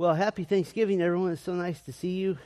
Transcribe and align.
Well, 0.00 0.14
happy 0.14 0.44
Thanksgiving, 0.44 1.02
everyone. 1.02 1.32
It's 1.32 1.42
so 1.42 1.54
nice 1.54 1.80
to 1.80 1.92
see 1.92 2.12
you. 2.12 2.38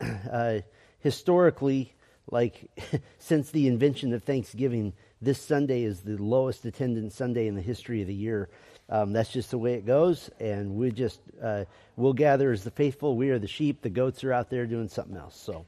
Uh, 0.30 0.60
historically, 1.00 1.92
like 2.30 2.70
since 3.18 3.50
the 3.50 3.66
invention 3.66 4.12
of 4.12 4.22
Thanksgiving, 4.22 4.92
this 5.20 5.42
Sunday 5.42 5.82
is 5.82 6.02
the 6.02 6.16
lowest 6.18 6.64
attendance 6.66 7.16
Sunday 7.16 7.48
in 7.48 7.56
the 7.56 7.62
history 7.62 8.00
of 8.00 8.06
the 8.06 8.14
year. 8.14 8.48
Um, 8.88 9.12
that's 9.12 9.32
just 9.32 9.50
the 9.50 9.58
way 9.58 9.74
it 9.74 9.84
goes, 9.84 10.30
and 10.38 10.76
we 10.76 10.92
just 10.92 11.18
uh, 11.42 11.64
we'll 11.96 12.12
gather 12.12 12.52
as 12.52 12.62
the 12.62 12.70
faithful. 12.70 13.16
We 13.16 13.30
are 13.30 13.40
the 13.40 13.48
sheep. 13.48 13.82
The 13.82 13.90
goats 13.90 14.22
are 14.22 14.32
out 14.32 14.48
there 14.48 14.66
doing 14.66 14.88
something 14.88 15.16
else. 15.16 15.34
So 15.34 15.66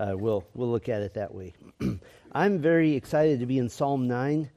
uh, 0.00 0.14
we'll 0.16 0.44
we'll 0.54 0.72
look 0.72 0.88
at 0.88 1.02
it 1.02 1.14
that 1.14 1.32
way. 1.32 1.54
I'm 2.32 2.58
very 2.58 2.96
excited 2.96 3.38
to 3.38 3.46
be 3.46 3.58
in 3.58 3.68
Psalm 3.68 4.08
nine. 4.08 4.50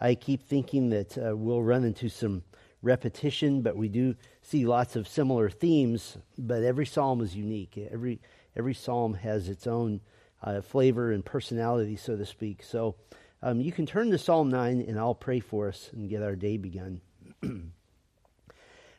I 0.00 0.14
keep 0.14 0.46
thinking 0.46 0.90
that 0.90 1.18
uh, 1.18 1.36
we'll 1.36 1.62
run 1.62 1.82
into 1.82 2.08
some 2.08 2.44
repetition, 2.82 3.62
but 3.62 3.76
we 3.76 3.88
do 3.88 4.14
see 4.42 4.66
lots 4.66 4.96
of 4.96 5.08
similar 5.08 5.48
themes. 5.48 6.18
But 6.36 6.62
every 6.62 6.86
psalm 6.86 7.20
is 7.20 7.34
unique. 7.34 7.78
Every 7.90 8.20
every 8.56 8.74
psalm 8.74 9.14
has 9.14 9.48
its 9.48 9.66
own 9.66 10.00
uh, 10.42 10.60
flavor 10.60 11.12
and 11.12 11.24
personality, 11.24 11.96
so 11.96 12.16
to 12.16 12.26
speak. 12.26 12.62
So 12.62 12.96
um, 13.42 13.60
you 13.60 13.72
can 13.72 13.86
turn 13.86 14.10
to 14.10 14.18
Psalm 14.18 14.50
9, 14.50 14.84
and 14.86 14.98
I'll 14.98 15.14
pray 15.14 15.40
for 15.40 15.68
us 15.68 15.90
and 15.92 16.08
get 16.08 16.22
our 16.22 16.36
day 16.36 16.56
begun. 16.56 17.00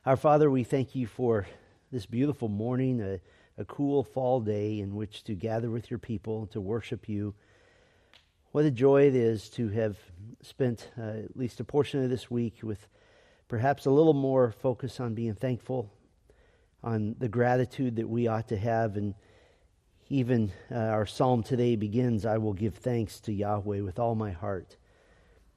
our 0.06 0.18
Father, 0.18 0.50
we 0.50 0.64
thank 0.64 0.96
you 0.96 1.08
for 1.08 1.48
this 1.92 2.06
beautiful 2.06 2.48
morning, 2.48 3.02
a, 3.02 3.20
a 3.58 3.66
cool 3.66 4.04
fall 4.04 4.40
day 4.42 4.80
in 4.80 4.96
which 4.96 5.24
to 5.26 5.36
gather 5.36 5.70
with 5.70 5.90
your 5.92 6.00
people, 6.00 6.48
to 6.48 6.60
worship 6.60 7.08
you. 7.08 7.36
What 8.52 8.66
a 8.66 8.72
joy 8.72 9.08
it 9.08 9.16
is 9.16 9.50
to 9.52 9.70
have 9.70 9.98
spent 10.42 10.90
uh, 11.00 11.24
at 11.24 11.38
least 11.38 11.60
a 11.60 11.64
portion 11.64 12.04
of 12.04 12.10
this 12.10 12.30
week 12.30 12.56
with 12.64 12.88
perhaps 13.54 13.86
a 13.86 13.92
little 13.92 14.16
more 14.16 14.52
focus 14.52 15.00
on 15.00 15.14
being 15.14 15.36
thankful, 15.36 15.94
on 16.84 17.16
the 17.20 17.28
gratitude 17.28 17.98
that 17.98 18.10
we 18.10 18.26
ought 18.26 18.48
to 18.48 18.58
have, 18.58 18.98
and 18.98 19.14
even 20.10 20.52
uh, 20.72 20.76
our 20.76 21.06
psalm 21.06 21.44
today 21.44 21.76
begins, 21.76 22.26
I 22.26 22.40
will 22.40 22.54
give 22.54 22.74
thanks 22.74 23.20
to 23.20 23.32
Yahweh 23.32 23.82
with 23.82 24.00
all 24.00 24.16
my 24.16 24.32
heart. 24.32 24.76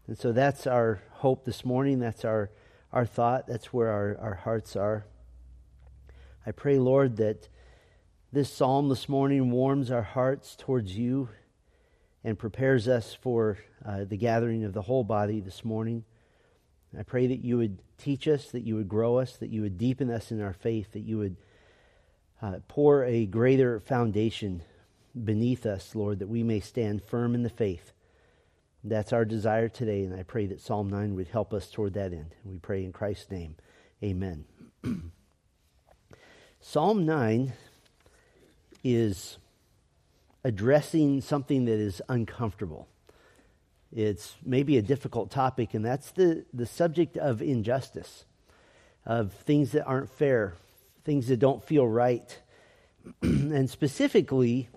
And 0.06 0.18
so 0.18 0.32
that's 0.32 0.66
our 0.66 1.00
hope 1.10 1.46
this 1.46 1.64
morning. 1.64 1.98
That's 1.98 2.22
our, 2.22 2.50
our 2.92 3.06
thought. 3.06 3.46
That's 3.46 3.72
where 3.72 3.88
our, 3.88 4.18
our 4.20 4.34
hearts 4.34 4.76
are. 4.76 5.06
I 6.44 6.50
pray, 6.50 6.78
Lord, 6.78 7.16
that 7.16 7.48
this 8.30 8.52
psalm 8.52 8.90
this 8.90 9.08
morning 9.08 9.50
warms 9.50 9.90
our 9.90 10.02
hearts 10.02 10.54
towards 10.54 10.98
you 10.98 11.30
and 12.22 12.38
prepares 12.38 12.88
us 12.88 13.16
for 13.18 13.56
uh, 13.86 14.04
the 14.04 14.18
gathering 14.18 14.64
of 14.64 14.74
the 14.74 14.82
whole 14.82 15.02
body 15.02 15.40
this 15.40 15.64
morning. 15.64 16.04
I 16.98 17.02
pray 17.02 17.26
that 17.26 17.44
you 17.44 17.58
would 17.58 17.78
teach 17.98 18.28
us, 18.28 18.50
that 18.50 18.62
you 18.62 18.76
would 18.76 18.88
grow 18.88 19.18
us, 19.18 19.36
that 19.36 19.50
you 19.50 19.62
would 19.62 19.78
deepen 19.78 20.10
us 20.10 20.30
in 20.30 20.40
our 20.40 20.52
faith, 20.52 20.92
that 20.92 21.00
you 21.00 21.18
would 21.18 21.36
uh, 22.42 22.58
pour 22.68 23.04
a 23.04 23.26
greater 23.26 23.80
foundation 23.80 24.62
beneath 25.24 25.64
us, 25.66 25.94
Lord, 25.94 26.18
that 26.18 26.28
we 26.28 26.42
may 26.42 26.60
stand 26.60 27.02
firm 27.02 27.34
in 27.34 27.42
the 27.42 27.50
faith. 27.50 27.92
That's 28.84 29.12
our 29.12 29.24
desire 29.24 29.68
today, 29.68 30.04
and 30.04 30.14
I 30.14 30.22
pray 30.22 30.46
that 30.46 30.60
Psalm 30.60 30.88
9 30.90 31.14
would 31.16 31.28
help 31.28 31.52
us 31.52 31.70
toward 31.70 31.94
that 31.94 32.12
end. 32.12 32.34
We 32.44 32.58
pray 32.58 32.84
in 32.84 32.92
Christ's 32.92 33.30
name. 33.30 33.56
Amen. 34.02 34.44
Psalm 36.60 37.04
9 37.04 37.52
is 38.84 39.38
addressing 40.44 41.20
something 41.20 41.64
that 41.64 41.78
is 41.78 42.00
uncomfortable. 42.08 42.86
It's 43.96 44.36
maybe 44.44 44.76
a 44.76 44.82
difficult 44.82 45.30
topic, 45.30 45.72
and 45.72 45.82
that's 45.82 46.10
the, 46.10 46.44
the 46.52 46.66
subject 46.66 47.16
of 47.16 47.40
injustice, 47.40 48.26
of 49.06 49.32
things 49.32 49.72
that 49.72 49.86
aren't 49.86 50.10
fair, 50.10 50.52
things 51.04 51.28
that 51.28 51.38
don't 51.38 51.64
feel 51.64 51.88
right. 51.88 52.38
and 53.22 53.70
specifically, 53.70 54.68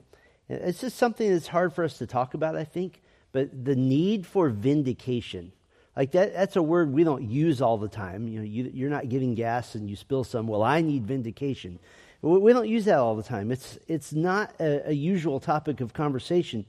it's 0.47 0.79
just 0.79 0.95
something 0.95 1.29
that's 1.29 1.47
hard 1.47 1.73
for 1.73 1.83
us 1.83 1.97
to 1.97 2.07
talk 2.07 2.33
about, 2.33 2.55
I 2.55 2.63
think, 2.63 3.01
but 3.33 3.65
the 3.65 3.75
need 3.75 4.25
for 4.25 4.47
vindication. 4.47 5.51
Like 5.97 6.11
that, 6.11 6.33
that's 6.33 6.55
a 6.55 6.63
word 6.63 6.93
we 6.93 7.03
don't 7.03 7.23
use 7.23 7.61
all 7.61 7.77
the 7.77 7.89
time. 7.89 8.25
You 8.25 8.39
know, 8.39 8.45
you, 8.45 8.71
you're 8.73 8.89
not 8.89 9.09
giving 9.09 9.35
gas 9.35 9.75
and 9.75 9.89
you 9.89 9.97
spill 9.97 10.23
some. 10.23 10.47
Well, 10.47 10.63
I 10.63 10.79
need 10.79 11.05
vindication. 11.05 11.77
We 12.21 12.53
don't 12.53 12.69
use 12.69 12.85
that 12.85 12.99
all 12.99 13.17
the 13.17 13.23
time. 13.23 13.51
It's, 13.51 13.77
it's 13.89 14.13
not 14.13 14.53
a, 14.61 14.91
a 14.91 14.93
usual 14.93 15.41
topic 15.41 15.81
of 15.81 15.93
conversation. 15.93 16.65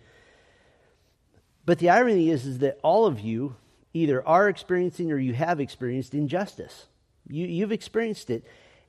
But 1.65 1.79
the 1.79 1.91
irony 1.91 2.31
is, 2.31 2.47
is 2.47 2.59
that 2.59 2.79
all 2.83 3.07
of 3.07 3.21
you 3.21 3.57
either 3.93 4.27
are 4.27 4.49
experiencing 4.49 5.13
or 5.13 5.19
you 5.19 5.35
have 5.35 5.61
experienced 5.61 6.15
injustice. 6.15 6.87
You, 7.29 7.47
you've 7.47 7.73
experienced 7.73 8.31
it 8.31 8.45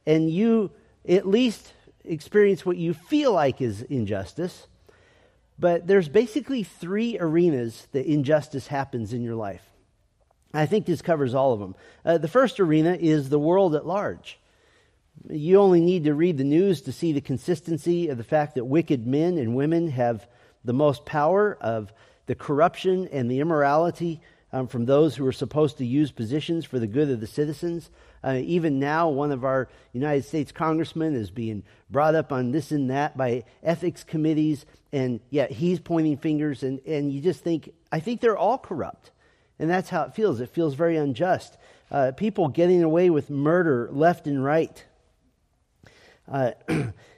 and 0.06 0.30
you 0.30 0.72
at 1.08 1.28
least 1.28 1.74
experience 2.04 2.66
what 2.66 2.78
you 2.78 2.94
feel 2.94 3.34
like 3.34 3.62
is 3.62 3.82
injustice. 3.84 4.68
But 5.60 5.86
there's 5.86 6.10
basically 6.10 6.64
three 6.64 7.18
arenas 7.20 7.88
that 7.92 8.06
injustice 8.06 8.68
happens 8.68 9.14
in 9.14 9.22
your 9.22 9.36
life. 9.36 9.64
I 10.54 10.66
think 10.66 10.86
this 10.86 11.02
covers 11.02 11.34
all 11.34 11.54
of 11.54 11.60
them. 11.60 11.76
Uh, 12.04 12.18
the 12.18 12.28
first 12.28 12.60
arena 12.60 12.98
is 13.00 13.30
the 13.30 13.40
world 13.40 13.76
at 13.76 13.86
large. 13.86 14.40
You 15.30 15.60
only 15.60 15.82
need 15.82 16.06
to 16.06 16.14
read 16.14 16.38
the 16.38 16.44
news 16.44 16.82
to 16.82 16.92
see 16.92 17.14
the 17.14 17.22
consistency 17.22 18.10
of 18.10 18.18
the 18.18 18.24
fact 18.24 18.56
that 18.56 18.66
wicked 18.66 19.06
men 19.06 19.38
and 19.38 19.56
women 19.56 19.90
have 19.90 20.28
the 20.66 20.74
most 20.74 21.06
power 21.06 21.58
of 21.62 21.94
the 22.26 22.36
corruption 22.36 23.08
and 23.12 23.30
the 23.30 23.40
immorality 23.40 24.22
um, 24.54 24.68
from 24.68 24.86
those 24.86 25.16
who 25.16 25.26
are 25.26 25.32
supposed 25.32 25.78
to 25.78 25.86
use 25.86 26.12
positions 26.12 26.66
for 26.66 26.80
the 26.80 26.88
good 26.88 27.10
of 27.10 27.20
the 27.20 27.28
citizens. 27.28 27.90
Uh, 28.24 28.40
even 28.44 28.80
now, 28.80 29.10
one 29.10 29.32
of 29.32 29.44
our 29.44 29.70
United 29.94 30.26
States 30.26 30.52
congressmen 30.52 31.16
is 31.16 31.32
being 31.32 31.64
brought 31.90 32.16
up 32.16 32.32
on 32.32 32.52
this 32.52 32.72
and 32.72 32.90
that 32.90 33.18
by 33.18 33.44
ethics 33.64 34.04
committees, 34.04 34.66
and 34.92 35.20
yet 35.30 35.52
he's 35.52 35.80
pointing 35.80 36.18
fingers, 36.18 36.64
and, 36.64 36.80
and 36.86 37.12
you 37.12 37.22
just 37.22 37.44
think, 37.44 37.74
I 37.92 38.00
think 38.00 38.22
they're 38.22 38.38
all 38.38 38.58
corrupt. 38.58 39.12
And 39.58 39.70
that's 39.70 39.90
how 39.90 40.04
it 40.04 40.16
feels. 40.16 40.42
It 40.42 40.50
feels 40.50 40.74
very 40.74 40.98
unjust. 40.98 41.58
Uh, 41.90 42.12
people 42.16 42.48
getting 42.48 42.84
away 42.84 43.10
with 43.10 43.30
murder 43.30 43.90
left 43.92 44.28
and 44.28 44.44
right. 44.44 44.84
Uh, 46.28 46.52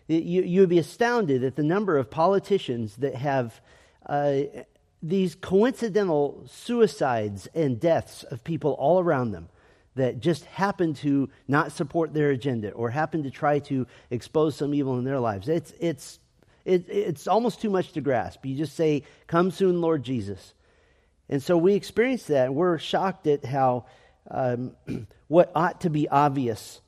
you, 0.07 0.41
you 0.43 0.59
would 0.61 0.69
be 0.69 0.79
astounded 0.79 1.43
at 1.43 1.55
the 1.55 1.63
number 1.63 1.97
of 1.97 2.09
politicians 2.09 2.97
that 2.97 3.15
have 3.15 3.61
uh, 4.05 4.41
these 5.03 5.35
coincidental 5.35 6.43
suicides 6.49 7.47
and 7.53 7.79
deaths 7.79 8.23
of 8.23 8.43
people 8.43 8.71
all 8.71 9.01
around 9.01 9.31
them 9.31 9.49
that 9.95 10.21
just 10.21 10.45
happen 10.45 10.93
to 10.93 11.29
not 11.47 11.73
support 11.73 12.13
their 12.13 12.31
agenda 12.31 12.71
or 12.71 12.89
happen 12.89 13.23
to 13.23 13.29
try 13.29 13.59
to 13.59 13.85
expose 14.09 14.55
some 14.55 14.73
evil 14.73 14.97
in 14.97 15.03
their 15.03 15.19
lives. 15.19 15.49
It's, 15.49 15.73
it's, 15.79 16.19
it, 16.65 16.85
it's 16.89 17.27
almost 17.27 17.61
too 17.61 17.69
much 17.69 17.91
to 17.91 18.01
grasp. 18.01 18.45
You 18.45 18.55
just 18.55 18.75
say, 18.75 19.03
Come 19.27 19.51
soon, 19.51 19.81
Lord 19.81 20.03
Jesus. 20.03 20.53
And 21.29 21.43
so 21.43 21.57
we 21.57 21.73
experience 21.73 22.23
that. 22.25 22.47
And 22.47 22.55
We're 22.55 22.79
shocked 22.79 23.27
at 23.27 23.45
how 23.45 23.85
um, 24.31 24.71
what 25.27 25.51
ought 25.53 25.81
to 25.81 25.89
be 25.89 26.07
obvious 26.07 26.81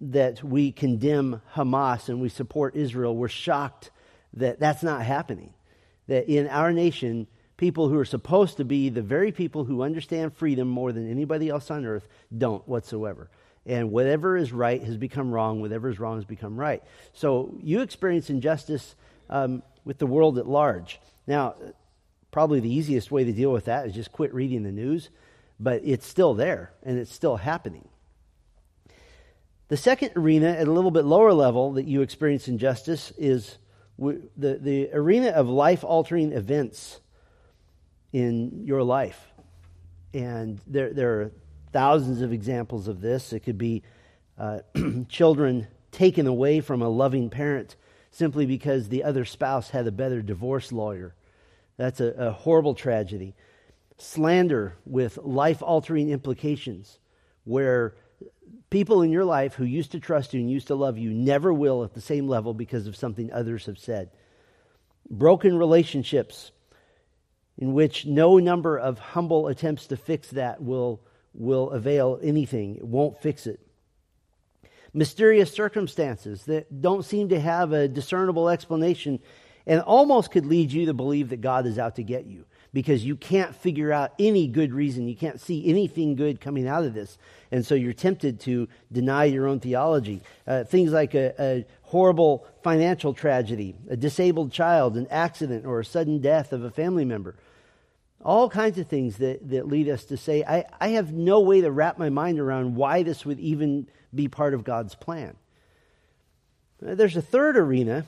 that 0.00 0.42
we 0.42 0.72
condemn 0.72 1.42
Hamas 1.54 2.08
and 2.08 2.20
we 2.20 2.28
support 2.28 2.76
Israel, 2.76 3.14
we're 3.14 3.28
shocked 3.28 3.90
that 4.34 4.58
that's 4.58 4.82
not 4.82 5.02
happening. 5.02 5.52
That 6.06 6.28
in 6.28 6.48
our 6.48 6.72
nation, 6.72 7.26
people 7.62 7.88
who 7.88 7.96
are 7.96 8.04
supposed 8.04 8.56
to 8.56 8.64
be 8.64 8.88
the 8.88 9.00
very 9.00 9.30
people 9.30 9.62
who 9.62 9.84
understand 9.84 10.34
freedom 10.34 10.66
more 10.66 10.90
than 10.90 11.08
anybody 11.08 11.48
else 11.48 11.70
on 11.70 11.86
earth 11.86 12.08
don't 12.36 12.66
whatsoever. 12.66 13.30
And 13.64 13.92
whatever 13.92 14.36
is 14.36 14.50
right 14.50 14.82
has 14.82 14.96
become 14.96 15.30
wrong, 15.30 15.60
whatever 15.60 15.88
is 15.88 16.00
wrong 16.00 16.16
has 16.16 16.24
become 16.24 16.58
right. 16.58 16.82
So 17.12 17.56
you 17.62 17.82
experience 17.82 18.30
injustice 18.30 18.96
um, 19.30 19.62
with 19.84 19.98
the 19.98 20.08
world 20.08 20.38
at 20.38 20.48
large. 20.48 21.00
Now, 21.28 21.54
probably 22.32 22.58
the 22.58 22.74
easiest 22.74 23.12
way 23.12 23.22
to 23.22 23.32
deal 23.32 23.52
with 23.52 23.66
that 23.66 23.86
is 23.86 23.94
just 23.94 24.10
quit 24.10 24.34
reading 24.34 24.64
the 24.64 24.72
news, 24.72 25.10
but 25.60 25.82
it's 25.84 26.04
still 26.04 26.34
there 26.34 26.72
and 26.82 26.98
it's 26.98 27.14
still 27.14 27.36
happening. 27.36 27.86
The 29.68 29.76
second 29.76 30.10
arena, 30.16 30.48
at 30.48 30.66
a 30.66 30.72
little 30.72 30.90
bit 30.90 31.04
lower 31.04 31.32
level, 31.32 31.74
that 31.74 31.86
you 31.86 32.02
experience 32.02 32.48
injustice 32.48 33.12
is 33.16 33.58
the, 33.96 34.58
the 34.60 34.90
arena 34.92 35.28
of 35.28 35.48
life 35.48 35.84
altering 35.84 36.32
events 36.32 36.98
in 38.12 38.64
your 38.64 38.82
life. 38.82 39.32
And 40.14 40.60
there, 40.66 40.92
there 40.92 41.20
are 41.20 41.32
thousands 41.72 42.20
of 42.20 42.32
examples 42.32 42.88
of 42.88 43.00
this. 43.00 43.32
It 43.32 43.40
could 43.40 43.58
be 43.58 43.82
uh, 44.38 44.60
children 45.08 45.66
taken 45.90 46.26
away 46.26 46.60
from 46.60 46.82
a 46.82 46.88
loving 46.88 47.30
parent 47.30 47.76
simply 48.10 48.46
because 48.46 48.88
the 48.88 49.04
other 49.04 49.24
spouse 49.24 49.70
had 49.70 49.86
a 49.86 49.92
better 49.92 50.20
divorce 50.22 50.70
lawyer. 50.70 51.14
That's 51.76 52.00
a, 52.00 52.08
a 52.08 52.30
horrible 52.32 52.74
tragedy. 52.74 53.34
Slander 53.98 54.76
with 54.84 55.18
life 55.18 55.62
altering 55.62 56.10
implications, 56.10 56.98
where 57.44 57.94
people 58.68 59.02
in 59.02 59.10
your 59.10 59.24
life 59.24 59.54
who 59.54 59.64
used 59.64 59.92
to 59.92 60.00
trust 60.00 60.34
you 60.34 60.40
and 60.40 60.50
used 60.50 60.66
to 60.68 60.74
love 60.74 60.98
you 60.98 61.10
never 61.10 61.52
will 61.52 61.84
at 61.84 61.94
the 61.94 62.00
same 62.00 62.28
level 62.28 62.52
because 62.52 62.86
of 62.86 62.96
something 62.96 63.32
others 63.32 63.66
have 63.66 63.78
said. 63.78 64.10
Broken 65.10 65.56
relationships 65.56 66.52
in 67.58 67.74
which 67.74 68.06
no 68.06 68.38
number 68.38 68.78
of 68.78 68.98
humble 68.98 69.48
attempts 69.48 69.86
to 69.88 69.96
fix 69.96 70.30
that 70.30 70.62
will, 70.62 71.00
will 71.34 71.70
avail 71.70 72.18
anything. 72.22 72.76
It 72.76 72.86
won't 72.86 73.20
fix 73.20 73.46
it. 73.46 73.60
mysterious 74.94 75.52
circumstances 75.52 76.44
that 76.44 76.80
don't 76.82 77.04
seem 77.04 77.28
to 77.30 77.40
have 77.40 77.72
a 77.72 77.88
discernible 77.88 78.48
explanation 78.48 79.20
and 79.66 79.80
almost 79.80 80.30
could 80.30 80.46
lead 80.46 80.72
you 80.72 80.86
to 80.86 80.94
believe 80.94 81.30
that 81.30 81.40
God 81.40 81.66
is 81.66 81.78
out 81.78 81.96
to 81.96 82.02
get 82.02 82.26
you 82.26 82.44
because 82.72 83.04
you 83.04 83.16
can't 83.16 83.54
figure 83.54 83.92
out 83.92 84.12
any 84.18 84.46
good 84.46 84.72
reason. 84.72 85.06
You 85.06 85.16
can't 85.16 85.40
see 85.40 85.68
anything 85.68 86.14
good 86.14 86.40
coming 86.40 86.66
out 86.66 86.84
of 86.84 86.94
this. 86.94 87.18
And 87.50 87.66
so 87.66 87.74
you're 87.74 87.92
tempted 87.92 88.40
to 88.40 88.68
deny 88.90 89.24
your 89.24 89.46
own 89.46 89.60
theology. 89.60 90.22
Uh, 90.46 90.64
things 90.64 90.90
like 90.90 91.14
a, 91.14 91.34
a 91.38 91.66
horrible 91.82 92.46
financial 92.62 93.12
tragedy, 93.12 93.74
a 93.90 93.96
disabled 93.96 94.52
child, 94.52 94.96
an 94.96 95.06
accident, 95.10 95.66
or 95.66 95.80
a 95.80 95.84
sudden 95.84 96.20
death 96.20 96.52
of 96.52 96.64
a 96.64 96.70
family 96.70 97.04
member. 97.04 97.36
All 98.24 98.48
kinds 98.48 98.78
of 98.78 98.86
things 98.86 99.18
that, 99.18 99.50
that 99.50 99.68
lead 99.68 99.88
us 99.88 100.04
to 100.06 100.16
say, 100.16 100.44
I, 100.44 100.64
I 100.80 100.88
have 100.88 101.12
no 101.12 101.40
way 101.40 101.60
to 101.60 101.70
wrap 101.70 101.98
my 101.98 102.08
mind 102.08 102.38
around 102.38 102.76
why 102.76 103.02
this 103.02 103.26
would 103.26 103.40
even 103.40 103.88
be 104.14 104.28
part 104.28 104.54
of 104.54 104.64
God's 104.64 104.94
plan. 104.94 105.36
There's 106.80 107.16
a 107.16 107.22
third 107.22 107.56
arena, 107.56 108.06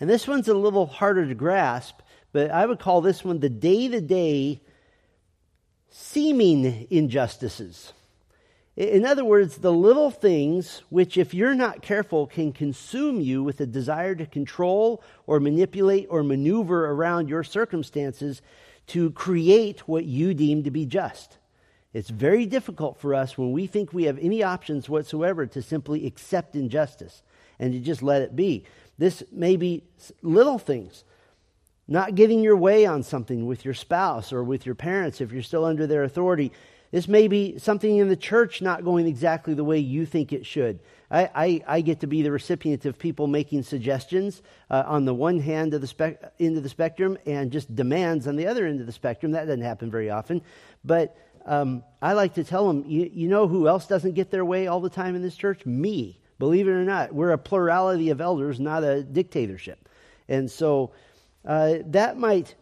and 0.00 0.08
this 0.10 0.26
one's 0.26 0.48
a 0.48 0.54
little 0.54 0.86
harder 0.86 1.26
to 1.26 1.34
grasp, 1.34 2.01
but 2.32 2.50
I 2.50 2.66
would 2.66 2.78
call 2.78 3.00
this 3.00 3.24
one 3.24 3.40
the 3.40 3.48
day 3.48 3.88
to 3.88 4.00
day 4.00 4.60
seeming 5.90 6.86
injustices. 6.90 7.92
In 8.74 9.04
other 9.04 9.24
words, 9.24 9.58
the 9.58 9.72
little 9.72 10.10
things 10.10 10.82
which, 10.88 11.18
if 11.18 11.34
you're 11.34 11.54
not 11.54 11.82
careful, 11.82 12.26
can 12.26 12.52
consume 12.52 13.20
you 13.20 13.42
with 13.42 13.60
a 13.60 13.66
desire 13.66 14.14
to 14.14 14.24
control 14.24 15.02
or 15.26 15.40
manipulate 15.40 16.06
or 16.08 16.22
maneuver 16.22 16.90
around 16.90 17.28
your 17.28 17.44
circumstances 17.44 18.40
to 18.86 19.10
create 19.10 19.86
what 19.86 20.06
you 20.06 20.32
deem 20.32 20.64
to 20.64 20.70
be 20.70 20.86
just. 20.86 21.36
It's 21.92 22.08
very 22.08 22.46
difficult 22.46 22.98
for 22.98 23.14
us 23.14 23.36
when 23.36 23.52
we 23.52 23.66
think 23.66 23.92
we 23.92 24.04
have 24.04 24.18
any 24.18 24.42
options 24.42 24.88
whatsoever 24.88 25.46
to 25.46 25.60
simply 25.60 26.06
accept 26.06 26.56
injustice 26.56 27.22
and 27.58 27.74
to 27.74 27.78
just 27.78 28.02
let 28.02 28.22
it 28.22 28.34
be. 28.34 28.64
This 28.96 29.22
may 29.30 29.56
be 29.56 29.84
little 30.22 30.58
things. 30.58 31.04
Not 31.92 32.14
getting 32.14 32.40
your 32.42 32.56
way 32.56 32.86
on 32.86 33.02
something 33.02 33.44
with 33.44 33.66
your 33.66 33.74
spouse 33.74 34.32
or 34.32 34.42
with 34.42 34.64
your 34.64 34.74
parents 34.74 35.20
if 35.20 35.30
you're 35.30 35.42
still 35.42 35.66
under 35.66 35.86
their 35.86 36.04
authority. 36.04 36.50
This 36.90 37.06
may 37.06 37.28
be 37.28 37.58
something 37.58 37.98
in 37.98 38.08
the 38.08 38.16
church 38.16 38.62
not 38.62 38.82
going 38.82 39.06
exactly 39.06 39.52
the 39.52 39.62
way 39.62 39.78
you 39.78 40.06
think 40.06 40.32
it 40.32 40.46
should. 40.46 40.80
I, 41.10 41.28
I, 41.34 41.64
I 41.68 41.80
get 41.82 42.00
to 42.00 42.06
be 42.06 42.22
the 42.22 42.30
recipient 42.30 42.86
of 42.86 42.98
people 42.98 43.26
making 43.26 43.64
suggestions 43.64 44.40
uh, 44.70 44.84
on 44.86 45.04
the 45.04 45.12
one 45.12 45.38
hand 45.38 45.74
of 45.74 45.82
the 45.82 45.86
spe- 45.86 46.16
end 46.40 46.56
of 46.56 46.62
the 46.62 46.70
spectrum 46.70 47.18
and 47.26 47.52
just 47.52 47.76
demands 47.76 48.26
on 48.26 48.36
the 48.36 48.46
other 48.46 48.66
end 48.66 48.80
of 48.80 48.86
the 48.86 48.92
spectrum. 48.92 49.32
That 49.32 49.44
doesn't 49.44 49.60
happen 49.60 49.90
very 49.90 50.08
often. 50.08 50.40
But 50.86 51.14
um, 51.44 51.84
I 52.00 52.14
like 52.14 52.32
to 52.36 52.44
tell 52.44 52.66
them, 52.68 52.86
you, 52.86 53.10
you 53.12 53.28
know 53.28 53.46
who 53.46 53.68
else 53.68 53.86
doesn't 53.86 54.12
get 54.14 54.30
their 54.30 54.46
way 54.46 54.66
all 54.66 54.80
the 54.80 54.88
time 54.88 55.14
in 55.14 55.20
this 55.20 55.36
church? 55.36 55.66
Me. 55.66 56.18
Believe 56.38 56.68
it 56.68 56.70
or 56.70 56.84
not, 56.84 57.14
we're 57.14 57.32
a 57.32 57.38
plurality 57.38 58.08
of 58.08 58.22
elders, 58.22 58.58
not 58.58 58.82
a 58.82 59.02
dictatorship. 59.02 59.90
And 60.26 60.50
so 60.50 60.92
uh, 61.44 61.76
that 61.86 62.16
might 62.16 62.54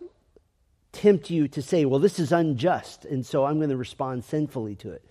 tempt 0.93 1.31
you 1.31 1.49
to 1.49 1.63
say, 1.63 1.85
well, 1.85 2.01
this 2.01 2.19
is 2.19 2.33
unjust, 2.33 3.05
and 3.05 3.25
so 3.25 3.45
I'm 3.45 3.59
going 3.59 3.71
to 3.71 3.77
respond 3.77 4.25
sinfully 4.25 4.75
to 4.77 4.91
it. 4.91 5.05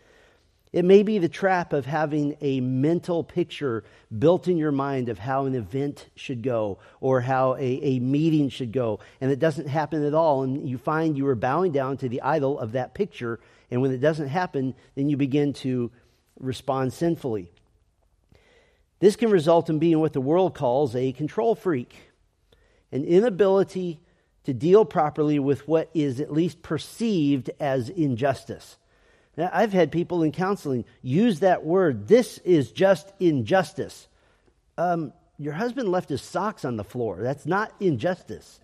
It 0.72 0.86
may 0.86 1.02
be 1.02 1.18
the 1.18 1.30
trap 1.30 1.74
of 1.74 1.86
having 1.86 2.38
a 2.42 2.62
mental 2.62 3.24
picture 3.24 3.84
built 4.18 4.48
in 4.48 4.58
your 4.58 4.72
mind 4.72 5.10
of 5.10 5.18
how 5.18 5.46
an 5.46 5.56
event 5.56 6.06
should 6.16 6.44
go 6.44 6.78
or 7.02 7.22
how 7.22 7.56
a, 7.56 7.80
a 7.82 8.00
meeting 8.00 8.50
should 8.50 8.72
go, 8.72 9.00
and 9.20 9.32
it 9.32 9.40
doesn't 9.40 9.68
happen 9.68 10.04
at 10.04 10.14
all. 10.14 10.44
And 10.44 10.70
you 10.70 10.78
find 10.78 11.18
you 11.18 11.28
are 11.28 11.36
bowing 11.36 11.72
down 11.72 11.98
to 11.98 12.10
the 12.10 12.22
idol 12.22 12.60
of 12.60 12.74
that 12.74 12.94
picture, 12.94 13.40
and 13.72 13.82
when 13.82 13.92
it 13.92 13.98
doesn't 13.98 14.28
happen, 14.28 14.76
then 14.96 15.10
you 15.10 15.18
begin 15.18 15.54
to 15.54 15.90
respond 16.40 16.94
sinfully. 16.94 17.52
This 19.00 19.16
can 19.16 19.32
result 19.32 19.70
in 19.70 19.80
being 19.80 20.00
what 20.00 20.14
the 20.14 20.22
world 20.22 20.54
calls 20.54 20.96
a 20.96 21.14
control 21.14 21.56
freak, 21.56 21.96
an 22.92 23.04
inability 23.04 24.00
to 24.46 24.54
deal 24.54 24.86
properly 24.86 25.40
with 25.40 25.68
what 25.68 25.90
is 25.94 26.20
at 26.20 26.34
least 26.34 26.62
perceived 26.62 27.50
as 27.60 27.90
injustice. 27.90 28.78
Now, 29.38 29.50
I've 29.54 29.74
had 29.74 29.92
people 29.92 30.24
in 30.24 30.32
counseling 30.32 30.86
use 31.02 31.40
that 31.40 31.64
word, 31.64 32.08
this 32.08 32.40
is 32.40 32.72
just 32.72 33.12
injustice. 33.20 34.08
Um, 34.78 35.14
your 35.38 35.54
husband 35.54 35.90
left 35.90 36.10
his 36.10 36.22
socks 36.22 36.66
on 36.66 36.76
the 36.76 36.84
floor. 36.84 37.20
That's 37.22 37.46
not 37.46 37.72
injustice. 37.80 38.60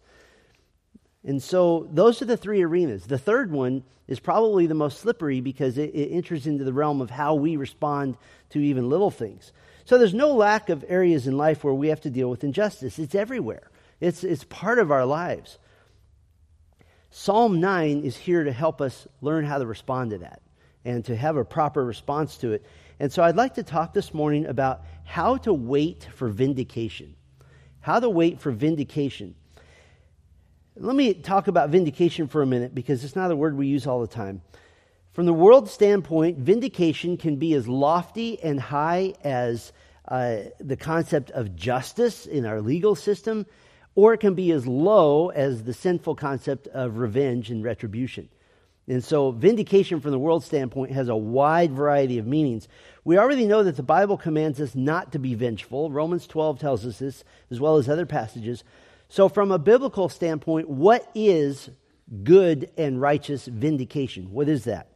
And 1.23 1.41
so 1.41 1.87
those 1.91 2.21
are 2.21 2.25
the 2.25 2.37
three 2.37 2.61
arenas. 2.61 3.07
The 3.07 3.17
third 3.17 3.51
one 3.51 3.83
is 4.07 4.19
probably 4.19 4.67
the 4.67 4.75
most 4.75 4.99
slippery 4.99 5.41
because 5.41 5.77
it, 5.77 5.95
it, 5.95 6.11
enters 6.11 6.45
into 6.45 6.63
the 6.63 6.73
realm 6.73 7.01
of 7.01 7.09
how 7.09 7.33
we 7.35 7.55
respond 7.55 8.17
to 8.51 8.59
even 8.59 8.89
little 8.89 9.09
things. 9.09 9.51
So 9.85 9.97
there's 9.97 10.13
no 10.13 10.33
lack 10.33 10.69
of 10.69 10.85
areas 10.87 11.25
in 11.25 11.37
life 11.37 11.63
where 11.63 11.73
we 11.73 11.87
have 11.87 12.01
to 12.01 12.09
deal 12.09 12.29
with 12.29 12.43
injustice, 12.43 12.99
it's 12.99 13.15
everywhere, 13.15 13.69
it's, 13.99 14.23
it's 14.23 14.43
part 14.43 14.79
of 14.79 14.91
our 14.91 15.05
lives. 15.05 15.57
Psalm 17.09 17.59
9 17.59 18.03
is 18.03 18.17
here 18.17 18.43
to 18.43 18.51
help 18.51 18.81
us 18.81 19.07
learn 19.21 19.45
how 19.45 19.57
to 19.57 19.65
respond 19.65 20.11
to 20.11 20.17
that 20.17 20.41
and 20.83 21.05
to 21.05 21.15
have 21.15 21.37
a 21.37 21.45
proper 21.45 21.83
response 21.83 22.37
to 22.37 22.51
it. 22.51 22.65
And 22.99 23.11
so 23.11 23.23
I'd 23.23 23.35
like 23.35 23.55
to 23.55 23.63
talk 23.63 23.93
this 23.93 24.13
morning 24.13 24.45
about 24.45 24.83
how 25.03 25.37
to 25.37 25.53
wait 25.53 26.07
for 26.15 26.27
vindication. 26.29 27.15
How 27.79 27.99
to 27.99 28.09
wait 28.09 28.39
for 28.39 28.51
vindication. 28.51 29.35
Let 30.77 30.95
me 30.95 31.13
talk 31.13 31.47
about 31.47 31.69
vindication 31.69 32.27
for 32.27 32.41
a 32.41 32.45
minute 32.45 32.75
because 32.75 33.03
it's 33.03 33.15
not 33.15 33.31
a 33.31 33.35
word 33.35 33.55
we 33.55 33.67
use 33.67 33.87
all 33.87 34.01
the 34.01 34.07
time. 34.07 34.41
From 35.13 35.25
the 35.25 35.33
world 35.33 35.69
standpoint, 35.69 36.39
vindication 36.39 37.15
can 37.15 37.37
be 37.37 37.53
as 37.53 37.65
lofty 37.65 38.41
and 38.43 38.59
high 38.59 39.13
as 39.23 39.71
uh, 40.09 40.37
the 40.59 40.75
concept 40.75 41.31
of 41.31 41.55
justice 41.55 42.25
in 42.25 42.45
our 42.45 42.59
legal 42.59 42.95
system, 42.95 43.45
or 43.95 44.13
it 44.13 44.19
can 44.19 44.35
be 44.35 44.51
as 44.51 44.67
low 44.67 45.29
as 45.29 45.63
the 45.63 45.73
sinful 45.73 46.15
concept 46.15 46.67
of 46.67 46.97
revenge 46.97 47.49
and 47.49 47.63
retribution. 47.63 48.29
And 48.87 49.03
so, 49.03 49.31
vindication 49.31 49.99
from 49.99 50.11
the 50.11 50.19
world 50.19 50.43
standpoint 50.43 50.91
has 50.91 51.09
a 51.09 51.15
wide 51.15 51.71
variety 51.71 52.19
of 52.19 52.27
meanings. 52.27 52.67
We 53.03 53.17
already 53.17 53.47
know 53.47 53.63
that 53.63 53.77
the 53.77 53.83
Bible 53.83 54.15
commands 54.15 54.61
us 54.61 54.75
not 54.75 55.13
to 55.13 55.19
be 55.19 55.33
vengeful. 55.33 55.89
Romans 55.89 56.27
12 56.27 56.59
tells 56.59 56.85
us 56.85 56.99
this, 56.99 57.23
as 57.49 57.59
well 57.59 57.77
as 57.77 57.89
other 57.89 58.05
passages. 58.05 58.63
So, 59.09 59.27
from 59.27 59.51
a 59.51 59.57
biblical 59.57 60.07
standpoint, 60.07 60.69
what 60.69 61.09
is 61.15 61.69
good 62.23 62.69
and 62.77 63.01
righteous 63.01 63.45
vindication? 63.47 64.31
What 64.31 64.49
is 64.49 64.65
that? 64.65 64.89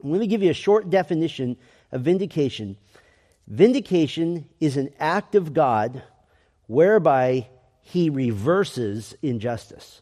Going 0.00 0.20
to 0.20 0.26
give 0.26 0.42
you 0.42 0.50
a 0.50 0.54
short 0.54 0.88
definition 0.88 1.58
of 1.92 2.02
vindication. 2.02 2.78
Vindication 3.46 4.48
is 4.58 4.78
an 4.78 4.88
act 4.98 5.34
of 5.34 5.52
God 5.52 6.02
whereby 6.66 7.48
he 7.82 8.08
reverses 8.08 9.14
injustice. 9.20 10.00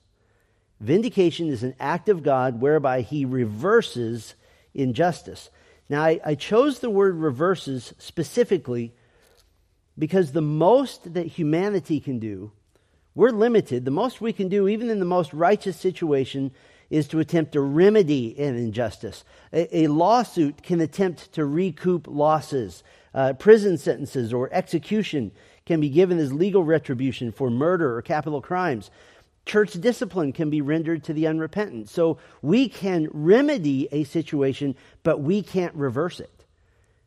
Vindication 0.80 1.48
is 1.48 1.62
an 1.62 1.74
act 1.80 2.08
of 2.08 2.22
God 2.22 2.60
whereby 2.60 3.00
he 3.00 3.24
reverses 3.24 4.34
injustice. 4.74 5.50
Now, 5.88 6.02
I, 6.02 6.20
I, 6.24 6.34
chose 6.36 6.78
the 6.78 6.88
word 6.88 7.16
reverses 7.16 7.92
specifically 7.98 8.94
because 9.98 10.32
the 10.32 10.40
most 10.40 11.14
that 11.14 11.26
humanity 11.26 11.98
can 11.98 12.18
do, 12.18 12.52
we're 13.14 13.30
limited. 13.30 13.84
The 13.84 13.90
most 13.90 14.20
we 14.20 14.32
can 14.32 14.48
do, 14.48 14.68
even 14.68 14.88
in 14.88 15.00
the 15.00 15.04
most 15.04 15.32
righteous 15.32 15.76
situation, 15.76 16.52
is 16.90 17.08
to 17.08 17.18
attempt 17.18 17.52
to 17.52 17.60
remedy 17.60 18.38
an 18.38 18.56
injustice. 18.56 19.24
A, 19.52 19.84
a 19.84 19.86
lawsuit 19.88 20.62
can 20.62 20.80
attempt 20.80 21.32
to 21.32 21.44
recoup 21.44 22.06
losses. 22.08 22.84
Uh, 23.12 23.32
prison 23.32 23.76
sentences 23.76 24.32
or 24.32 24.48
execution 24.52 25.32
can 25.70 25.80
be 25.80 25.88
given 25.88 26.18
as 26.18 26.32
legal 26.32 26.64
retribution 26.64 27.30
for 27.30 27.48
murder 27.48 27.96
or 27.96 28.02
capital 28.02 28.40
crimes. 28.42 28.90
Church 29.46 29.74
discipline 29.74 30.32
can 30.32 30.50
be 30.50 30.60
rendered 30.60 31.04
to 31.04 31.12
the 31.12 31.28
unrepentant. 31.28 31.88
So 31.88 32.18
we 32.42 32.68
can 32.68 33.08
remedy 33.12 33.86
a 33.92 34.02
situation, 34.02 34.74
but 35.04 35.20
we 35.20 35.42
can't 35.42 35.72
reverse 35.76 36.18
it 36.18 36.44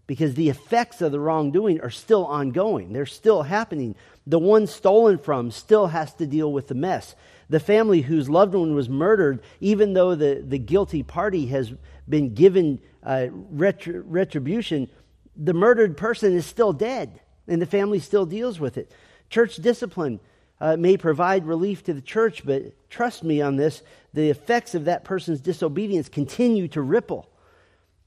because 0.07 0.35
the 0.35 0.47
effects 0.47 1.01
of 1.01 1.11
the 1.11 1.19
wrongdoing 1.19 1.81
are 1.81 1.89
still 1.89 2.25
ongoing. 2.25 2.93
They're 2.93 3.05
still 3.05 3.43
happening. 3.43 3.95
The 4.25 4.39
one 4.39 4.65
stolen 4.65 5.17
from 5.17 5.51
still 5.51 5.87
has 5.87 6.13
to 6.13 6.25
deal 6.25 6.49
with 6.53 6.69
the 6.69 6.73
mess. 6.73 7.15
The 7.49 7.59
family 7.59 7.99
whose 7.99 8.29
loved 8.29 8.53
one 8.53 8.75
was 8.75 8.87
murdered, 8.87 9.43
even 9.59 9.91
though 9.91 10.15
the, 10.15 10.41
the 10.41 10.57
guilty 10.57 11.03
party 11.03 11.47
has 11.47 11.73
been 12.07 12.33
given 12.33 12.79
uh, 13.03 13.27
retri- 13.53 14.01
retribution, 14.05 14.87
the 15.35 15.53
murdered 15.53 15.97
person 15.97 16.33
is 16.33 16.45
still 16.45 16.71
dead 16.71 17.19
and 17.47 17.61
the 17.61 17.65
family 17.65 17.99
still 17.99 18.25
deals 18.25 18.59
with 18.59 18.77
it. 18.77 18.91
Church 19.29 19.55
discipline 19.57 20.19
uh, 20.61 20.77
may 20.77 20.97
provide 20.97 21.45
relief 21.45 21.83
to 21.83 21.93
the 21.93 22.01
church, 22.01 22.45
but 22.45 22.89
trust 22.89 23.23
me 23.23 23.41
on 23.41 23.55
this, 23.55 23.81
the 24.13 24.29
effects 24.29 24.75
of 24.75 24.85
that 24.85 25.03
person's 25.03 25.41
disobedience 25.41 26.09
continue 26.09 26.67
to 26.69 26.81
ripple. 26.81 27.29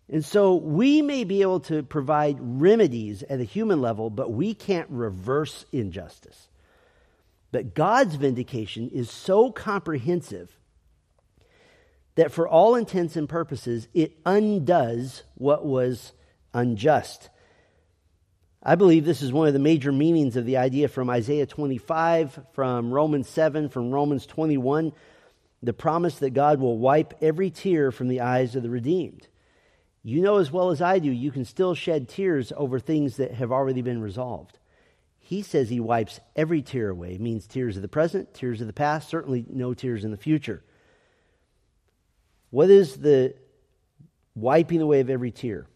And 0.09 0.25
so 0.25 0.55
we 0.55 1.03
may 1.03 1.25
be 1.25 1.43
able 1.43 1.61
to 1.61 1.83
provide 1.83 2.39
remedies 2.41 3.23
at 3.25 3.41
a 3.41 3.45
human 3.45 3.81
level, 3.81 4.09
but 4.09 4.33
we 4.33 4.55
can't 4.55 4.89
reverse 4.89 5.65
injustice. 5.73 6.49
But 7.51 7.75
God's 7.75 8.15
vindication 8.15 8.89
is 8.91 9.11
so 9.11 9.51
comprehensive 9.51 10.57
that 12.15 12.33
for 12.33 12.49
all 12.49 12.75
intents 12.75 13.17
and 13.17 13.29
purposes, 13.29 13.89
it 13.95 14.17
undoes 14.25 15.23
what 15.35 15.67
was 15.67 16.13
unjust. 16.55 17.29
I 18.69 18.75
believe 18.75 19.05
this 19.05 19.23
is 19.23 19.33
one 19.33 19.47
of 19.47 19.53
the 19.53 19.61
major 19.61 19.93
meanings 19.93 20.35
of 20.35 20.45
the 20.45 20.57
idea 20.57 20.89
from 20.89 21.09
Isaiah 21.09 21.47
25, 21.47 22.47
from 22.53 22.91
Romans 22.91 23.29
7, 23.29 23.69
from 23.69 23.93
Romans 23.93 24.27
21, 24.27 24.93
the 25.63 25.73
promise 25.73 26.19
that 26.19 26.31
God 26.31 26.59
will 26.59 26.77
wipe 26.77 27.15
every 27.23 27.49
tear 27.49 27.93
from 27.93 28.09
the 28.09 28.23
eyes 28.23 28.57
of 28.57 28.65
the 28.65 28.69
redeemed. 28.69 29.29
You 30.03 30.21
know 30.21 30.39
as 30.39 30.51
well 30.51 30.71
as 30.71 30.83
I 30.83 30.99
do, 30.99 31.13
you 31.13 31.31
can 31.31 31.45
still 31.45 31.77
shed 31.77 32.09
tears 32.09 32.53
over 32.57 32.81
things 32.81 33.19
that 33.19 33.35
have 33.35 33.53
already 33.53 33.83
been 33.83 34.03
resolved. 34.03 34.59
He 35.21 35.43
says 35.43 35.71
he 35.71 35.79
wipes 35.79 36.19
every 36.35 36.61
tear 36.61 36.89
away. 36.89 37.13
It 37.13 37.21
means 37.21 37.47
tears 37.47 37.77
of 37.77 37.83
the 37.83 37.89
present, 37.89 38.35
tears 38.35 38.61
of 38.61 38.67
the 38.67 38.73
past, 38.73 39.09
certainly 39.09 39.45
no 39.49 39.75
tears 39.75 40.05
in 40.05 40.11
the 40.11 40.17
future. 40.17 40.65
What 42.51 42.69
is 42.69 42.97
the 42.97 43.37
wiping 44.35 44.81
away 44.81 44.99
of 44.99 45.09
every 45.09 45.31
tear? 45.31 45.69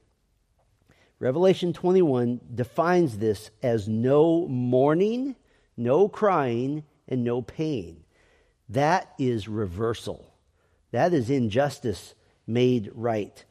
Revelation 1.21 1.75
21 1.75 2.41
defines 2.55 3.19
this 3.19 3.51
as 3.63 3.87
no 3.87 4.49
mourning, 4.49 5.37
no 5.77 6.09
crying, 6.09 6.83
and 7.07 7.23
no 7.23 7.43
pain. 7.43 8.03
That 8.71 9.13
is 9.19 9.47
reversal. 9.47 10.33
That 10.93 11.13
is 11.13 11.29
injustice 11.29 12.15
made 12.47 12.91
right. 12.95 13.45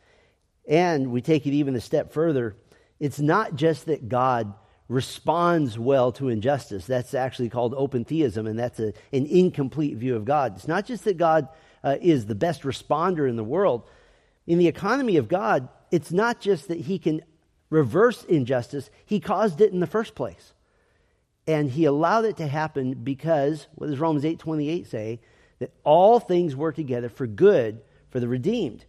And 0.67 1.11
we 1.11 1.21
take 1.21 1.45
it 1.45 1.51
even 1.51 1.75
a 1.75 1.81
step 1.81 2.11
further. 2.11 2.55
It's 2.99 3.19
not 3.19 3.55
just 3.55 3.85
that 3.85 4.09
God 4.09 4.53
responds 4.87 5.77
well 5.77 6.11
to 6.13 6.29
injustice. 6.29 6.87
That's 6.87 7.13
actually 7.13 7.49
called 7.49 7.75
open 7.77 8.03
theism, 8.03 8.47
and 8.47 8.57
that's 8.57 8.79
a, 8.79 8.93
an 9.13 9.27
incomplete 9.27 9.97
view 9.97 10.15
of 10.15 10.25
God. 10.25 10.55
It's 10.55 10.67
not 10.67 10.87
just 10.87 11.03
that 11.03 11.17
God 11.17 11.47
uh, 11.83 11.97
is 12.01 12.25
the 12.25 12.35
best 12.35 12.63
responder 12.63 13.29
in 13.29 13.35
the 13.35 13.43
world. 13.43 13.87
In 14.47 14.57
the 14.57 14.67
economy 14.67 15.17
of 15.17 15.27
God, 15.27 15.69
it's 15.91 16.11
not 16.11 16.41
just 16.41 16.67
that 16.69 16.79
He 16.79 16.97
can 16.97 17.21
reverse 17.69 18.23
injustice, 18.23 18.89
He 19.05 19.19
caused 19.19 19.61
it 19.61 19.71
in 19.71 19.79
the 19.79 19.87
first 19.87 20.15
place. 20.15 20.53
And 21.47 21.69
He 21.69 21.85
allowed 21.85 22.25
it 22.25 22.37
to 22.37 22.47
happen 22.47 22.93
because, 22.93 23.67
what 23.75 23.87
does 23.87 23.99
Romans 23.99 24.25
8.28 24.25 24.87
say? 24.87 25.19
That 25.59 25.73
all 25.83 26.19
things 26.19 26.55
work 26.55 26.75
together 26.75 27.09
for 27.09 27.27
good 27.27 27.81
for 28.09 28.19
the 28.19 28.27
redeemed. 28.27 28.85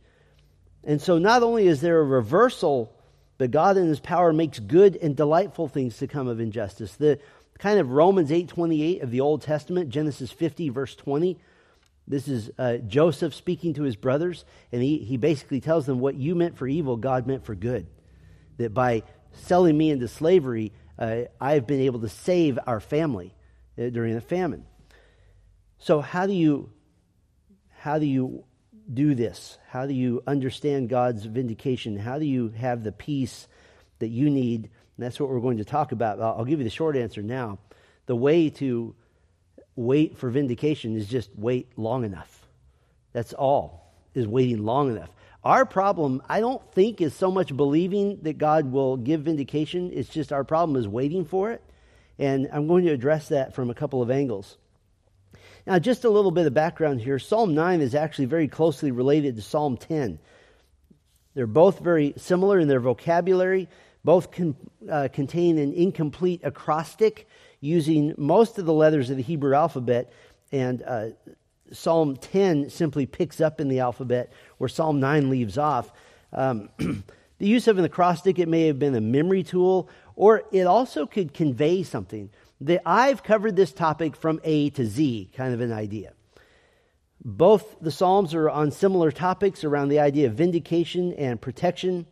And 0.85 1.01
so, 1.01 1.19
not 1.19 1.43
only 1.43 1.67
is 1.67 1.81
there 1.81 2.01
a 2.01 2.05
reversal 2.05 2.93
but 3.41 3.51
God 3.51 3.79
in 3.79 3.87
his 3.87 4.01
power 4.01 4.35
makes 4.35 4.59
good 4.59 4.97
and 4.97 5.17
delightful 5.17 5.67
things 5.67 5.97
to 5.97 6.07
come 6.07 6.29
of 6.29 6.41
injustice. 6.41 6.97
The 6.97 7.19
kind 7.59 7.81
of 7.81 7.91
Romans 7.91 8.31
8:28 8.31 9.01
of 9.01 9.11
the 9.11 9.23
Old 9.23 9.41
Testament, 9.41 9.89
Genesis 9.89 10.31
50 10.31 10.69
verse 10.69 10.95
20. 10.95 11.39
This 12.07 12.29
is 12.29 12.51
uh, 12.59 12.77
Joseph 12.77 13.35
speaking 13.35 13.73
to 13.75 13.85
his 13.85 13.97
brothers, 13.97 14.45
and 14.73 14.83
he, 14.83 14.99
he 14.99 15.17
basically 15.17 15.63
tells 15.63 15.87
them 15.87 16.01
what 16.01 16.17
you 16.17 16.35
meant 16.35 16.59
for 16.59 16.69
evil, 16.69 16.99
God 16.99 17.27
meant 17.27 17.47
for 17.47 17.55
good. 17.55 17.87
That 18.61 18.75
by 18.75 19.05
selling 19.33 19.77
me 19.77 19.91
into 19.91 20.07
slavery, 20.07 20.73
uh, 20.99 21.23
I've 21.41 21.67
been 21.67 21.81
able 21.81 22.01
to 22.01 22.11
save 22.11 22.59
our 22.67 22.79
family 22.79 23.35
uh, 23.79 23.89
during 23.89 24.15
the 24.15 24.21
famine. 24.21 24.67
So 25.79 26.03
how 26.03 26.27
do 26.27 26.35
you 26.35 26.71
how 27.79 27.99
do 27.99 28.05
you 28.05 28.45
do 28.93 29.15
this? 29.15 29.57
How 29.67 29.87
do 29.87 29.95
you 29.95 30.23
understand 30.27 30.91
God's 30.91 31.25
vindication? 31.25 31.97
How 31.97 32.19
do 32.19 32.27
you 32.27 32.51
have 32.51 32.85
the 32.85 32.93
peace 32.93 33.49
that 33.99 34.09
you 34.09 34.29
need? 34.29 34.65
And 34.65 35.07
that's 35.07 35.19
what 35.19 35.31
we're 35.31 35.41
going 35.41 35.57
to 35.57 35.65
talk 35.65 35.93
about. 35.93 36.21
I'll 36.21 36.45
give 36.45 36.59
you 36.59 36.65
the 36.65 36.71
short 36.71 36.97
answer 36.97 37.23
now. 37.23 37.59
The 38.05 38.17
way 38.17 38.51
to 38.51 38.95
wait 39.75 40.19
for 40.19 40.29
vindication 40.29 40.95
is 40.97 41.09
just 41.09 41.31
wait 41.35 41.79
long 41.79 42.05
enough. 42.05 42.47
That's 43.15 43.33
all, 43.33 43.95
is 44.13 44.27
waiting 44.27 44.63
long 44.67 44.91
enough. 44.91 45.11
Our 45.43 45.65
problem, 45.65 46.23
I 46.29 46.41
don't 46.41 46.63
think, 46.73 47.01
is 47.01 47.15
so 47.15 47.31
much 47.31 47.57
believing 47.57 48.19
that 48.23 48.37
God 48.37 48.71
will 48.71 48.97
give 48.99 49.23
vindication. 49.23 49.91
It's 49.93 50.09
just 50.09 50.33
our 50.33 50.45
problem 50.45 50.77
is 50.77 50.87
waiting 50.87 51.25
for 51.25 51.51
it. 51.51 51.63
And 52.19 52.49
I'm 52.53 52.67
going 52.67 52.85
to 52.85 52.93
address 52.93 53.29
that 53.29 53.55
from 53.55 53.71
a 53.71 53.75
couple 53.75 54.03
of 54.03 54.11
angles. 54.11 54.59
Now, 55.67 55.79
just 55.79 56.05
a 56.05 56.11
little 56.11 56.31
bit 56.31 56.47
of 56.47 56.53
background 56.53 57.01
here 57.01 57.19
Psalm 57.19 57.55
9 57.55 57.81
is 57.81 57.95
actually 57.95 58.27
very 58.27 58.49
closely 58.49 58.91
related 58.91 59.37
to 59.37 59.43
Psalm 59.43 59.79
10. 59.79 60.19
They're 61.35 61.47
both 61.47 61.79
very 61.79 62.13
similar 62.17 62.59
in 62.59 62.69
their 62.69 62.81
vocabulary, 62.81 63.69
both 64.05 64.29
uh, 64.91 65.09
contain 65.13 65.59
an 65.59 65.73
incomplete 65.73 66.41
acrostic 66.45 67.29
using 67.61 68.15
most 68.19 68.59
of 68.59 68.67
the 68.67 68.73
letters 68.73 69.11
of 69.11 69.17
the 69.17 69.23
Hebrew 69.23 69.55
alphabet, 69.55 70.13
and 70.53 70.83
uh, 70.83 71.09
Psalm 71.73 72.17
10 72.17 72.71
simply 72.71 73.07
picks 73.07 73.41
up 73.41 73.61
in 73.61 73.69
the 73.69 73.81
alphabet 73.81 74.33
where 74.59 74.69
Psalm 74.69 75.01
9 75.01 75.31
leaves 75.31 75.59
off. 75.59 75.93
Um, 76.33 76.69
the 76.79 77.05
use 77.47 77.69
of 77.69 77.79
an 77.79 77.85
acrostic, 77.85 78.39
it 78.39 78.49
may 78.49 78.67
have 78.67 78.79
been 78.79 78.95
a 78.95 79.01
memory 79.01 79.43
tool, 79.43 79.89
or 80.17 80.45
it 80.53 80.67
also 80.67 81.07
could 81.07 81.35
convey 81.35 81.83
something. 81.83 82.31
The, 82.61 82.81
I've 82.87 83.23
covered 83.23 83.57
this 83.57 83.73
topic 83.73 84.17
from 84.17 84.41
A 84.45 84.71
to 84.71 84.85
Z, 84.85 85.31
kind 85.35 85.55
of 85.55 85.61
an 85.61 85.73
idea. 85.73 86.13
Both 87.25 87.77
the 87.81 87.91
Psalms 87.91 88.35
are 88.35 88.49
on 88.49 88.71
similar 88.71 89.11
topics 89.11 89.65
around 89.65 89.89
the 89.89 90.01
idea 90.01 90.27
of 90.27 90.35
vindication 90.35 91.13
and 91.15 91.41
protection. 91.41 92.07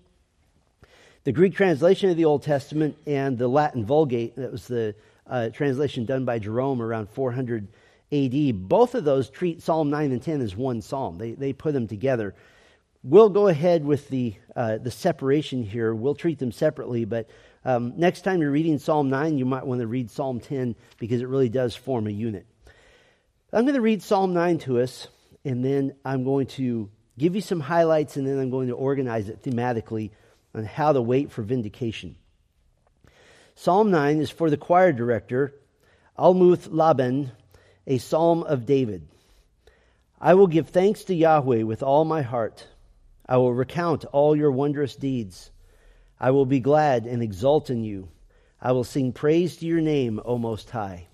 The 1.25 1.33
Greek 1.33 1.55
translation 1.55 2.11
of 2.11 2.17
the 2.17 2.25
Old 2.25 2.43
Testament 2.43 2.97
and 3.07 3.39
the 3.39 3.49
Latin 3.49 3.85
Vulgate, 3.85 4.37
that 4.37 4.53
was 4.53 4.67
the 4.67 4.95
uh, 5.27 5.51
translation 5.51 6.05
done 6.05 6.25
by 6.25 6.39
Jerome 6.39 6.81
around 6.81 7.09
400 7.11 7.69
AD, 8.11 8.69
both 8.69 8.95
of 8.95 9.05
those 9.05 9.29
treat 9.29 9.63
Psalm 9.63 9.91
9 9.91 10.13
and 10.13 10.23
10 10.23 10.41
as 10.41 10.57
one 10.57 10.81
psalm. 10.81 11.19
They, 11.19 11.33
they 11.33 11.53
put 11.53 11.75
them 11.75 11.87
together. 11.87 12.35
We'll 13.03 13.29
go 13.29 13.49
ahead 13.49 13.85
with 13.85 14.09
the, 14.09 14.35
uh, 14.57 14.79
the 14.79 14.91
separation 14.91 15.63
here. 15.63 15.95
We'll 15.95 16.15
treat 16.15 16.39
them 16.39 16.53
separately, 16.53 17.05
but 17.05 17.29
um, 17.65 17.95
next 17.97 18.23
time 18.23 18.41
you're 18.41 18.51
reading 18.51 18.79
Psalm 18.79 19.11
9, 19.11 19.39
you 19.39 19.45
might 19.45 19.67
want 19.67 19.81
to 19.81 19.87
read 19.87 20.11
Psalm 20.11 20.41
10 20.41 20.75
because 20.99 21.21
it 21.21 21.29
really 21.29 21.49
does 21.49 21.77
form 21.77 22.07
a 22.07 22.11
unit. 22.11 22.47
I'm 23.53 23.65
going 23.65 23.75
to 23.75 23.81
read 23.81 24.03
Psalm 24.03 24.33
9 24.33 24.59
to 24.61 24.81
us, 24.81 25.09
and 25.45 25.65
then 25.65 25.95
I'm 26.05 26.25
going 26.25 26.47
to 26.49 26.91
give 27.19 27.35
you 27.35 27.41
some 27.41 27.61
highlights, 27.61 28.17
and 28.17 28.27
then 28.27 28.39
I'm 28.39 28.51
going 28.51 28.69
to 28.69 28.75
organize 28.75 29.29
it 29.29 29.43
thematically 29.43 30.11
on 30.55 30.65
how 30.65 30.93
to 30.93 31.03
wait 31.03 31.31
for 31.31 31.43
vindication. 31.43 32.17
Psalm 33.55 33.91
9 33.91 34.19
is 34.19 34.31
for 34.31 34.51
the 34.51 34.57
choir 34.57 34.93
director, 34.93 35.55
Almuth 36.19 36.69
Laben, 36.69 37.33
a 37.89 37.97
psalm 37.97 38.43
of 38.43 38.67
David. 38.67 39.09
I 40.21 40.35
will 40.35 40.47
give 40.47 40.69
thanks 40.69 41.05
to 41.05 41.15
Yahweh 41.15 41.63
with 41.63 41.83
all 41.83 42.05
my 42.05 42.21
heart. 42.21 42.69
I 43.27 43.39
will 43.39 43.55
recount 43.55 44.05
all 44.05 44.37
your 44.37 44.53
wondrous 44.53 44.95
deeds. 44.95 45.51
I 46.21 46.33
will 46.33 46.45
be 46.45 46.61
glad 46.61 47.07
and 47.07 47.23
exult 47.23 47.71
in 47.71 47.85
you. 47.85 48.11
I 48.61 48.73
will 48.73 48.85
sing 48.85 49.13
praise 49.13 49.57
to 49.57 49.67
your 49.67 49.81
name, 49.81 50.21
O 50.27 50.37
Most 50.37 50.69
High. 50.69 51.07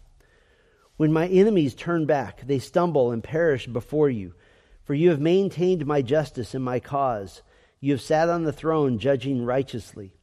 When 0.97 1.13
my 1.13 1.29
enemies 1.29 1.77
turn 1.77 2.07
back, 2.07 2.45
they 2.45 2.59
stumble 2.59 3.13
and 3.13 3.23
perish 3.23 3.69
before 3.69 4.11
you. 4.11 4.35
For 4.83 4.95
you 4.95 5.11
have 5.11 5.21
maintained 5.21 5.87
my 5.87 6.03
justice 6.03 6.55
and 6.55 6.65
my 6.65 6.81
cause. 6.81 7.43
You 7.79 7.93
have 7.93 8.03
sat 8.03 8.29
on 8.29 8.43
the 8.43 8.53
throne, 8.53 8.99
judging 8.99 9.45
righteously. 9.45 10.17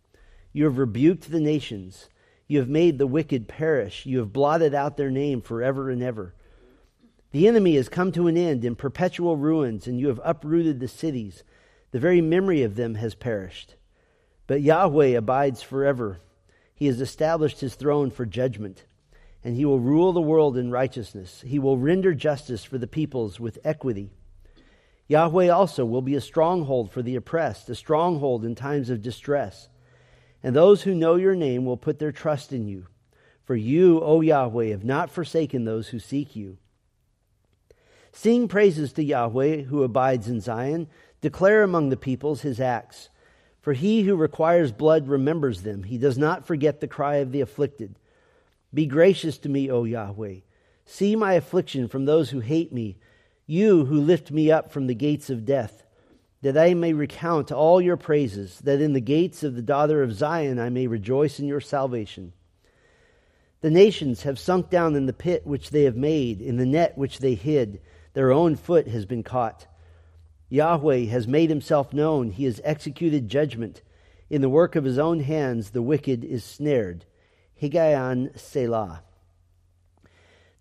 You 0.52 0.66
have 0.66 0.78
rebuked 0.78 1.32
the 1.32 1.40
nations. 1.40 2.10
You 2.48 2.60
have 2.60 2.68
made 2.68 2.98
the 2.98 3.08
wicked 3.08 3.48
perish. 3.48 4.06
You 4.06 4.20
have 4.20 4.34
blotted 4.34 4.74
out 4.74 4.98
their 4.98 5.12
name 5.12 5.42
forever 5.42 5.90
and 5.90 6.04
ever. 6.04 6.36
The 7.32 7.48
enemy 7.48 7.76
has 7.76 7.88
come 7.88 8.12
to 8.14 8.28
an 8.28 8.36
end 8.36 8.66
in 8.66 8.76
perpetual 8.76 9.38
ruins, 9.38 9.88
and 9.88 10.00
you 10.00 10.10
have 10.10 10.20
uprooted 10.24 10.80
the 10.80 10.88
cities. 10.88 11.44
The 11.92 12.00
very 12.00 12.20
memory 12.20 12.64
of 12.64 12.76
them 12.76 12.96
has 12.96 13.16
perished. 13.16 13.76
But 14.48 14.62
Yahweh 14.62 15.18
abides 15.18 15.62
forever. 15.62 16.20
He 16.76 16.88
has 16.88 17.00
established 17.00 17.62
his 17.62 17.76
throne 17.76 18.12
for 18.12 18.26
judgment, 18.26 18.86
and 19.44 19.56
he 19.56 19.64
will 19.64 19.80
rule 19.80 20.12
the 20.12 20.22
world 20.22 20.58
in 20.58 20.72
righteousness. 20.72 21.44
He 21.46 21.58
will 21.58 21.78
render 21.78 22.14
justice 22.14 22.66
for 22.66 22.78
the 22.78 22.88
peoples 22.88 23.40
with 23.40 23.60
equity. 23.64 24.12
Yahweh 25.08 25.48
also 25.48 25.86
will 25.86 26.02
be 26.02 26.16
a 26.16 26.22
stronghold 26.22 26.92
for 26.92 27.02
the 27.02 27.16
oppressed, 27.16 27.70
a 27.70 27.76
stronghold 27.76 28.44
in 28.44 28.56
times 28.56 28.90
of 28.90 29.02
distress. 29.02 29.70
And 30.44 30.56
those 30.56 30.84
who 30.84 30.96
know 30.96 31.16
your 31.16 31.36
name 31.36 31.66
will 31.66 31.78
put 31.78 32.00
their 32.00 32.12
trust 32.12 32.52
in 32.52 32.68
you. 32.68 32.88
For 33.44 33.56
you, 33.56 34.02
O 34.02 34.22
Yahweh, 34.22 34.68
have 34.68 34.84
not 34.84 35.12
forsaken 35.12 35.64
those 35.64 35.90
who 35.90 36.00
seek 36.00 36.36
you. 36.36 36.58
Sing 38.14 38.48
praises 38.48 38.94
to 38.94 39.04
Yahweh 39.04 39.64
who 39.64 39.84
abides 39.84 40.28
in 40.28 40.42
Zion. 40.42 40.88
Declare 41.22 41.64
among 41.64 41.90
the 41.90 41.98
peoples 41.98 42.42
his 42.42 42.60
acts. 42.60 43.10
For 43.62 43.74
he 43.74 44.04
who 44.04 44.16
requires 44.16 44.72
blood 44.72 45.08
remembers 45.08 45.62
them. 45.62 45.84
He 45.84 45.98
does 45.98 46.18
not 46.18 46.46
forget 46.46 46.80
the 46.80 46.88
cry 46.88 47.18
of 47.18 47.32
the 47.32 47.42
afflicted. 47.42 47.96
Be 48.74 48.86
gracious 48.86 49.38
to 49.40 49.50
me, 49.50 49.70
O 49.70 49.84
Yahweh. 49.84 50.38
See 50.86 51.16
my 51.16 51.34
affliction 51.34 51.88
from 51.88 52.06
those 52.06 52.32
who 52.32 52.40
hate 52.40 52.74
me, 52.74 52.98
you 53.46 53.86
who 53.86 54.02
lift 54.02 54.32
me 54.32 54.52
up 54.52 54.72
from 54.72 54.88
the 54.88 54.96
gates 54.96 55.30
of 55.30 55.46
death, 55.46 55.84
that 56.42 56.58
I 56.58 56.74
may 56.74 56.94
recount 56.94 57.52
all 57.52 57.80
your 57.80 57.98
praises, 57.98 58.60
that 58.64 58.82
in 58.82 58.94
the 58.94 59.02
gates 59.02 59.44
of 59.44 59.56
the 59.56 59.62
daughter 59.62 60.02
of 60.02 60.14
Zion 60.14 60.58
I 60.58 60.70
may 60.70 60.88
rejoice 60.88 61.40
in 61.40 61.48
your 61.48 61.62
salvation. 61.62 62.34
The 63.62 63.70
nations 63.70 64.24
have 64.24 64.40
sunk 64.40 64.70
down 64.70 64.96
in 64.96 65.06
the 65.06 65.14
pit 65.14 65.46
which 65.46 65.70
they 65.70 65.84
have 65.84 65.96
made, 65.96 66.42
in 66.42 66.58
the 66.58 66.66
net 66.66 66.98
which 66.98 67.20
they 67.20 67.36
hid. 67.36 67.80
Their 68.14 68.32
own 68.32 68.56
foot 68.56 68.88
has 68.88 69.06
been 69.06 69.24
caught. 69.24 69.68
Yahweh 70.50 71.06
has 71.06 71.28
made 71.28 71.50
himself 71.50 71.94
known. 71.94 72.32
He 72.32 72.44
has 72.44 72.60
executed 72.64 73.30
judgment. 73.30 73.82
In 74.30 74.42
the 74.42 74.50
work 74.50 74.76
of 74.76 74.84
his 74.84 74.98
own 74.98 75.22
hands, 75.22 75.70
the 75.70 75.82
wicked 75.82 76.24
is 76.24 76.44
snared. 76.44 77.06
Higgaion 77.62 78.38
Selah. 78.38 79.04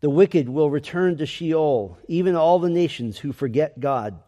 The 0.01 0.11
wicked 0.11 0.49
will 0.49 0.71
return 0.71 1.17
to 1.19 1.27
Sheol, 1.27 1.99
even 2.09 2.35
all 2.35 2.59
the 2.59 2.71
nations 2.71 3.19
who 3.19 3.33
forget 3.33 3.81
God. 3.81 4.21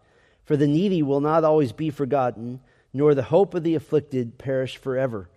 For 0.45 0.57
the 0.57 0.67
needy 0.67 1.03
will 1.03 1.21
not 1.21 1.45
always 1.45 1.73
be 1.73 1.91
forgotten, 1.91 2.61
nor 2.93 3.15
the 3.15 3.23
hope 3.23 3.55
of 3.55 3.63
the 3.63 3.75
afflicted 3.75 4.39
perish 4.39 4.77
forever. 4.77 5.31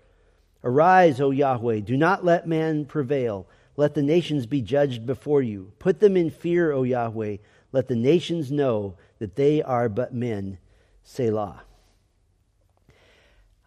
Arise, 0.64 1.22
O 1.22 1.30
Yahweh, 1.30 1.82
do 1.82 1.96
not 1.96 2.26
let 2.26 2.48
man 2.48 2.86
prevail. 2.86 3.48
Let 3.78 3.94
the 3.94 4.02
nations 4.02 4.46
be 4.46 4.62
judged 4.62 5.06
before 5.06 5.42
you. 5.42 5.72
Put 5.80 6.00
them 6.00 6.18
in 6.18 6.32
fear, 6.32 6.72
O 6.72 6.84
Yahweh. 6.84 7.38
Let 7.76 7.90
the 7.90 7.96
nations 7.98 8.54
know 8.54 8.96
that 9.20 9.36
they 9.36 9.62
are 9.62 9.90
but 9.90 10.14
men. 10.14 10.60
Selah. 11.04 11.62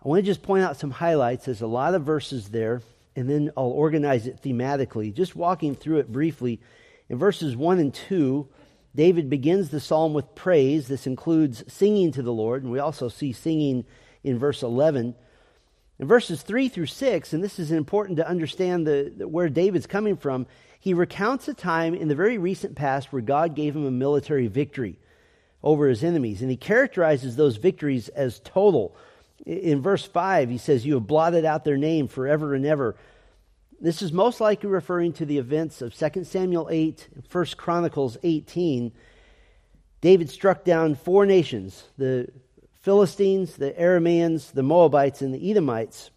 I 0.02 0.08
want 0.08 0.20
to 0.20 0.26
just 0.26 0.40
point 0.40 0.64
out 0.64 0.78
some 0.78 0.92
highlights. 0.92 1.44
There's 1.44 1.60
a 1.60 1.66
lot 1.66 1.94
of 1.94 2.04
verses 2.04 2.48
there, 2.48 2.80
and 3.14 3.28
then 3.28 3.50
I'll 3.54 3.64
organize 3.64 4.26
it 4.26 4.42
thematically. 4.42 5.12
Just 5.12 5.36
walking 5.36 5.74
through 5.74 5.98
it 5.98 6.10
briefly. 6.10 6.58
In 7.10 7.18
verses 7.18 7.54
1 7.54 7.80
and 7.80 7.92
2, 7.92 8.48
David 8.96 9.28
begins 9.28 9.68
the 9.68 9.78
psalm 9.78 10.14
with 10.14 10.34
praise. 10.34 10.88
This 10.88 11.06
includes 11.06 11.62
singing 11.70 12.10
to 12.12 12.22
the 12.22 12.32
Lord, 12.32 12.62
and 12.62 12.72
we 12.72 12.78
also 12.78 13.10
see 13.10 13.32
singing 13.32 13.84
in 14.24 14.38
verse 14.38 14.62
11. 14.62 15.16
In 15.98 16.08
verses 16.08 16.40
3 16.40 16.70
through 16.70 16.86
6, 16.86 17.34
and 17.34 17.44
this 17.44 17.58
is 17.58 17.72
important 17.72 18.16
to 18.16 18.26
understand 18.26 18.86
the, 18.86 19.12
the, 19.14 19.28
where 19.28 19.50
David's 19.50 19.86
coming 19.86 20.16
from, 20.16 20.46
he 20.88 20.94
recounts 20.94 21.46
a 21.48 21.54
time 21.54 21.94
in 21.94 22.08
the 22.08 22.14
very 22.14 22.38
recent 22.38 22.74
past 22.74 23.12
where 23.12 23.22
God 23.22 23.54
gave 23.54 23.76
him 23.76 23.86
a 23.86 23.90
military 23.90 24.46
victory 24.46 24.98
over 25.62 25.86
his 25.88 26.02
enemies, 26.02 26.40
and 26.40 26.50
he 26.50 26.56
characterizes 26.56 27.36
those 27.36 27.56
victories 27.56 28.08
as 28.08 28.40
total 28.40 28.96
in 29.46 29.80
verse 29.80 30.04
5, 30.04 30.50
he 30.50 30.58
says, 30.58 30.84
You 30.84 30.94
have 30.94 31.06
blotted 31.06 31.44
out 31.44 31.64
their 31.64 31.76
name 31.76 32.08
forever 32.08 32.54
and 32.54 32.66
ever. 32.66 32.96
This 33.80 34.02
is 34.02 34.12
most 34.12 34.40
likely 34.40 34.68
referring 34.68 35.12
to 35.14 35.26
the 35.26 35.38
events 35.38 35.80
of 35.80 35.94
2 35.94 36.24
Samuel 36.24 36.68
8, 36.70 37.08
1 37.30 37.46
Chronicles 37.56 38.18
18. 38.22 38.92
David 40.00 40.30
struck 40.30 40.64
down 40.64 40.94
four 40.94 41.26
nations 41.26 41.84
the 41.96 42.28
Philistines, 42.82 43.56
the 43.56 43.72
Arameans, 43.72 44.52
the 44.52 44.62
Moabites, 44.62 45.22
and 45.22 45.32
the 45.32 45.50
Edomites. 45.50 46.10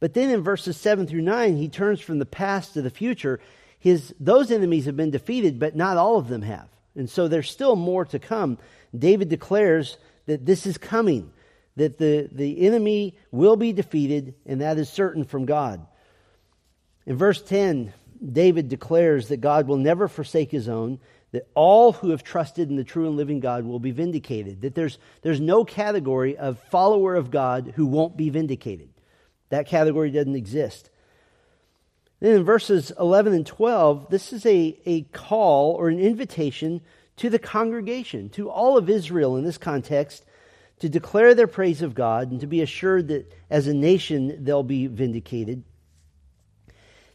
But 0.00 0.14
then 0.14 0.30
in 0.30 0.42
verses 0.42 0.76
7 0.78 1.06
through 1.06 1.20
9, 1.20 1.56
he 1.56 1.68
turns 1.68 2.00
from 2.00 2.18
the 2.18 2.26
past 2.26 2.74
to 2.74 2.82
the 2.82 2.90
future. 2.90 3.38
His, 3.78 4.14
those 4.18 4.50
enemies 4.50 4.86
have 4.86 4.96
been 4.96 5.10
defeated, 5.10 5.58
but 5.58 5.76
not 5.76 5.96
all 5.96 6.16
of 6.16 6.28
them 6.28 6.42
have. 6.42 6.68
And 6.96 7.08
so 7.08 7.28
there's 7.28 7.50
still 7.50 7.76
more 7.76 8.04
to 8.06 8.18
come. 8.18 8.58
David 8.96 9.28
declares 9.28 9.98
that 10.26 10.46
this 10.46 10.66
is 10.66 10.78
coming 10.78 11.30
that 11.76 11.98
the, 11.98 12.28
the 12.30 12.66
enemy 12.66 13.16
will 13.30 13.56
be 13.56 13.72
defeated, 13.72 14.34
and 14.44 14.60
that 14.60 14.78
is 14.78 14.88
certain 14.88 15.24
from 15.24 15.46
God. 15.46 15.86
In 17.06 17.16
verse 17.16 17.40
10, 17.40 17.92
David 18.32 18.68
declares 18.68 19.28
that 19.28 19.40
God 19.40 19.66
will 19.66 19.78
never 19.78 20.08
forsake 20.08 20.50
his 20.50 20.68
own, 20.68 20.98
that 21.32 21.48
all 21.54 21.92
who 21.92 22.10
have 22.10 22.22
trusted 22.22 22.68
in 22.68 22.76
the 22.76 22.84
true 22.84 23.06
and 23.06 23.16
living 23.16 23.40
God 23.40 23.64
will 23.64 23.78
be 23.78 23.92
vindicated, 23.92 24.62
that 24.62 24.74
there's, 24.74 24.98
there's 25.22 25.40
no 25.40 25.64
category 25.64 26.36
of 26.36 26.58
follower 26.70 27.14
of 27.14 27.30
God 27.30 27.72
who 27.76 27.86
won't 27.86 28.16
be 28.16 28.30
vindicated. 28.30 28.90
That 29.50 29.66
category 29.66 30.10
doesn't 30.10 30.34
exist. 30.34 30.90
Then 32.20 32.36
in 32.36 32.44
verses 32.44 32.92
11 32.98 33.32
and 33.32 33.46
12, 33.46 34.10
this 34.10 34.32
is 34.32 34.44
a, 34.46 34.78
a 34.84 35.02
call 35.02 35.74
or 35.74 35.88
an 35.88 36.00
invitation 36.00 36.80
to 37.16 37.30
the 37.30 37.38
congregation, 37.38 38.28
to 38.30 38.50
all 38.50 38.76
of 38.76 38.88
Israel 38.88 39.36
in 39.36 39.44
this 39.44 39.58
context, 39.58 40.24
to 40.80 40.88
declare 40.88 41.34
their 41.34 41.46
praise 41.46 41.82
of 41.82 41.94
God 41.94 42.30
and 42.30 42.40
to 42.40 42.46
be 42.46 42.62
assured 42.62 43.08
that 43.08 43.32
as 43.50 43.66
a 43.66 43.74
nation 43.74 44.44
they'll 44.44 44.62
be 44.62 44.86
vindicated. 44.86 45.62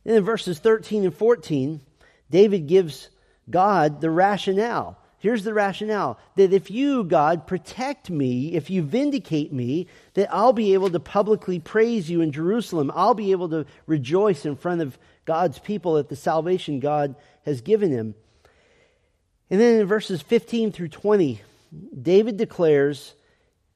Then 0.03 0.17
in 0.17 0.23
verses 0.23 0.59
13 0.59 1.05
and 1.05 1.13
14, 1.13 1.81
David 2.29 2.67
gives 2.67 3.09
God 3.49 4.01
the 4.01 4.11
rationale. 4.11 4.97
Here's 5.25 5.43
the 5.43 5.55
rationale 5.55 6.19
that 6.35 6.53
if 6.53 6.69
you, 6.69 7.03
God, 7.03 7.47
protect 7.47 8.11
me, 8.11 8.53
if 8.53 8.69
you 8.69 8.83
vindicate 8.83 9.51
me, 9.51 9.87
that 10.13 10.31
I'll 10.31 10.53
be 10.53 10.75
able 10.75 10.91
to 10.91 10.99
publicly 10.99 11.57
praise 11.57 12.11
you 12.11 12.21
in 12.21 12.31
Jerusalem. 12.31 12.91
I'll 12.93 13.15
be 13.15 13.31
able 13.31 13.49
to 13.49 13.65
rejoice 13.87 14.45
in 14.45 14.55
front 14.55 14.81
of 14.81 14.99
God's 15.25 15.57
people 15.57 15.97
at 15.97 16.09
the 16.09 16.15
salvation 16.15 16.79
God 16.79 17.15
has 17.43 17.61
given 17.61 17.89
him. 17.89 18.13
And 19.49 19.59
then 19.59 19.79
in 19.81 19.87
verses 19.87 20.21
15 20.21 20.71
through 20.71 20.89
20, 20.89 21.41
David 21.99 22.37
declares 22.37 23.15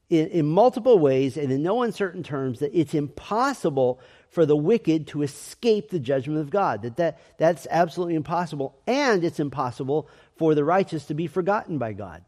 in, 0.07 0.27
in 0.27 0.45
multiple 0.45 0.99
ways 0.99 1.35
and 1.35 1.51
in 1.51 1.63
no 1.63 1.81
uncertain 1.81 2.21
terms 2.21 2.59
that 2.59 2.79
it's 2.79 2.93
impossible 2.93 3.99
for 4.29 4.45
the 4.45 4.55
wicked 4.55 5.07
to 5.07 5.23
escape 5.23 5.89
the 5.89 5.99
judgment 5.99 6.39
of 6.39 6.51
God. 6.51 6.83
That, 6.83 6.97
that 6.97 7.19
that's 7.37 7.65
absolutely 7.71 8.13
impossible. 8.13 8.77
And 8.85 9.23
it's 9.23 9.39
impossible 9.39 10.07
for 10.39 10.55
the 10.55 10.63
righteous 10.63 11.05
to 11.05 11.13
be 11.13 11.27
forgotten 11.27 11.77
by 11.77 11.93
God. 11.93 12.23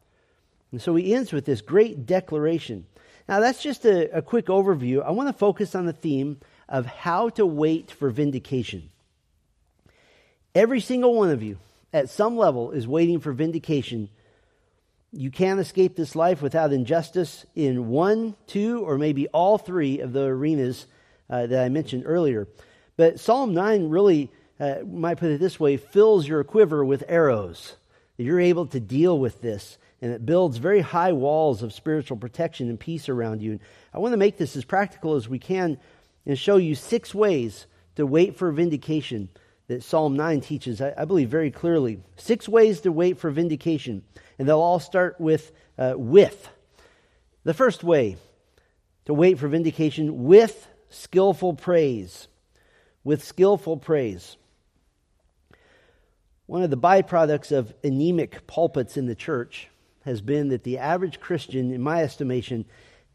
And 0.71 0.79
so 0.79 0.93
he 0.95 1.15
ends 1.15 1.33
with 1.33 1.45
this 1.45 1.61
great 1.61 2.05
declaration. 2.05 2.85
Now, 3.27 3.39
that's 3.39 3.63
just 3.63 3.83
a, 3.85 4.15
a 4.15 4.21
quick 4.21 4.45
overview. 4.45 5.03
I 5.03 5.09
want 5.09 5.29
to 5.29 5.33
focus 5.33 5.73
on 5.73 5.87
the 5.87 5.93
theme 5.93 6.39
of 6.69 6.85
how 6.85 7.29
to 7.29 7.45
wait 7.45 7.89
for 7.89 8.11
vindication. 8.11 8.91
Every 10.53 10.79
single 10.79 11.15
one 11.15 11.31
of 11.31 11.41
you, 11.41 11.57
at 11.91 12.11
some 12.11 12.37
level, 12.37 12.71
is 12.71 12.87
waiting 12.87 13.19
for 13.19 13.33
vindication 13.33 14.09
you 15.13 15.29
can't 15.29 15.59
escape 15.59 15.95
this 15.95 16.15
life 16.15 16.41
without 16.41 16.71
injustice 16.71 17.45
in 17.53 17.89
one, 17.89 18.35
two, 18.47 18.81
or 18.85 18.97
maybe 18.97 19.27
all 19.27 19.57
three 19.57 19.99
of 19.99 20.13
the 20.13 20.23
arenas 20.23 20.87
uh, 21.29 21.47
that 21.47 21.63
I 21.63 21.69
mentioned 21.69 22.03
earlier. 22.05 22.47
But 22.95 23.19
Psalm 23.19 23.53
9 23.53 23.89
really, 23.89 24.31
uh, 24.59 24.75
might 24.87 25.17
put 25.17 25.31
it 25.31 25.39
this 25.39 25.59
way, 25.59 25.75
fills 25.77 26.27
your 26.27 26.43
quiver 26.43 26.85
with 26.85 27.03
arrows. 27.09 27.75
You're 28.23 28.39
able 28.39 28.67
to 28.67 28.79
deal 28.79 29.17
with 29.17 29.41
this, 29.41 29.77
and 30.01 30.11
it 30.11 30.25
builds 30.25 30.57
very 30.57 30.81
high 30.81 31.11
walls 31.11 31.63
of 31.63 31.73
spiritual 31.73 32.17
protection 32.17 32.69
and 32.69 32.79
peace 32.79 33.09
around 33.09 33.41
you. 33.41 33.51
And 33.51 33.61
I 33.93 33.99
want 33.99 34.13
to 34.13 34.17
make 34.17 34.37
this 34.37 34.55
as 34.55 34.65
practical 34.65 35.15
as 35.15 35.27
we 35.27 35.39
can 35.39 35.77
and 36.25 36.37
show 36.37 36.57
you 36.57 36.75
six 36.75 37.15
ways 37.15 37.65
to 37.95 38.05
wait 38.05 38.37
for 38.37 38.51
vindication 38.51 39.29
that 39.67 39.83
Psalm 39.83 40.15
9 40.15 40.41
teaches, 40.41 40.81
I, 40.81 40.93
I 40.97 41.05
believe, 41.05 41.29
very 41.29 41.51
clearly. 41.51 41.99
Six 42.17 42.49
ways 42.49 42.81
to 42.81 42.91
wait 42.91 43.19
for 43.19 43.29
vindication. 43.31 44.03
And 44.37 44.47
they'll 44.47 44.59
all 44.59 44.79
start 44.79 45.19
with 45.19 45.51
uh, 45.77 45.93
with. 45.95 46.49
The 47.43 47.53
first 47.53 47.83
way 47.83 48.17
to 49.05 49.13
wait 49.13 49.39
for 49.39 49.47
vindication 49.47 50.25
with 50.25 50.67
skillful 50.89 51.53
praise. 51.53 52.27
With 53.03 53.23
skillful 53.23 53.77
praise. 53.77 54.37
One 56.51 56.63
of 56.63 56.69
the 56.69 56.75
byproducts 56.75 57.53
of 57.53 57.73
anemic 57.81 58.45
pulpits 58.45 58.97
in 58.97 59.05
the 59.05 59.15
church 59.15 59.69
has 60.03 60.19
been 60.19 60.49
that 60.49 60.65
the 60.65 60.79
average 60.79 61.21
Christian, 61.21 61.71
in 61.71 61.81
my 61.81 62.03
estimation, 62.03 62.65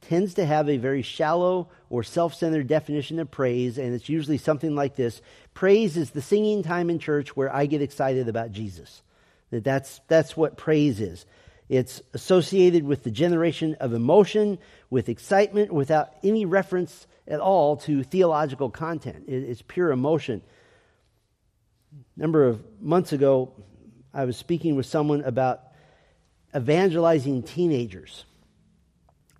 tends 0.00 0.32
to 0.34 0.46
have 0.46 0.70
a 0.70 0.78
very 0.78 1.02
shallow 1.02 1.68
or 1.90 2.02
self 2.02 2.32
centered 2.32 2.66
definition 2.66 3.18
of 3.18 3.30
praise, 3.30 3.76
and 3.76 3.94
it's 3.94 4.08
usually 4.08 4.38
something 4.38 4.74
like 4.74 4.96
this 4.96 5.20
Praise 5.52 5.98
is 5.98 6.12
the 6.12 6.22
singing 6.22 6.62
time 6.62 6.88
in 6.88 6.98
church 6.98 7.36
where 7.36 7.54
I 7.54 7.66
get 7.66 7.82
excited 7.82 8.26
about 8.26 8.52
Jesus. 8.52 9.02
That 9.50 9.64
that's, 9.64 10.00
that's 10.08 10.34
what 10.34 10.56
praise 10.56 10.98
is. 10.98 11.26
It's 11.68 12.00
associated 12.14 12.84
with 12.84 13.02
the 13.02 13.10
generation 13.10 13.76
of 13.80 13.92
emotion, 13.92 14.56
with 14.88 15.10
excitement, 15.10 15.70
without 15.70 16.14
any 16.22 16.46
reference 16.46 17.06
at 17.28 17.40
all 17.40 17.76
to 17.76 18.02
theological 18.02 18.70
content. 18.70 19.24
it's 19.28 19.60
pure 19.60 19.90
emotion. 19.90 20.40
Number 22.16 22.46
of 22.46 22.62
months 22.80 23.12
ago, 23.12 23.52
I 24.14 24.24
was 24.24 24.36
speaking 24.38 24.74
with 24.74 24.86
someone 24.86 25.22
about 25.22 25.60
evangelizing 26.54 27.42
teenagers. 27.42 28.24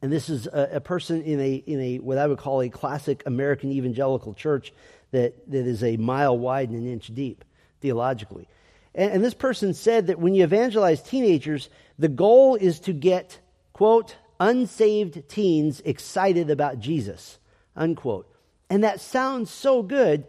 And 0.03 0.13
this 0.13 0.29
is 0.29 0.47
a, 0.47 0.69
a, 0.75 0.81
person 0.81 1.23
in 1.23 1.41
a, 1.41 1.55
in 1.55 1.81
a, 1.81 1.97
what 1.99 2.19
I 2.19 2.27
would 2.27 2.37
call 2.37 2.61
a 2.61 2.69
classic 2.69 3.23
American 3.25 3.73
evangelical 3.73 4.35
church 4.35 4.75
that, 5.13 5.51
that 5.51 5.67
is 5.67 5.83
a 5.83 5.97
mile 5.97 6.37
wide 6.37 6.69
and 6.69 6.79
an 6.79 6.93
inch 6.93 7.15
deep 7.15 7.45
theologically. 7.81 8.47
And, 8.95 9.13
and 9.15 9.25
this 9.25 9.33
person 9.33 9.73
said 9.73 10.09
that 10.09 10.19
when 10.19 10.35
you 10.35 10.45
evangelize 10.45 11.01
teenagers, 11.01 11.71
the 11.99 12.09
goal 12.09 12.57
is 12.57 12.81
to 12.81 12.93
get, 12.93 13.39
quote, 13.73 14.17
unsaved 14.39 15.31
teens 15.31 15.81
excited 15.87 16.51
about 16.51 16.79
Jesus, 16.79 17.39
unquote. 17.75 18.31
And 18.69 18.85
that 18.85 19.01
sounds 19.01 19.51
so 19.51 19.83
good. 19.83 20.27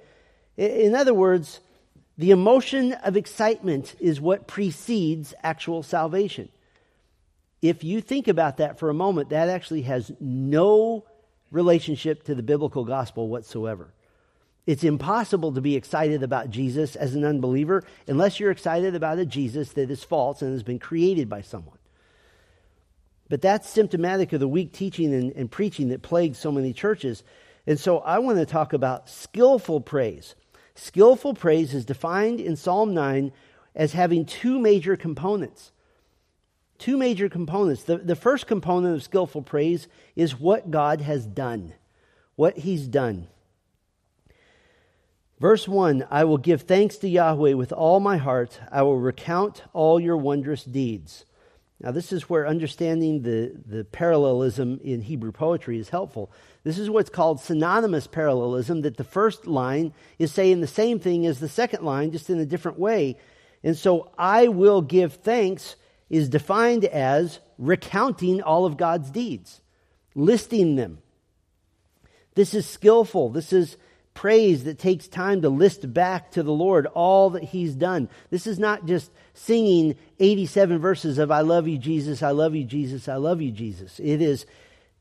In 0.56 0.96
other 0.96 1.14
words, 1.14 1.60
the 2.18 2.32
emotion 2.32 2.94
of 2.94 3.16
excitement 3.16 3.96
is 4.00 4.20
what 4.20 4.48
precedes 4.48 5.34
actual 5.44 5.84
salvation 5.84 6.50
if 7.62 7.84
you 7.84 8.02
think 8.02 8.28
about 8.28 8.58
that 8.58 8.80
for 8.80 8.90
a 8.90 8.94
moment, 8.94 9.30
that 9.30 9.50
actually 9.50 9.84
has 9.84 10.12
no 10.20 11.06
relationship 11.52 12.24
to 12.24 12.36
the 12.36 12.44
biblical 12.44 12.86
gospel 12.86 13.28
whatsoever. 13.30 13.94
It's 14.66 14.84
impossible 14.84 15.54
to 15.54 15.62
be 15.62 15.76
excited 15.76 16.24
about 16.24 16.50
Jesus 16.50 16.96
as 16.96 17.16
an 17.16 17.24
unbeliever 17.24 17.84
unless 18.06 18.40
you're 18.40 18.52
excited 18.52 18.96
about 18.96 19.18
a 19.18 19.26
Jesus 19.26 19.72
that 19.74 19.90
is 19.90 20.04
false 20.04 20.42
and 20.42 20.52
has 20.52 20.64
been 20.64 20.78
created 20.78 21.30
by 21.30 21.42
someone. 21.42 21.78
But 23.30 23.42
that's 23.42 23.70
symptomatic 23.70 24.34
of 24.34 24.40
the 24.40 24.48
weak 24.48 24.74
teaching 24.74 25.14
and, 25.14 25.32
and 25.34 25.50
preaching 25.50 25.90
that 25.90 26.02
plagues 26.02 26.38
so 26.38 26.52
many 26.52 26.74
churches. 26.74 27.24
And 27.66 27.80
so 27.80 28.00
I 28.00 28.20
want 28.20 28.40
to 28.40 28.46
talk 28.46 28.74
about 28.74 29.10
skillful 29.10 29.82
praise. 29.82 30.36
Skillful 30.78 31.34
praise 31.34 31.74
is 31.74 31.86
defined 31.86 32.40
in 32.40 32.56
Psalm 32.56 32.94
9 32.94 33.32
as 33.76 33.94
having 33.94 34.26
two 34.26 34.60
major 34.60 34.96
components. 34.96 35.72
Two 36.78 36.98
major 36.98 37.28
components. 37.30 37.84
The, 37.84 37.98
the 37.98 38.16
first 38.16 38.46
component 38.46 38.96
of 38.96 39.02
skillful 39.02 39.42
praise 39.42 39.88
is 40.16 40.40
what 40.40 40.70
God 40.70 41.02
has 41.02 41.26
done, 41.26 41.74
what 42.36 42.60
He's 42.60 42.88
done. 42.88 43.28
Verse 45.40 45.68
1 45.68 46.06
I 46.12 46.24
will 46.26 46.38
give 46.38 46.62
thanks 46.62 46.98
to 46.98 47.10
Yahweh 47.10 47.54
with 47.54 47.72
all 47.72 48.00
my 48.00 48.18
heart, 48.18 48.60
I 48.72 48.84
will 48.84 49.00
recount 49.00 49.64
all 49.74 50.00
your 50.00 50.18
wondrous 50.18 50.64
deeds. 50.64 51.26
Now, 51.80 51.92
this 51.92 52.12
is 52.12 52.28
where 52.28 52.48
understanding 52.48 53.22
the, 53.22 53.54
the 53.66 53.84
parallelism 53.84 54.80
in 54.84 55.02
Hebrew 55.02 55.32
poetry 55.32 55.78
is 55.78 55.90
helpful. 55.90 56.32
This 56.64 56.80
is 56.80 56.90
what's 56.90 57.12
called 57.12 57.40
synonymous 57.40 58.08
parallelism, 58.08 58.82
that 58.82 58.98
the 58.98 59.04
first 59.04 59.46
line 59.46 59.94
is 60.18 60.32
saying 60.32 60.62
the 60.62 60.68
same 60.68 61.00
thing 61.00 61.28
as 61.28 61.40
the 61.40 61.48
second 61.48 61.84
line, 61.84 62.12
just 62.12 62.32
in 62.32 62.40
a 62.40 62.46
different 62.46 62.80
way. 62.80 63.18
And 63.64 63.78
so, 63.78 64.12
I 64.18 64.48
will 64.48 64.82
give 64.82 65.14
thanks 65.14 65.76
is 66.10 66.30
defined 66.30 66.86
as 66.86 67.40
recounting 67.58 68.42
all 68.42 68.66
of 68.66 68.78
God's 68.78 69.12
deeds, 69.12 69.62
listing 70.16 70.76
them. 70.76 71.00
This 72.36 72.54
is 72.54 72.66
skillful. 72.66 73.30
This 73.30 73.52
is 73.52 73.78
praise 74.18 74.64
that 74.64 74.80
takes 74.80 75.08
time 75.08 75.44
to 75.44 75.50
list 75.50 75.94
back 75.94 76.32
to 76.32 76.42
the 76.42 76.52
Lord 76.52 76.88
all 76.88 77.30
that 77.30 77.44
He's 77.44 77.76
done. 77.76 78.10
This 78.32 78.48
is 78.48 78.58
not 78.58 78.88
just 78.88 79.12
singing 79.36 79.96
87 80.20 80.80
verses 80.80 81.20
of 81.20 81.30
I 81.30 81.42
love 81.42 81.68
you, 81.68 81.78
Jesus, 81.78 82.24
I 82.24 82.32
love 82.32 82.56
you, 82.56 82.64
Jesus, 82.64 83.08
I 83.08 83.18
love 83.18 83.44
you, 83.44 83.52
Jesus. 83.52 84.00
It 84.00 84.20
is 84.20 84.48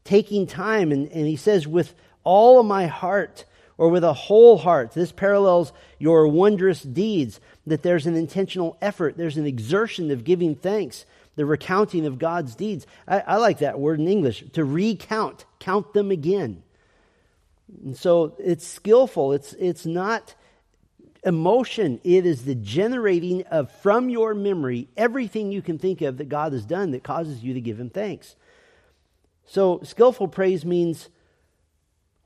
taking 0.05 0.47
time, 0.47 0.93
and, 0.93 1.09
and 1.09 1.27
He 1.27 1.37
says, 1.37 1.67
with 1.67 1.95
all 2.25 2.61
of 2.61 2.67
my 2.67 2.89
heart 2.89 3.47
or 3.79 3.89
with 3.89 4.05
a 4.05 4.13
whole 4.13 4.59
heart. 4.59 4.93
This 4.93 5.13
parallels 5.13 5.73
your 5.99 6.29
wondrous 6.29 6.83
deeds, 6.83 7.41
that 7.67 7.83
there's 7.83 8.07
an 8.07 8.17
intentional 8.17 8.77
effort, 8.83 9.17
there's 9.17 9.39
an 9.39 9.47
exertion 9.47 10.11
of 10.11 10.25
giving 10.25 10.55
thanks, 10.55 11.07
the 11.37 11.47
recounting 11.47 12.05
of 12.05 12.19
God's 12.19 12.55
deeds. 12.55 12.87
I, 13.09 13.21
I 13.21 13.37
like 13.37 13.61
that 13.61 13.79
word 13.81 13.99
in 13.99 14.09
English 14.09 14.45
to 14.53 14.63
recount, 14.63 15.47
count 15.59 15.95
them 15.95 16.11
again. 16.11 16.63
And 17.85 17.97
so 17.97 18.37
it's 18.39 18.67
skillful. 18.67 19.33
It's, 19.33 19.53
it's 19.55 19.87
not 19.87 20.35
emotion. 21.25 22.01
It 22.05 22.25
is 22.25 22.45
the 22.45 22.55
generating 22.55 23.43
of 23.47 23.71
from 23.83 24.09
your 24.09 24.35
memory 24.35 24.89
everything 24.97 25.51
you 25.51 25.61
can 25.61 25.79
think 25.79 26.01
of 26.01 26.19
that 26.19 26.29
God 26.29 26.53
has 26.53 26.65
done 26.65 26.93
that 26.93 27.03
causes 27.03 27.43
you 27.43 27.55
to 27.55 27.61
give 27.61 27.79
him 27.79 27.91
thanks. 27.91 28.37
So 29.45 29.81
skillful 29.83 30.29
praise 30.29 30.65
means 30.65 31.09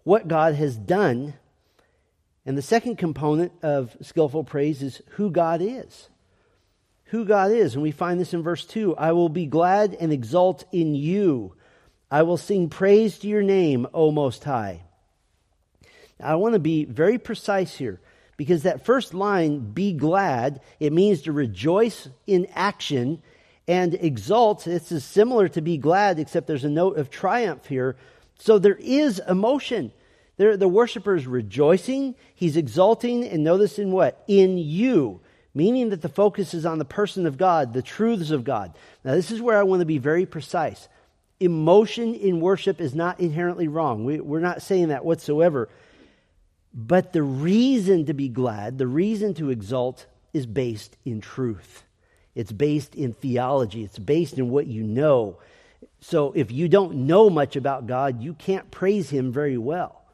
what 0.05 0.29
God 0.29 0.55
has 0.55 0.77
done. 0.77 1.35
And 2.45 2.57
the 2.57 2.63
second 2.63 2.97
component 2.97 3.53
of 3.63 3.97
skillful 4.03 4.45
praise 4.45 4.83
is 4.83 5.03
who 5.11 5.31
God 5.31 5.61
is. 5.63 6.09
Who 7.07 7.25
God 7.25 7.51
is. 7.51 7.75
And 7.75 7.83
we 7.83 7.91
find 7.91 8.21
this 8.21 8.35
in 8.35 8.43
verse 8.43 8.65
2 8.67 8.97
I 8.97 9.13
will 9.13 9.29
be 9.29 9.47
glad 9.47 9.95
and 9.95 10.13
exult 10.13 10.65
in 10.73 10.95
you. 10.95 11.55
I 12.11 12.23
will 12.23 12.37
sing 12.37 12.69
praise 12.69 13.19
to 13.21 13.29
your 13.29 13.43
name, 13.43 13.87
O 13.95 14.11
Most 14.11 14.45
High. 14.45 14.83
I 16.23 16.37
want 16.37 16.55
to 16.55 16.61
be 16.61 16.85
very 16.85 17.19
precise 17.19 17.77
here 17.77 18.01
because 18.37 18.63
that 18.63 18.87
first 18.87 19.13
line, 19.13 19.73
be 19.73 19.93
glad, 19.93 20.63
it 20.79 20.93
means 20.93 21.23
to 21.23 21.33
rejoice 21.33 22.09
in 22.27 22.47
action 22.55 23.21
and 23.69 23.95
exult. 23.95 24.65
This 24.65 24.91
is 24.91 25.05
similar 25.05 25.47
to 25.49 25.61
be 25.61 25.77
glad, 25.77 26.19
except 26.19 26.47
there's 26.47 26.65
a 26.65 26.71
note 26.71 26.97
of 26.97 27.11
triumph 27.11 27.67
here. 27.67 27.97
So 28.39 28.59
there 28.59 28.79
is 28.81 29.21
emotion. 29.29 29.93
There, 30.39 30.57
the 30.57 30.69
worshiper 30.69 31.15
is 31.15 31.27
rejoicing, 31.27 32.15
he's 32.35 32.57
exulting, 32.57 33.29
and 33.29 33.45
notice 33.45 33.79
in 33.79 33.93
what? 33.93 34.25
In 34.27 34.57
you, 34.57 35.21
meaning 35.53 35.91
that 35.91 36.01
the 36.01 36.09
focus 36.09 36.55
is 36.55 36.65
on 36.65 36.79
the 36.79 36.85
person 36.87 37.27
of 37.27 37.37
God, 37.37 37.75
the 37.75 37.83
truths 37.83 38.31
of 38.31 38.43
God. 38.43 38.73
Now, 39.05 39.15
this 39.15 39.31
is 39.31 39.43
where 39.43 39.59
I 39.59 39.65
want 39.65 39.81
to 39.81 39.87
be 39.87 39.99
very 39.99 40.25
precise. 40.25 40.89
Emotion 41.41 42.15
in 42.15 42.41
worship 42.41 42.81
is 42.81 42.95
not 42.95 43.21
inherently 43.21 43.69
wrong. 43.69 44.07
We, 44.07 44.19
we're 44.19 44.41
not 44.41 44.63
saying 44.63 44.89
that 44.89 45.05
whatsoever. 45.05 45.69
But 46.73 47.13
the 47.13 47.23
reason 47.23 48.07
to 48.07 48.15
be 48.15 48.29
glad, 48.29 48.79
the 48.79 48.87
reason 48.87 49.35
to 49.35 49.51
exult, 49.51 50.07
is 50.33 50.47
based 50.47 50.97
in 51.05 51.21
truth. 51.21 51.85
It's 52.35 52.53
based 52.53 52.95
in 52.95 53.13
theology. 53.13 53.83
It's 53.83 53.99
based 53.99 54.39
in 54.39 54.51
what 54.51 54.67
you 54.67 54.85
know. 54.85 55.39
So 56.01 56.33
if 56.33 56.53
you 56.53 56.69
don't 56.69 57.07
know 57.07 57.29
much 57.29 57.57
about 57.57 57.87
God, 57.87 58.23
you 58.23 58.35
can't 58.35 58.71
praise 58.71 59.11
Him 59.11 59.33
very 59.33 59.59
well. 59.59 60.05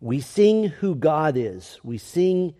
We 0.00 0.20
sing 0.20 0.64
who 0.64 0.94
God 0.94 1.36
is, 1.36 1.80
we 1.82 1.98
sing 1.98 2.54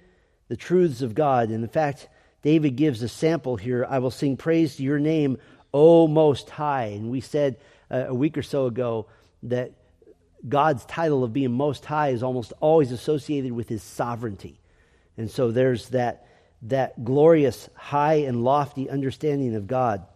the 0.48 0.56
truths 0.56 1.02
of 1.02 1.14
God. 1.14 1.50
And 1.50 1.62
in 1.62 1.70
fact, 1.70 2.08
David 2.42 2.76
gives 2.76 3.02
a 3.02 3.08
sample 3.08 3.56
here 3.56 3.86
I 3.88 3.98
will 3.98 4.10
sing 4.10 4.36
praise 4.36 4.76
to 4.76 4.82
your 4.82 4.98
name, 4.98 5.38
O 5.72 6.08
Most 6.08 6.50
High. 6.50 6.86
And 6.86 7.10
we 7.10 7.20
said 7.20 7.56
uh, 7.90 8.06
a 8.08 8.14
week 8.14 8.38
or 8.38 8.42
so 8.42 8.66
ago 8.66 9.06
that 9.44 9.72
God's 10.46 10.84
title 10.84 11.24
of 11.24 11.32
being 11.32 11.52
most 11.52 11.84
high 11.84 12.08
is 12.08 12.22
almost 12.22 12.52
always 12.60 12.92
associated 12.92 13.52
with 13.52 13.68
his 13.68 13.82
sovereignty. 13.82 14.60
And 15.16 15.30
so 15.30 15.50
there's 15.50 15.88
that, 15.88 16.26
that 16.62 17.04
glorious, 17.04 17.68
high, 17.74 18.14
and 18.14 18.44
lofty 18.44 18.88
understanding 18.88 19.56
of 19.56 19.66
God. 19.66 20.06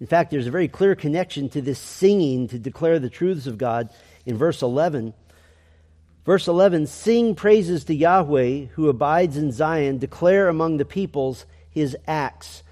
In 0.00 0.06
fact, 0.06 0.30
there's 0.30 0.48
a 0.48 0.52
very 0.52 0.68
clear 0.68 0.94
connection 0.94 1.48
to 1.50 1.62
this 1.62 1.78
singing 1.78 2.48
to 2.48 2.58
declare 2.58 2.98
the 2.98 3.08
truths 3.08 3.46
of 3.46 3.58
God 3.58 3.90
in 4.26 4.36
verse 4.36 4.60
11. 4.60 5.14
Verse 6.24 6.48
11 6.48 6.88
Sing 6.88 7.34
praises 7.34 7.84
to 7.84 7.94
Yahweh 7.94 8.66
who 8.72 8.88
abides 8.88 9.36
in 9.36 9.52
Zion, 9.52 9.98
declare 9.98 10.48
among 10.48 10.76
the 10.76 10.84
peoples 10.84 11.46
his 11.70 11.96
acts. 12.06 12.62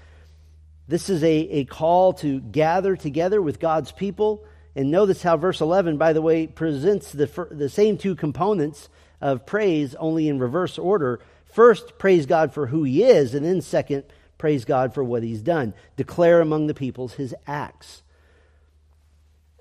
This 0.87 1.09
is 1.09 1.23
a, 1.23 1.33
a 1.33 1.65
call 1.65 2.13
to 2.13 2.39
gather 2.39 2.95
together 2.95 3.41
with 3.41 3.59
God's 3.59 3.91
people 3.91 4.45
and 4.75 4.91
notice 4.91 5.23
how 5.23 5.37
verse 5.37 5.61
11, 5.61 5.97
by 5.97 6.13
the 6.13 6.21
way, 6.21 6.47
presents 6.47 7.11
the, 7.11 7.47
the 7.51 7.69
same 7.69 7.97
two 7.97 8.15
components 8.15 8.89
of 9.21 9.45
praise, 9.45 9.95
only 9.95 10.27
in 10.27 10.39
reverse 10.39 10.77
order. 10.77 11.21
First, 11.45 11.97
praise 11.97 12.25
God 12.25 12.53
for 12.53 12.67
who 12.67 12.83
he 12.83 13.03
is, 13.03 13.33
and 13.33 13.45
then 13.45 13.61
second, 13.61 14.03
praise 14.37 14.65
God 14.65 14.93
for 14.93 15.03
what 15.03 15.23
he's 15.23 15.41
done. 15.41 15.73
Declare 15.95 16.41
among 16.41 16.67
the 16.67 16.73
peoples 16.73 17.13
his 17.13 17.33
acts. 17.47 18.03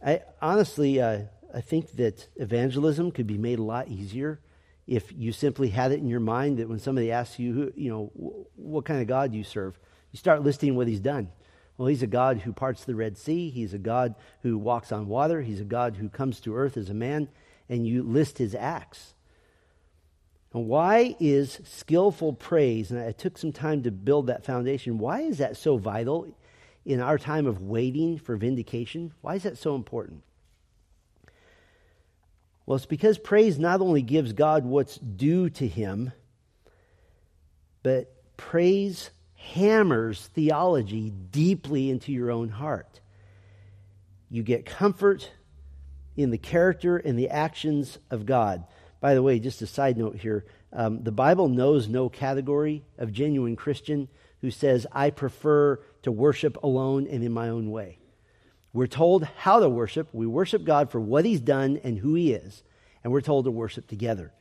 I 0.05 0.23
honestly, 0.43 1.01
uh, 1.01 1.23
I 1.55 1.61
think 1.61 1.93
that 1.93 2.29
evangelism 2.37 3.13
could 3.13 3.27
be 3.27 3.39
made 3.39 3.61
a 3.61 3.63
lot 3.63 3.89
easier 3.89 4.41
if 4.87 5.13
you 5.17 5.33
simply 5.33 5.69
had 5.69 5.93
it 5.93 6.01
in 6.01 6.09
your 6.09 6.21
mind 6.21 6.59
that 6.59 6.69
when 6.69 6.79
somebody 6.79 7.11
asks 7.11 7.39
you, 7.39 7.53
who, 7.53 7.73
you 7.75 7.91
know, 7.91 8.11
what 8.57 8.85
kind 8.85 9.01
of 9.01 9.07
God 9.07 9.33
you 9.33 9.45
serve, 9.45 9.79
you 10.13 10.19
start 10.19 10.43
listing 10.43 10.77
what 10.77 10.89
he's 10.89 11.01
done. 11.01 11.29
Well, 11.77 11.89
he's 11.89 12.03
a 12.03 12.09
God 12.09 12.39
who 12.39 12.53
parts 12.53 12.85
the 12.85 12.95
Red 12.95 13.19
Sea. 13.19 13.51
He's 13.51 13.75
a 13.75 13.79
God 13.79 14.15
who 14.43 14.57
walks 14.57 14.93
on 14.93 15.09
water. 15.09 15.43
He's 15.43 15.61
a 15.61 15.65
God 15.65 15.97
who 15.97 16.09
comes 16.09 16.41
to 16.41 16.55
earth 16.57 16.77
as 16.77 16.89
a 16.89 16.95
man, 16.95 17.29
and 17.69 17.87
you 17.87 18.03
list 18.03 18.39
his 18.39 18.55
acts. 18.55 19.15
And 20.53 20.69
why 20.69 21.17
is 21.19 21.61
skillful 21.65 22.33
praise, 22.33 22.93
and 22.93 23.01
I 23.01 23.11
took 23.11 23.37
some 23.37 23.51
time 23.51 23.83
to 23.83 23.91
build 23.91 24.29
that 24.29 24.45
foundation, 24.45 24.99
why 24.99 25.23
is 25.23 25.39
that 25.39 25.57
so 25.57 25.77
vital 25.77 26.33
in 26.85 27.01
our 27.01 27.19
time 27.19 27.47
of 27.47 27.61
waiting 27.61 28.19
for 28.19 28.37
vindication? 28.37 29.13
Why 29.21 29.35
is 29.35 29.43
that 29.43 29.59
so 29.59 29.75
important? 29.75 30.23
Well, 32.67 32.77
it's 32.77 32.87
because 32.87 33.19
praise 33.19 33.59
not 33.59 33.81
only 33.81 34.01
gives 34.01 34.33
God 34.33 34.65
what's 34.65 34.97
due 34.97 35.51
to 35.51 35.67
him, 35.67 36.13
but 37.83 38.15
praise 38.37 39.11
hammers 39.53 40.31
theology 40.35 41.11
deeply 41.11 41.91
into 41.91 42.13
your 42.13 42.31
own 42.31 42.49
heart. 42.49 43.01
You 44.31 44.43
get 44.43 44.67
comfort 44.67 45.31
in 46.17 46.31
the 46.31 46.39
character 46.39 46.97
and 46.97 47.19
the 47.19 47.31
actions 47.31 47.99
of 48.11 48.27
God. 48.27 48.65
By 49.01 49.15
the 49.15 49.23
way, 49.23 49.39
just 49.39 49.63
a 49.63 49.67
side 49.67 49.97
note 49.97 50.17
here 50.17 50.47
um, 50.73 51.05
the 51.05 51.13
Bible 51.13 51.49
knows 51.49 51.89
no 51.89 52.09
category 52.09 52.85
of 52.99 53.13
genuine 53.13 53.55
Christian 53.55 54.09
who 54.41 54.51
says, 54.51 54.87
I 54.91 55.11
prefer 55.11 55.81
to 56.03 56.11
worship 56.11 56.63
alone 56.65 57.07
and 57.07 57.23
in 57.23 57.33
my 57.33 57.49
own 57.49 57.71
way. 57.71 57.99
We're 58.73 58.89
told 58.89 59.23
how 59.23 59.61
to 59.61 59.69
worship. 59.69 60.09
We 60.13 60.27
worship 60.27 60.65
God 60.65 60.91
for 60.91 61.01
what 61.01 61.25
He's 61.25 61.41
done 61.41 61.81
and 61.85 61.97
who 61.97 62.15
He 62.15 62.33
is, 62.33 62.65
and 63.05 63.13
we're 63.13 63.21
told 63.21 63.45
to 63.45 63.53
worship 63.53 63.87
together. 63.87 64.33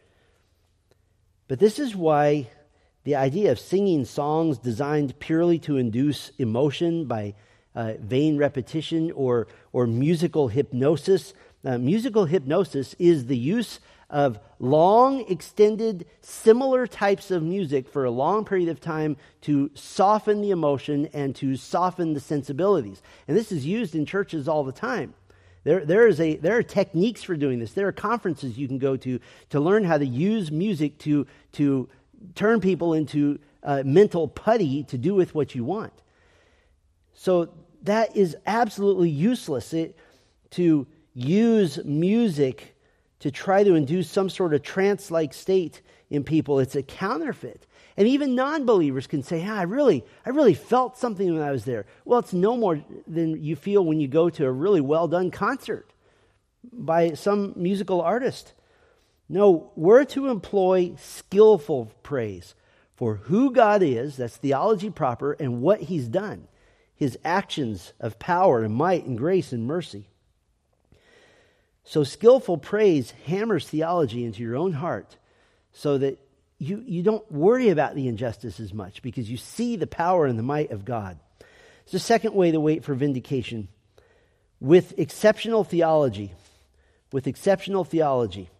But 1.48 1.60
this 1.60 1.78
is 1.78 1.96
why 1.96 2.50
the 3.04 3.16
idea 3.16 3.52
of 3.52 3.60
singing 3.60 4.06
songs 4.06 4.58
designed 4.58 5.20
purely 5.20 5.60
to 5.60 5.78
induce 5.78 6.32
emotion 6.38 7.06
by 7.06 7.34
uh, 7.76 7.94
vain 8.00 8.38
repetition 8.38 9.12
or, 9.12 9.48
or 9.72 9.88
musical 9.88 10.48
hypnosis, 10.48 11.34
Uh, 11.66 11.78
musical 11.78 12.26
hypnosis 12.26 12.94
is 13.00 13.26
the 13.26 13.38
use 13.38 13.80
of 14.10 14.38
long, 14.60 15.24
extended, 15.30 16.06
similar 16.22 16.86
types 16.88 17.32
of 17.32 17.42
music 17.42 17.88
for 17.88 18.06
a 18.06 18.12
long 18.12 18.46
period 18.46 18.70
of 18.70 18.80
time 18.80 19.16
to 19.42 19.70
soften 19.74 20.42
the 20.42 20.52
emotion 20.52 21.08
and 21.14 21.34
to 21.36 21.56
soften 21.56 22.14
the 22.14 22.20
sensibilities. 22.20 23.02
And 23.28 23.38
this 23.38 23.52
is 23.52 23.66
used 23.66 23.96
in 23.96 24.06
churches 24.06 24.48
all 24.48 24.66
the 24.66 24.80
time. 24.90 25.14
There, 25.64 25.86
there, 25.86 26.06
is 26.10 26.20
a, 26.20 26.36
there 26.36 26.58
are 26.58 26.64
techniques 26.64 27.24
for 27.24 27.38
doing 27.38 27.60
this. 27.60 27.74
There 27.74 27.88
are 27.88 27.94
conferences 27.94 28.58
you 28.58 28.68
can 28.68 28.80
go 28.80 28.98
to 28.98 29.20
to 29.50 29.60
learn 29.62 29.86
how 29.86 29.98
to 29.98 30.06
use 30.06 30.52
music 30.52 30.98
to, 31.06 31.26
to 31.54 31.88
turn 32.36 32.60
people 32.60 32.94
into 32.94 33.40
uh, 33.64 33.84
mental 33.86 34.28
putty 34.28 34.84
to 34.84 34.98
do 34.98 35.16
with 35.16 35.34
what 35.36 35.56
you 35.56 35.64
want. 35.64 35.94
So 37.14 37.50
that 37.84 38.16
is 38.16 38.36
absolutely 38.46 39.10
useless. 39.10 39.74
It, 39.74 39.98
to 40.54 40.86
use 41.16 41.84
music 41.84 42.76
to 43.20 43.32
try 43.32 43.64
to 43.64 43.76
induce 43.76 44.10
some 44.10 44.30
sort 44.30 44.54
of 44.54 44.62
trance 44.62 45.10
like 45.10 45.34
state 45.34 45.82
in 46.10 46.24
people. 46.24 46.60
It's 46.60 46.76
a 46.76 46.84
counterfeit. 46.84 47.66
And 47.98 48.08
even 48.08 48.36
non 48.36 48.66
believers 48.66 49.08
can 49.08 49.24
say, 49.24 49.46
ah, 49.48 49.58
I, 49.58 49.64
really, 49.64 50.04
I 50.26 50.30
really 50.30 50.54
felt 50.54 50.98
something 50.98 51.34
when 51.34 51.44
I 51.44 51.52
was 51.52 51.66
there. 51.66 51.86
Well, 52.06 52.20
it's 52.20 52.34
no 52.34 52.58
more 52.58 52.84
than 53.08 53.44
you 53.44 53.56
feel 53.56 53.86
when 53.86 54.00
you 54.00 54.08
go 54.08 54.30
to 54.30 54.46
a 54.46 54.52
really 54.52 54.82
well 54.82 55.08
done 55.08 55.32
concert 55.32 55.92
by 56.72 57.14
some 57.14 57.54
musical 57.56 58.02
artist. 58.02 58.54
No, 59.34 59.72
we're 59.76 60.06
to 60.06 60.28
employ 60.28 60.94
skillful 61.00 61.92
praise 62.04 62.54
for 62.94 63.16
who 63.16 63.52
God 63.52 63.82
is, 63.82 64.18
that's 64.18 64.38
theology 64.38 64.92
proper, 64.92 65.32
and 65.34 65.60
what 65.60 65.82
He's 65.82 66.08
done, 66.08 66.48
His 66.94 67.18
actions 67.26 67.94
of 68.00 68.20
power 68.20 68.62
and 68.62 68.76
might 68.76 69.06
and 69.06 69.18
grace 69.18 69.52
and 69.52 69.66
mercy. 69.66 70.08
So, 71.84 72.04
skillful 72.04 72.60
praise 72.60 73.10
hammers 73.26 73.68
theology 73.68 74.24
into 74.24 74.44
your 74.44 74.56
own 74.56 74.74
heart 74.74 75.18
so 75.72 75.98
that 75.98 76.20
you, 76.60 76.84
you 76.86 77.02
don't 77.02 77.30
worry 77.32 77.70
about 77.70 77.96
the 77.96 78.08
injustice 78.08 78.60
as 78.60 78.72
much 78.72 79.02
because 79.02 79.32
you 79.32 79.38
see 79.38 79.78
the 79.78 79.88
power 79.88 80.28
and 80.28 80.38
the 80.38 80.44
might 80.44 80.70
of 80.70 80.86
God. 80.86 81.18
It's 81.82 81.94
the 81.94 81.98
second 81.98 82.36
way 82.36 82.52
to 82.52 82.60
wait 82.60 82.84
for 82.84 82.94
vindication 82.94 83.68
with 84.60 84.94
exceptional 85.00 85.64
theology. 85.64 86.34
With 87.12 87.26
exceptional 87.26 87.84
theology. 87.84 88.52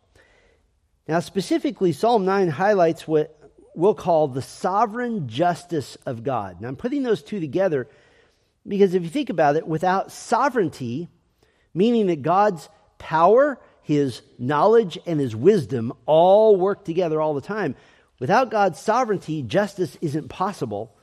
Now, 1.08 1.20
specifically, 1.20 1.92
Psalm 1.92 2.26
9 2.26 2.48
highlights 2.50 3.08
what 3.08 3.38
we'll 3.76 3.94
call 3.94 4.28
the 4.28 4.42
sovereign 4.42 5.28
justice 5.28 5.98
of 6.06 6.24
God. 6.24 6.62
Now, 6.62 6.70
I'm 6.70 6.76
putting 6.76 7.04
those 7.04 7.24
two 7.24 7.40
together 7.40 7.88
because 8.68 8.94
if 8.94 9.04
you 9.04 9.10
think 9.10 9.30
about 9.30 9.58
it, 9.58 9.68
without 9.68 10.12
sovereignty, 10.12 11.10
meaning 11.74 12.08
that 12.08 12.22
God's 12.22 12.70
power, 12.98 13.60
his 13.82 14.22
knowledge, 14.40 14.98
and 15.06 15.20
his 15.20 15.36
wisdom 15.36 15.92
all 16.06 16.56
work 16.56 16.86
together 16.86 17.20
all 17.20 17.34
the 17.34 17.42
time. 17.42 17.76
Without 18.20 18.52
God's 18.52 18.80
sovereignty, 18.80 19.42
justice 19.42 19.98
isn't 20.00 20.30
possible. 20.30 20.96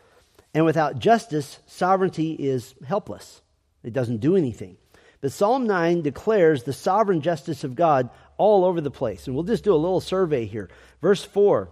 And 0.55 0.65
without 0.65 0.99
justice, 0.99 1.59
sovereignty 1.67 2.33
is 2.33 2.75
helpless. 2.87 3.43
It 3.85 3.93
doesn't 3.93 4.19
do 4.19 4.37
anything. 4.37 4.79
But 5.21 5.33
Psalm 5.33 5.67
9 5.67 6.01
declares 6.01 6.63
the 6.63 6.73
sovereign 6.73 7.21
justice 7.21 7.63
of 7.63 7.75
God 7.75 8.09
all 8.41 8.65
over 8.65 8.81
the 8.81 8.91
place. 8.91 9.27
And 9.27 9.37
we'll 9.37 9.45
just 9.45 9.65
do 9.65 9.75
a 9.75 9.77
little 9.77 10.01
survey 10.01 10.47
here. 10.47 10.71
Verse 11.03 11.23
4 11.23 11.69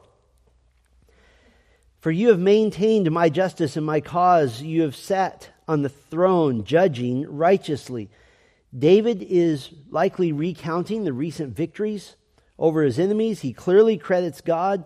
For 2.00 2.10
you 2.10 2.28
have 2.28 2.38
maintained 2.38 3.10
my 3.10 3.30
justice 3.30 3.76
and 3.76 3.86
my 3.86 4.02
cause. 4.02 4.60
You 4.60 4.82
have 4.82 4.94
sat 4.94 5.48
on 5.66 5.80
the 5.80 5.88
throne, 5.88 6.64
judging 6.64 7.26
righteously. 7.26 8.10
David 8.76 9.22
is 9.26 9.70
likely 9.88 10.30
recounting 10.30 11.04
the 11.04 11.12
recent 11.14 11.56
victories 11.56 12.16
over 12.58 12.82
his 12.82 12.98
enemies. 12.98 13.40
He 13.40 13.54
clearly 13.54 13.96
credits 13.96 14.42
God. 14.42 14.84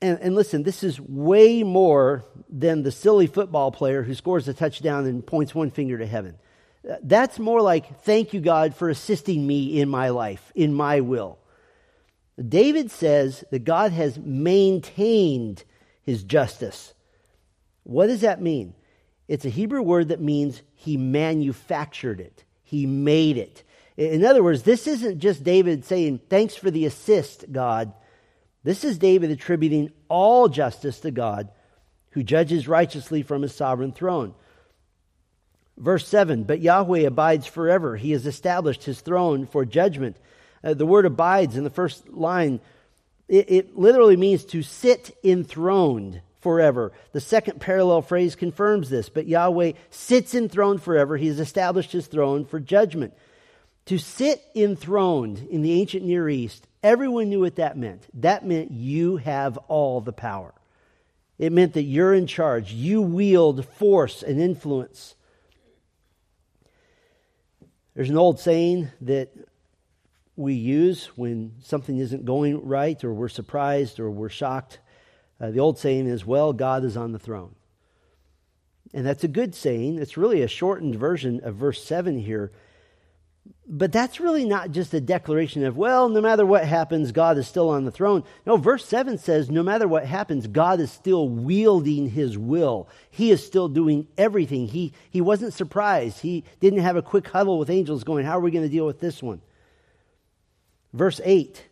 And, 0.00 0.16
and, 0.20 0.36
listen, 0.36 0.62
this 0.62 0.84
is 0.84 1.00
way 1.00 1.64
more 1.64 2.24
than 2.48 2.84
the 2.84 2.92
silly 2.92 3.26
football 3.26 3.72
player 3.72 4.04
who 4.04 4.14
scores 4.14 4.46
a 4.46 4.54
touchdown 4.54 5.06
and 5.06 5.26
points 5.26 5.56
one 5.56 5.72
finger 5.72 5.98
to 5.98 6.06
heaven. 6.06 6.36
That's 7.02 7.38
more 7.38 7.60
like, 7.60 8.02
thank 8.02 8.32
you, 8.32 8.40
God, 8.40 8.74
for 8.74 8.88
assisting 8.88 9.46
me 9.46 9.80
in 9.80 9.88
my 9.88 10.08
life, 10.08 10.52
in 10.54 10.72
my 10.72 11.00
will. 11.00 11.38
David 12.46 12.90
says 12.90 13.44
that 13.50 13.64
God 13.64 13.92
has 13.92 14.18
maintained 14.18 15.64
his 16.02 16.22
justice. 16.22 16.94
What 17.82 18.06
does 18.06 18.22
that 18.22 18.40
mean? 18.40 18.74
It's 19.26 19.44
a 19.44 19.50
Hebrew 19.50 19.82
word 19.82 20.08
that 20.08 20.20
means 20.20 20.62
he 20.74 20.96
manufactured 20.96 22.20
it. 22.20 22.44
He 22.62 22.86
made 22.86 23.36
it. 23.36 23.64
In 23.96 24.24
other 24.24 24.42
words, 24.42 24.62
this 24.62 24.86
isn't 24.86 25.18
just 25.18 25.42
David 25.42 25.84
saying, 25.84 26.20
Thanks 26.30 26.54
for 26.54 26.70
the 26.70 26.86
assist, 26.86 27.50
God. 27.50 27.92
This 28.62 28.84
is 28.84 28.98
David 28.98 29.30
attributing 29.30 29.90
all 30.08 30.48
justice 30.48 31.00
to 31.00 31.10
God, 31.10 31.50
who 32.10 32.22
judges 32.22 32.68
righteously 32.68 33.22
from 33.22 33.42
his 33.42 33.54
sovereign 33.54 33.92
throne. 33.92 34.34
Verse 35.78 36.06
7 36.06 36.44
But 36.44 36.60
Yahweh 36.60 37.00
abides 37.00 37.46
forever. 37.46 37.96
He 37.96 38.10
has 38.12 38.26
established 38.26 38.84
his 38.84 39.00
throne 39.00 39.46
for 39.46 39.64
judgment. 39.64 40.16
Uh, 40.62 40.74
the 40.74 40.86
word 40.86 41.06
abides 41.06 41.56
in 41.56 41.64
the 41.64 41.70
first 41.70 42.08
line, 42.08 42.60
it, 43.28 43.50
it 43.50 43.78
literally 43.78 44.16
means 44.16 44.44
to 44.46 44.62
sit 44.62 45.16
enthroned 45.22 46.20
forever. 46.40 46.92
The 47.12 47.20
second 47.20 47.60
parallel 47.60 48.02
phrase 48.02 48.34
confirms 48.34 48.90
this. 48.90 49.08
But 49.08 49.28
Yahweh 49.28 49.72
sits 49.90 50.34
enthroned 50.34 50.82
forever. 50.82 51.16
He 51.16 51.28
has 51.28 51.40
established 51.40 51.92
his 51.92 52.06
throne 52.06 52.44
for 52.44 52.58
judgment. 52.58 53.14
To 53.86 53.98
sit 53.98 54.42
enthroned 54.54 55.46
in 55.50 55.62
the 55.62 55.80
ancient 55.80 56.04
Near 56.04 56.28
East, 56.28 56.66
everyone 56.82 57.30
knew 57.30 57.40
what 57.40 57.56
that 57.56 57.78
meant. 57.78 58.06
That 58.14 58.44
meant 58.44 58.70
you 58.70 59.16
have 59.18 59.56
all 59.68 60.00
the 60.00 60.12
power. 60.12 60.52
It 61.38 61.52
meant 61.52 61.74
that 61.74 61.82
you're 61.82 62.14
in 62.14 62.26
charge. 62.26 62.72
You 62.72 63.00
wield 63.00 63.64
force 63.64 64.22
and 64.22 64.40
influence. 64.40 65.14
There's 67.98 68.10
an 68.10 68.16
old 68.16 68.38
saying 68.38 68.90
that 69.00 69.32
we 70.36 70.54
use 70.54 71.06
when 71.16 71.54
something 71.64 71.98
isn't 71.98 72.24
going 72.24 72.64
right 72.64 73.02
or 73.02 73.12
we're 73.12 73.28
surprised 73.28 73.98
or 73.98 74.08
we're 74.08 74.28
shocked. 74.28 74.78
Uh, 75.40 75.50
the 75.50 75.58
old 75.58 75.80
saying 75.80 76.06
is, 76.06 76.24
well, 76.24 76.52
God 76.52 76.84
is 76.84 76.96
on 76.96 77.10
the 77.10 77.18
throne. 77.18 77.56
And 78.94 79.04
that's 79.04 79.24
a 79.24 79.28
good 79.28 79.52
saying. 79.52 79.98
It's 79.98 80.16
really 80.16 80.42
a 80.42 80.46
shortened 80.46 80.94
version 80.94 81.40
of 81.42 81.56
verse 81.56 81.82
7 81.82 82.20
here. 82.20 82.52
But 83.70 83.92
that's 83.92 84.18
really 84.18 84.46
not 84.46 84.70
just 84.70 84.94
a 84.94 85.00
declaration 85.00 85.62
of, 85.62 85.76
well, 85.76 86.08
no 86.08 86.22
matter 86.22 86.46
what 86.46 86.64
happens, 86.64 87.12
God 87.12 87.36
is 87.36 87.46
still 87.46 87.68
on 87.68 87.84
the 87.84 87.90
throne. 87.90 88.24
No, 88.46 88.56
verse 88.56 88.86
7 88.86 89.18
says, 89.18 89.50
no 89.50 89.62
matter 89.62 89.86
what 89.86 90.06
happens, 90.06 90.46
God 90.46 90.80
is 90.80 90.90
still 90.90 91.28
wielding 91.28 92.08
his 92.08 92.38
will. 92.38 92.88
He 93.10 93.30
is 93.30 93.44
still 93.44 93.68
doing 93.68 94.06
everything. 94.16 94.68
He, 94.68 94.94
he 95.10 95.20
wasn't 95.20 95.52
surprised. 95.52 96.20
He 96.20 96.44
didn't 96.60 96.78
have 96.78 96.96
a 96.96 97.02
quick 97.02 97.28
huddle 97.28 97.58
with 97.58 97.68
angels 97.68 98.04
going, 98.04 98.24
how 98.24 98.38
are 98.38 98.42
we 98.42 98.50
going 98.50 98.64
to 98.64 98.70
deal 98.70 98.86
with 98.86 99.00
this 99.00 99.22
one? 99.22 99.42
Verse 100.94 101.20
8 101.22 101.66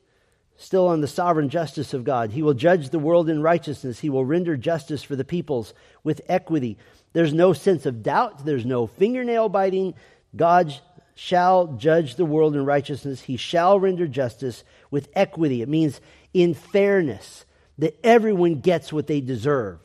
Still 0.58 0.88
on 0.88 1.02
the 1.02 1.08
sovereign 1.08 1.50
justice 1.50 1.92
of 1.92 2.04
God. 2.04 2.30
He 2.30 2.42
will 2.42 2.54
judge 2.54 2.88
the 2.88 2.98
world 2.98 3.28
in 3.28 3.42
righteousness. 3.42 3.98
He 3.98 4.08
will 4.08 4.24
render 4.24 4.56
justice 4.56 5.02
for 5.02 5.14
the 5.14 5.24
peoples 5.24 5.74
with 6.02 6.22
equity. 6.28 6.78
There's 7.12 7.34
no 7.34 7.52
sense 7.52 7.84
of 7.84 8.02
doubt. 8.02 8.46
There's 8.46 8.64
no 8.64 8.86
fingernail 8.86 9.50
biting. 9.50 9.92
God 10.34 10.74
shall 11.16 11.66
judge 11.66 12.14
the 12.14 12.24
world 12.24 12.54
in 12.54 12.64
righteousness. 12.64 13.22
He 13.22 13.36
shall 13.36 13.80
render 13.80 14.06
justice 14.06 14.62
with 14.90 15.08
equity. 15.14 15.62
It 15.62 15.68
means 15.68 16.00
in 16.32 16.52
fairness, 16.52 17.46
that 17.78 17.98
everyone 18.04 18.60
gets 18.60 18.92
what 18.92 19.06
they 19.06 19.22
deserve, 19.22 19.78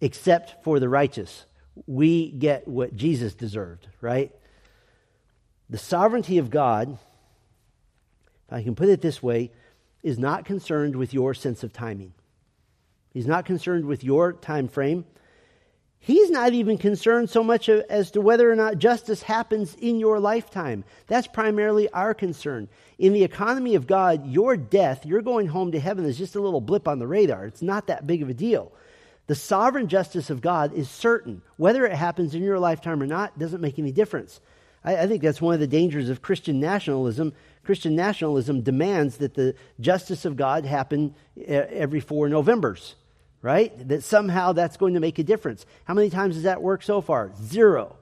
except 0.00 0.62
for 0.62 0.78
the 0.78 0.88
righteous. 0.88 1.44
We 1.86 2.30
get 2.30 2.68
what 2.68 2.96
Jesus 2.96 3.34
deserved, 3.34 3.88
right? 4.00 4.32
The 5.68 5.78
sovereignty 5.78 6.38
of 6.38 6.50
God, 6.50 6.90
if 8.46 8.52
I 8.52 8.62
can 8.62 8.74
put 8.76 8.88
it 8.88 9.00
this 9.00 9.20
way, 9.22 9.50
is 10.02 10.18
not 10.18 10.44
concerned 10.44 10.94
with 10.94 11.12
your 11.12 11.34
sense 11.34 11.64
of 11.64 11.72
timing. 11.72 12.12
He's 13.12 13.26
not 13.26 13.44
concerned 13.44 13.84
with 13.84 14.04
your 14.04 14.32
time 14.32 14.68
frame. 14.68 15.04
He's 16.00 16.30
not 16.30 16.52
even 16.52 16.78
concerned 16.78 17.28
so 17.28 17.42
much 17.42 17.68
as 17.68 18.10
to 18.12 18.20
whether 18.20 18.50
or 18.50 18.56
not 18.56 18.78
justice 18.78 19.22
happens 19.22 19.74
in 19.74 19.98
your 19.98 20.20
lifetime. 20.20 20.84
That's 21.06 21.26
primarily 21.26 21.90
our 21.90 22.14
concern. 22.14 22.68
In 22.98 23.12
the 23.12 23.24
economy 23.24 23.74
of 23.74 23.86
God, 23.86 24.26
your 24.26 24.56
death, 24.56 25.04
your 25.04 25.22
going 25.22 25.48
home 25.48 25.72
to 25.72 25.80
heaven, 25.80 26.04
is 26.04 26.16
just 26.16 26.36
a 26.36 26.40
little 26.40 26.60
blip 26.60 26.88
on 26.88 26.98
the 26.98 27.06
radar. 27.06 27.46
It's 27.46 27.62
not 27.62 27.88
that 27.88 28.06
big 28.06 28.22
of 28.22 28.28
a 28.28 28.34
deal. 28.34 28.72
The 29.26 29.34
sovereign 29.34 29.88
justice 29.88 30.30
of 30.30 30.40
God 30.40 30.72
is 30.72 30.88
certain. 30.88 31.42
Whether 31.56 31.84
it 31.84 31.92
happens 31.92 32.34
in 32.34 32.42
your 32.42 32.58
lifetime 32.58 33.02
or 33.02 33.06
not 33.06 33.38
doesn't 33.38 33.60
make 33.60 33.78
any 33.78 33.92
difference. 33.92 34.40
I, 34.84 34.96
I 34.96 35.06
think 35.06 35.22
that's 35.22 35.42
one 35.42 35.54
of 35.54 35.60
the 35.60 35.66
dangers 35.66 36.08
of 36.08 36.22
Christian 36.22 36.60
nationalism 36.60 37.34
Christian 37.68 37.94
nationalism 37.94 38.62
demands 38.62 39.18
that 39.18 39.34
the 39.34 39.54
justice 39.78 40.24
of 40.24 40.36
God 40.36 40.64
happen 40.64 41.14
eh, 41.36 41.66
every 41.68 42.00
four 42.00 42.26
Novembers, 42.30 42.94
right? 43.42 43.88
That 43.88 44.02
somehow 44.02 44.52
that's 44.52 44.76
going 44.76 44.94
to 44.94 45.00
make 45.00 45.18
a 45.18 45.24
difference. 45.24 45.66
How 45.84 45.94
many 45.94 46.10
times 46.10 46.34
has 46.34 46.44
that 46.44 46.62
worked 46.62 46.84
so 46.84 47.00
far? 47.00 47.32
Zero. 47.40 47.96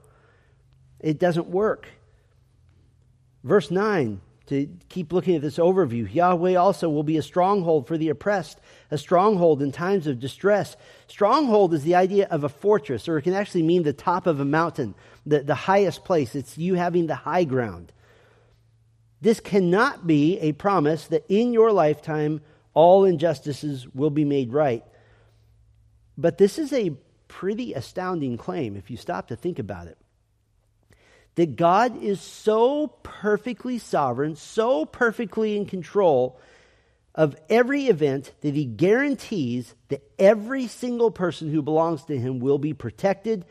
It 1.00 1.18
doesn't 1.18 1.48
work. 1.48 1.88
Verse 3.44 3.70
9, 3.70 4.20
to 4.46 4.68
keep 4.88 5.12
looking 5.12 5.34
at 5.34 5.42
this 5.42 5.58
overview 5.58 6.12
Yahweh 6.12 6.54
also 6.54 6.88
will 6.88 7.02
be 7.02 7.16
a 7.16 7.22
stronghold 7.22 7.86
for 7.86 7.98
the 7.98 8.08
oppressed, 8.08 8.60
a 8.90 8.98
stronghold 8.98 9.60
in 9.60 9.72
times 9.72 10.06
of 10.06 10.20
distress. 10.20 10.76
Stronghold 11.08 11.74
is 11.74 11.82
the 11.82 11.94
idea 11.94 12.26
of 12.30 12.44
a 12.44 12.48
fortress, 12.48 13.08
or 13.08 13.18
it 13.18 13.22
can 13.22 13.34
actually 13.34 13.62
mean 13.62 13.82
the 13.82 13.92
top 13.92 14.26
of 14.26 14.40
a 14.40 14.44
mountain, 14.44 14.94
the, 15.24 15.40
the 15.40 15.54
highest 15.54 16.04
place. 16.04 16.34
It's 16.34 16.56
you 16.56 16.74
having 16.74 17.06
the 17.06 17.14
high 17.14 17.44
ground. 17.44 17.92
This 19.20 19.40
cannot 19.40 20.06
be 20.06 20.38
a 20.38 20.52
promise 20.52 21.06
that 21.08 21.24
in 21.28 21.52
your 21.52 21.72
lifetime 21.72 22.40
all 22.74 23.04
injustices 23.04 23.88
will 23.94 24.10
be 24.10 24.24
made 24.24 24.52
right. 24.52 24.84
But 26.18 26.38
this 26.38 26.58
is 26.58 26.72
a 26.72 26.94
pretty 27.28 27.74
astounding 27.74 28.36
claim 28.36 28.76
if 28.76 28.90
you 28.90 28.96
stop 28.96 29.28
to 29.28 29.36
think 29.36 29.58
about 29.58 29.86
it. 29.86 29.98
That 31.34 31.56
God 31.56 32.02
is 32.02 32.20
so 32.20 32.88
perfectly 33.02 33.78
sovereign, 33.78 34.36
so 34.36 34.86
perfectly 34.86 35.56
in 35.56 35.66
control 35.66 36.40
of 37.14 37.36
every 37.48 37.86
event 37.86 38.32
that 38.42 38.54
he 38.54 38.64
guarantees 38.64 39.74
that 39.88 40.02
every 40.18 40.66
single 40.66 41.10
person 41.10 41.50
who 41.50 41.62
belongs 41.62 42.04
to 42.04 42.18
him 42.18 42.40
will 42.40 42.58
be 42.58 42.74
protected 42.74 43.44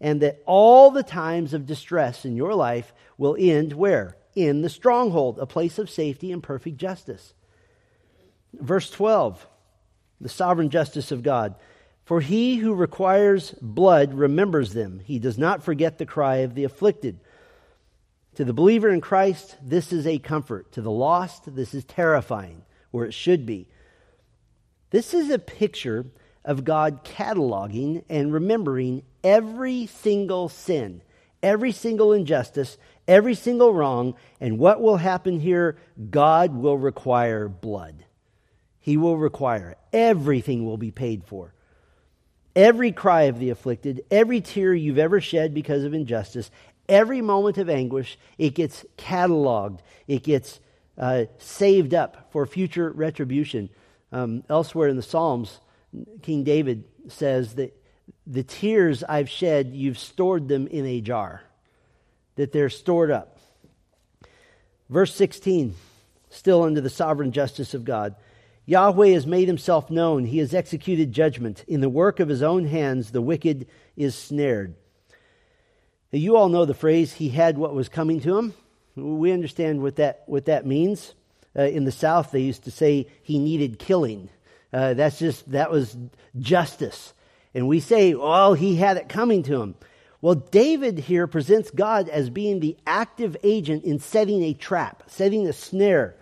and 0.00 0.22
that 0.22 0.40
all 0.46 0.90
the 0.90 1.02
times 1.02 1.54
of 1.54 1.66
distress 1.66 2.24
in 2.24 2.36
your 2.36 2.54
life 2.54 2.92
will 3.16 3.36
end 3.38 3.72
where? 3.72 4.16
In 4.34 4.62
the 4.62 4.68
stronghold, 4.68 5.38
a 5.40 5.46
place 5.46 5.78
of 5.78 5.90
safety 5.90 6.30
and 6.30 6.42
perfect 6.42 6.76
justice. 6.76 7.34
Verse 8.52 8.88
12, 8.90 9.44
the 10.20 10.28
sovereign 10.28 10.70
justice 10.70 11.10
of 11.10 11.24
God. 11.24 11.56
For 12.08 12.22
he 12.22 12.56
who 12.56 12.72
requires 12.72 13.54
blood 13.60 14.14
remembers 14.14 14.72
them. 14.72 15.02
He 15.04 15.18
does 15.18 15.36
not 15.36 15.62
forget 15.62 15.98
the 15.98 16.06
cry 16.06 16.36
of 16.36 16.54
the 16.54 16.64
afflicted. 16.64 17.20
To 18.36 18.46
the 18.46 18.54
believer 18.54 18.88
in 18.88 19.02
Christ, 19.02 19.58
this 19.62 19.92
is 19.92 20.06
a 20.06 20.18
comfort. 20.18 20.72
To 20.72 20.80
the 20.80 20.90
lost, 20.90 21.54
this 21.54 21.74
is 21.74 21.84
terrifying, 21.84 22.62
or 22.92 23.04
it 23.04 23.12
should 23.12 23.44
be. 23.44 23.68
This 24.88 25.12
is 25.12 25.28
a 25.28 25.38
picture 25.38 26.06
of 26.46 26.64
God 26.64 27.04
cataloging 27.04 28.04
and 28.08 28.32
remembering 28.32 29.02
every 29.22 29.84
single 29.84 30.48
sin, 30.48 31.02
every 31.42 31.72
single 31.72 32.14
injustice, 32.14 32.78
every 33.06 33.34
single 33.34 33.74
wrong, 33.74 34.14
and 34.40 34.58
what 34.58 34.80
will 34.80 34.96
happen 34.96 35.40
here? 35.40 35.76
God 36.08 36.54
will 36.54 36.78
require 36.78 37.50
blood. 37.50 38.06
He 38.80 38.96
will 38.96 39.18
require 39.18 39.72
it. 39.72 39.78
Everything 39.92 40.64
will 40.64 40.78
be 40.78 40.90
paid 40.90 41.22
for. 41.24 41.52
Every 42.58 42.90
cry 42.90 43.22
of 43.22 43.38
the 43.38 43.50
afflicted, 43.50 44.02
every 44.10 44.40
tear 44.40 44.74
you've 44.74 44.98
ever 44.98 45.20
shed 45.20 45.54
because 45.54 45.84
of 45.84 45.94
injustice, 45.94 46.50
every 46.88 47.20
moment 47.20 47.56
of 47.56 47.70
anguish, 47.70 48.18
it 48.36 48.56
gets 48.56 48.84
cataloged, 48.96 49.78
it 50.08 50.24
gets 50.24 50.58
uh, 50.98 51.26
saved 51.38 51.94
up 51.94 52.32
for 52.32 52.44
future 52.46 52.90
retribution. 52.90 53.70
Um, 54.10 54.42
elsewhere 54.50 54.88
in 54.88 54.96
the 54.96 55.04
Psalms, 55.04 55.60
King 56.22 56.42
David 56.42 56.82
says 57.06 57.54
that 57.54 57.80
the 58.26 58.42
tears 58.42 59.04
I've 59.04 59.30
shed, 59.30 59.70
you've 59.72 59.96
stored 59.96 60.48
them 60.48 60.66
in 60.66 60.84
a 60.84 61.00
jar, 61.00 61.42
that 62.34 62.50
they're 62.50 62.70
stored 62.70 63.12
up. 63.12 63.38
Verse 64.90 65.14
16, 65.14 65.76
still 66.28 66.64
under 66.64 66.80
the 66.80 66.90
sovereign 66.90 67.30
justice 67.30 67.72
of 67.72 67.84
God. 67.84 68.16
Yahweh 68.68 69.14
has 69.14 69.26
made 69.26 69.48
himself 69.48 69.90
known. 69.90 70.26
He 70.26 70.36
has 70.40 70.52
executed 70.52 71.10
judgment. 71.10 71.64
In 71.66 71.80
the 71.80 71.88
work 71.88 72.20
of 72.20 72.28
his 72.28 72.42
own 72.42 72.66
hands, 72.66 73.12
the 73.12 73.22
wicked 73.22 73.66
is 73.96 74.14
snared. 74.14 74.74
Now, 76.12 76.18
you 76.18 76.36
all 76.36 76.50
know 76.50 76.66
the 76.66 76.74
phrase, 76.74 77.14
he 77.14 77.30
had 77.30 77.56
what 77.56 77.74
was 77.74 77.88
coming 77.88 78.20
to 78.20 78.36
him. 78.36 78.52
We 78.94 79.32
understand 79.32 79.80
what 79.80 79.96
that, 79.96 80.24
what 80.26 80.44
that 80.44 80.66
means. 80.66 81.14
Uh, 81.56 81.62
in 81.62 81.86
the 81.86 81.92
South, 81.92 82.30
they 82.30 82.42
used 82.42 82.64
to 82.64 82.70
say 82.70 83.06
he 83.22 83.38
needed 83.38 83.78
killing. 83.78 84.28
Uh, 84.70 84.92
that's 84.92 85.18
just, 85.18 85.50
that 85.52 85.70
was 85.70 85.96
justice. 86.38 87.14
And 87.54 87.68
we 87.68 87.80
say, 87.80 88.12
well, 88.12 88.52
he 88.52 88.76
had 88.76 88.98
it 88.98 89.08
coming 89.08 89.44
to 89.44 89.62
him. 89.62 89.76
Well, 90.20 90.34
David 90.34 90.98
here 90.98 91.26
presents 91.26 91.70
God 91.70 92.10
as 92.10 92.28
being 92.28 92.60
the 92.60 92.76
active 92.86 93.34
agent 93.42 93.84
in 93.84 93.98
setting 93.98 94.42
a 94.42 94.52
trap, 94.52 95.04
setting 95.06 95.46
a 95.46 95.54
snare 95.54 96.17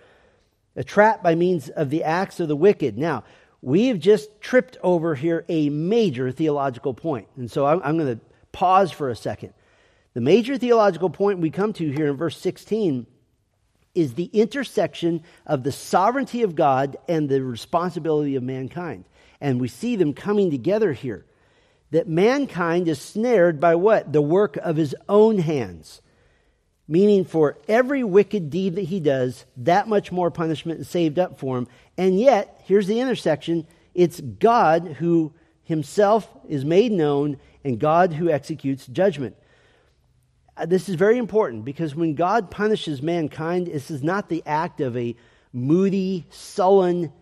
a 0.76 0.84
trap 0.84 1.22
by 1.22 1.34
means 1.34 1.68
of 1.70 1.90
the 1.90 2.04
acts 2.04 2.38
of 2.38 2.48
the 2.48 2.56
wicked. 2.56 2.96
Now, 2.98 3.24
we've 3.62 3.98
just 3.98 4.40
tripped 4.40 4.76
over 4.82 5.14
here 5.14 5.44
a 5.48 5.70
major 5.70 6.30
theological 6.30 6.94
point. 6.94 7.28
And 7.36 7.50
so 7.50 7.66
I'm, 7.66 7.80
I'm 7.82 7.98
going 7.98 8.18
to 8.18 8.24
pause 8.52 8.92
for 8.92 9.08
a 9.08 9.16
second. 9.16 9.54
The 10.14 10.20
major 10.20 10.56
theological 10.56 11.10
point 11.10 11.40
we 11.40 11.50
come 11.50 11.72
to 11.74 11.90
here 11.90 12.08
in 12.08 12.16
verse 12.16 12.38
16 12.38 13.06
is 13.94 14.14
the 14.14 14.30
intersection 14.32 15.22
of 15.46 15.62
the 15.62 15.72
sovereignty 15.72 16.42
of 16.42 16.54
God 16.54 16.96
and 17.08 17.28
the 17.28 17.42
responsibility 17.42 18.36
of 18.36 18.42
mankind. 18.42 19.06
And 19.40 19.60
we 19.60 19.68
see 19.68 19.96
them 19.96 20.12
coming 20.12 20.50
together 20.50 20.92
here. 20.92 21.24
That 21.92 22.08
mankind 22.08 22.88
is 22.88 23.00
snared 23.00 23.60
by 23.60 23.74
what? 23.76 24.12
The 24.12 24.22
work 24.22 24.56
of 24.56 24.76
his 24.76 24.94
own 25.08 25.38
hands 25.38 26.02
meaning 26.88 27.24
for 27.24 27.58
every 27.68 28.04
wicked 28.04 28.50
deed 28.50 28.76
that 28.76 28.82
he 28.82 29.00
does, 29.00 29.44
that 29.56 29.88
much 29.88 30.12
more 30.12 30.30
punishment 30.30 30.80
is 30.80 30.88
saved 30.88 31.18
up 31.18 31.38
for 31.38 31.58
him. 31.58 31.66
And 31.98 32.18
yet, 32.18 32.60
here's 32.64 32.86
the 32.86 33.00
intersection 33.00 33.66
it's 33.94 34.20
God 34.20 34.96
who 34.98 35.32
himself 35.64 36.28
is 36.48 36.64
made 36.64 36.92
known 36.92 37.38
and 37.64 37.80
God 37.80 38.12
who 38.12 38.30
executes 38.30 38.86
judgment. 38.86 39.36
Uh, 40.56 40.66
this 40.66 40.88
is 40.88 40.94
very 40.94 41.18
important 41.18 41.64
because 41.64 41.94
when 41.94 42.14
God 42.14 42.50
punishes 42.50 43.02
mankind, 43.02 43.66
this 43.66 43.90
is 43.90 44.02
not 44.02 44.28
the 44.28 44.42
act 44.46 44.80
of 44.80 44.96
a 44.96 45.16
moody, 45.52 46.26
sullen 46.30 47.12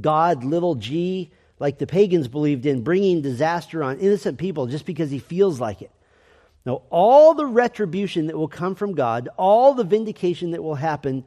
God, 0.00 0.44
little 0.44 0.74
g, 0.74 1.30
like 1.58 1.78
the 1.78 1.86
pagans 1.86 2.26
believed 2.26 2.66
in, 2.66 2.82
bringing 2.82 3.22
disaster 3.22 3.82
on 3.82 3.98
innocent 3.98 4.38
people 4.38 4.66
just 4.66 4.86
because 4.86 5.10
he 5.10 5.18
feels 5.18 5.60
like 5.60 5.82
it. 5.82 5.90
Now, 6.66 6.82
all 6.90 7.34
the 7.34 7.46
retribution 7.46 8.26
that 8.26 8.36
will 8.36 8.48
come 8.48 8.74
from 8.74 8.94
God, 8.94 9.28
all 9.36 9.74
the 9.74 9.84
vindication 9.84 10.52
that 10.52 10.62
will 10.62 10.76
happen 10.76 11.24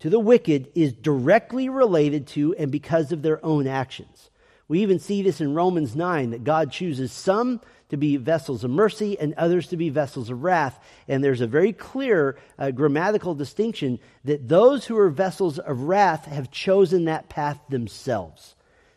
to 0.00 0.10
the 0.10 0.20
wicked 0.20 0.70
is 0.74 0.92
directly 0.92 1.68
related 1.68 2.28
to 2.28 2.54
and 2.54 2.70
because 2.70 3.10
of 3.10 3.22
their 3.22 3.44
own 3.44 3.66
actions. 3.66 4.30
We 4.68 4.80
even 4.80 4.98
see 4.98 5.22
this 5.22 5.40
in 5.40 5.54
Romans 5.54 5.96
9 5.96 6.30
that 6.30 6.44
God 6.44 6.70
chooses 6.70 7.10
some 7.10 7.60
to 7.88 7.96
be 7.96 8.18
vessels 8.18 8.64
of 8.64 8.70
mercy 8.70 9.18
and 9.18 9.34
others 9.34 9.68
to 9.68 9.76
be 9.76 9.88
vessels 9.88 10.28
of 10.30 10.42
wrath. 10.42 10.78
And 11.08 11.24
there's 11.24 11.40
a 11.40 11.46
very 11.46 11.72
clear 11.72 12.38
uh, 12.58 12.70
grammatical 12.70 13.34
distinction 13.34 13.98
that 14.24 14.46
those 14.46 14.84
who 14.84 14.96
are 14.98 15.08
vessels 15.08 15.58
of 15.58 15.80
wrath 15.82 16.26
have 16.26 16.50
chosen 16.50 17.06
that 17.06 17.30
path 17.30 17.58
themselves, 17.70 18.54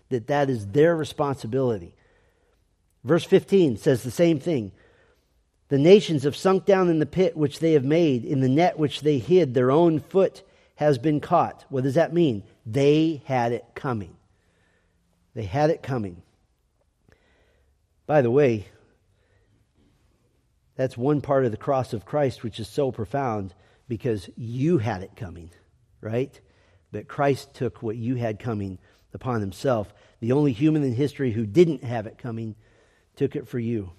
that 0.09 0.27
that 0.27 0.49
is 0.49 0.67
their 0.67 0.95
responsibility. 0.95 1.95
Verse 3.05 3.23
15 3.23 3.77
says 3.77 4.03
the 4.03 4.11
same 4.11 4.39
thing. 4.39 4.73
The 5.71 5.79
nations 5.79 6.23
have 6.23 6.35
sunk 6.35 6.65
down 6.65 6.89
in 6.89 6.99
the 6.99 7.05
pit 7.05 7.37
which 7.37 7.59
they 7.59 7.71
have 7.71 7.85
made, 7.85 8.25
in 8.25 8.41
the 8.41 8.49
net 8.49 8.77
which 8.77 8.99
they 8.99 9.19
hid, 9.19 9.53
their 9.53 9.71
own 9.71 10.01
foot 10.01 10.43
has 10.75 10.97
been 10.97 11.21
caught. 11.21 11.63
What 11.69 11.85
does 11.85 11.95
that 11.95 12.13
mean? 12.13 12.43
They 12.65 13.21
had 13.23 13.53
it 13.53 13.63
coming. 13.73 14.17
They 15.33 15.45
had 15.45 15.69
it 15.69 15.81
coming. 15.81 16.23
By 18.05 18.21
the 18.21 18.29
way, 18.29 18.67
that's 20.75 20.97
one 20.97 21.21
part 21.21 21.45
of 21.45 21.51
the 21.51 21.57
cross 21.57 21.93
of 21.93 22.03
Christ 22.03 22.43
which 22.43 22.59
is 22.59 22.67
so 22.67 22.91
profound 22.91 23.53
because 23.87 24.29
you 24.35 24.77
had 24.79 25.03
it 25.03 25.15
coming, 25.15 25.51
right? 26.01 26.37
But 26.91 27.07
Christ 27.07 27.53
took 27.53 27.81
what 27.81 27.95
you 27.95 28.15
had 28.15 28.39
coming 28.39 28.77
upon 29.13 29.39
himself. 29.39 29.93
The 30.19 30.33
only 30.33 30.51
human 30.51 30.83
in 30.83 30.95
history 30.95 31.31
who 31.31 31.45
didn't 31.45 31.85
have 31.85 32.07
it 32.07 32.17
coming 32.17 32.55
took 33.15 33.37
it 33.37 33.47
for 33.47 33.57
you. 33.57 33.93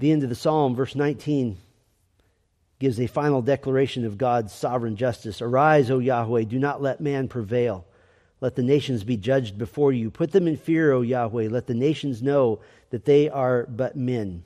The 0.00 0.12
end 0.12 0.22
of 0.22 0.30
the 0.30 0.34
psalm, 0.34 0.74
verse 0.74 0.94
19, 0.94 1.58
gives 2.78 2.98
a 2.98 3.06
final 3.06 3.42
declaration 3.42 4.06
of 4.06 4.16
God's 4.16 4.50
sovereign 4.50 4.96
justice. 4.96 5.42
Arise, 5.42 5.90
O 5.90 5.98
Yahweh, 5.98 6.44
do 6.44 6.58
not 6.58 6.80
let 6.80 7.02
man 7.02 7.28
prevail. 7.28 7.84
Let 8.40 8.54
the 8.54 8.62
nations 8.62 9.04
be 9.04 9.18
judged 9.18 9.58
before 9.58 9.92
you. 9.92 10.10
Put 10.10 10.32
them 10.32 10.48
in 10.48 10.56
fear, 10.56 10.90
O 10.92 11.02
Yahweh. 11.02 11.48
Let 11.50 11.66
the 11.66 11.74
nations 11.74 12.22
know 12.22 12.60
that 12.88 13.04
they 13.04 13.28
are 13.28 13.66
but 13.66 13.94
men. 13.94 14.42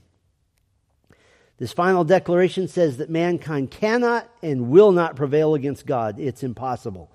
This 1.59 1.73
final 1.73 2.03
declaration 2.03 2.67
says 2.67 2.97
that 2.97 3.09
mankind 3.09 3.71
cannot 3.71 4.29
and 4.43 4.71
will 4.71 4.91
not 4.91 5.15
prevail 5.15 5.55
against 5.55 5.87
God. 5.87 6.19
It's 6.19 6.43
impossible. 6.43 7.13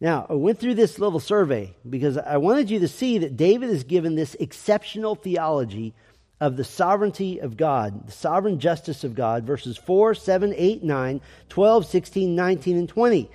Now, 0.00 0.26
I 0.28 0.34
went 0.34 0.58
through 0.58 0.74
this 0.74 0.98
little 0.98 1.20
survey 1.20 1.76
because 1.88 2.18
I 2.18 2.38
wanted 2.38 2.68
you 2.68 2.80
to 2.80 2.88
see 2.88 3.18
that 3.18 3.36
David 3.36 3.70
is 3.70 3.84
given 3.84 4.16
this 4.16 4.34
exceptional 4.40 5.14
theology 5.14 5.94
of 6.40 6.56
the 6.56 6.64
sovereignty 6.64 7.38
of 7.38 7.56
God, 7.56 8.06
the 8.06 8.12
sovereign 8.12 8.58
justice 8.58 9.04
of 9.04 9.14
God, 9.14 9.44
verses 9.44 9.76
4, 9.76 10.14
7, 10.14 10.54
8, 10.56 10.82
9, 10.82 11.20
12, 11.48 11.86
16, 11.86 12.34
19, 12.34 12.76
and 12.76 12.88
20. 12.88 13.30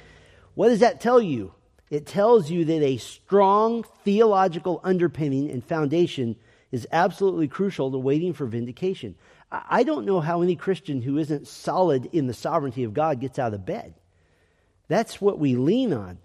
What 0.55 0.69
does 0.69 0.79
that 0.79 1.01
tell 1.01 1.21
you? 1.21 1.53
It 1.89 2.05
tells 2.05 2.51
you 2.51 2.65
that 2.65 2.83
a 2.83 2.97
strong 2.97 3.83
theological 4.03 4.79
underpinning 4.83 5.49
and 5.49 5.63
foundation 5.63 6.35
is 6.71 6.87
absolutely 6.91 7.47
crucial 7.47 7.91
to 7.91 7.97
waiting 7.97 8.33
for 8.33 8.45
vindication. 8.45 9.15
I 9.51 9.83
don't 9.83 10.05
know 10.05 10.19
how 10.19 10.41
any 10.41 10.55
Christian 10.55 11.01
who 11.01 11.17
isn't 11.17 11.47
solid 11.47 12.09
in 12.13 12.27
the 12.27 12.33
sovereignty 12.33 12.83
of 12.83 12.93
God 12.93 13.19
gets 13.19 13.39
out 13.39 13.55
of 13.55 13.65
bed. 13.65 13.95
That's 14.87 15.19
what 15.19 15.39
we 15.39 15.55
lean 15.55 15.93
on. 15.93 16.19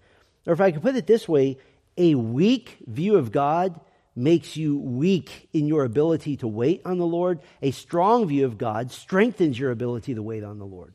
Or 0.45 0.53
if 0.53 0.61
I 0.61 0.71
could 0.71 0.83
put 0.83 0.95
it 0.95 1.07
this 1.07 1.27
way, 1.27 1.57
a 1.97 2.13
weak 2.13 2.77
view 2.85 3.15
of 3.15 3.31
God 3.31 3.79
makes 4.15 4.55
you 4.55 4.77
weak 4.77 5.49
in 5.51 5.67
your 5.67 5.83
ability 5.83 6.37
to 6.37 6.47
wait 6.47 6.81
on 6.85 6.97
the 6.97 7.05
Lord. 7.05 7.39
A 7.61 7.71
strong 7.71 8.27
view 8.27 8.45
of 8.45 8.57
God 8.57 8.91
strengthens 8.91 9.59
your 9.59 9.71
ability 9.71 10.15
to 10.15 10.23
wait 10.23 10.43
on 10.43 10.57
the 10.57 10.65
Lord, 10.65 10.93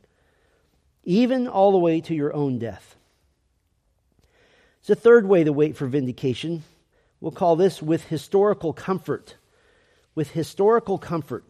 even 1.04 1.46
all 1.46 1.72
the 1.72 1.78
way 1.78 2.00
to 2.00 2.14
your 2.14 2.34
own 2.34 2.58
death. 2.58 2.96
It's 4.80 4.90
a 4.90 4.94
third 4.94 5.26
way 5.26 5.44
to 5.44 5.52
wait 5.52 5.76
for 5.76 5.86
vindication. 5.86 6.62
We'll 7.20 7.32
call 7.32 7.56
this 7.56 7.82
with 7.82 8.04
historical 8.04 8.72
comfort. 8.72 9.36
With 10.14 10.30
historical 10.30 10.98
comfort. 10.98 11.44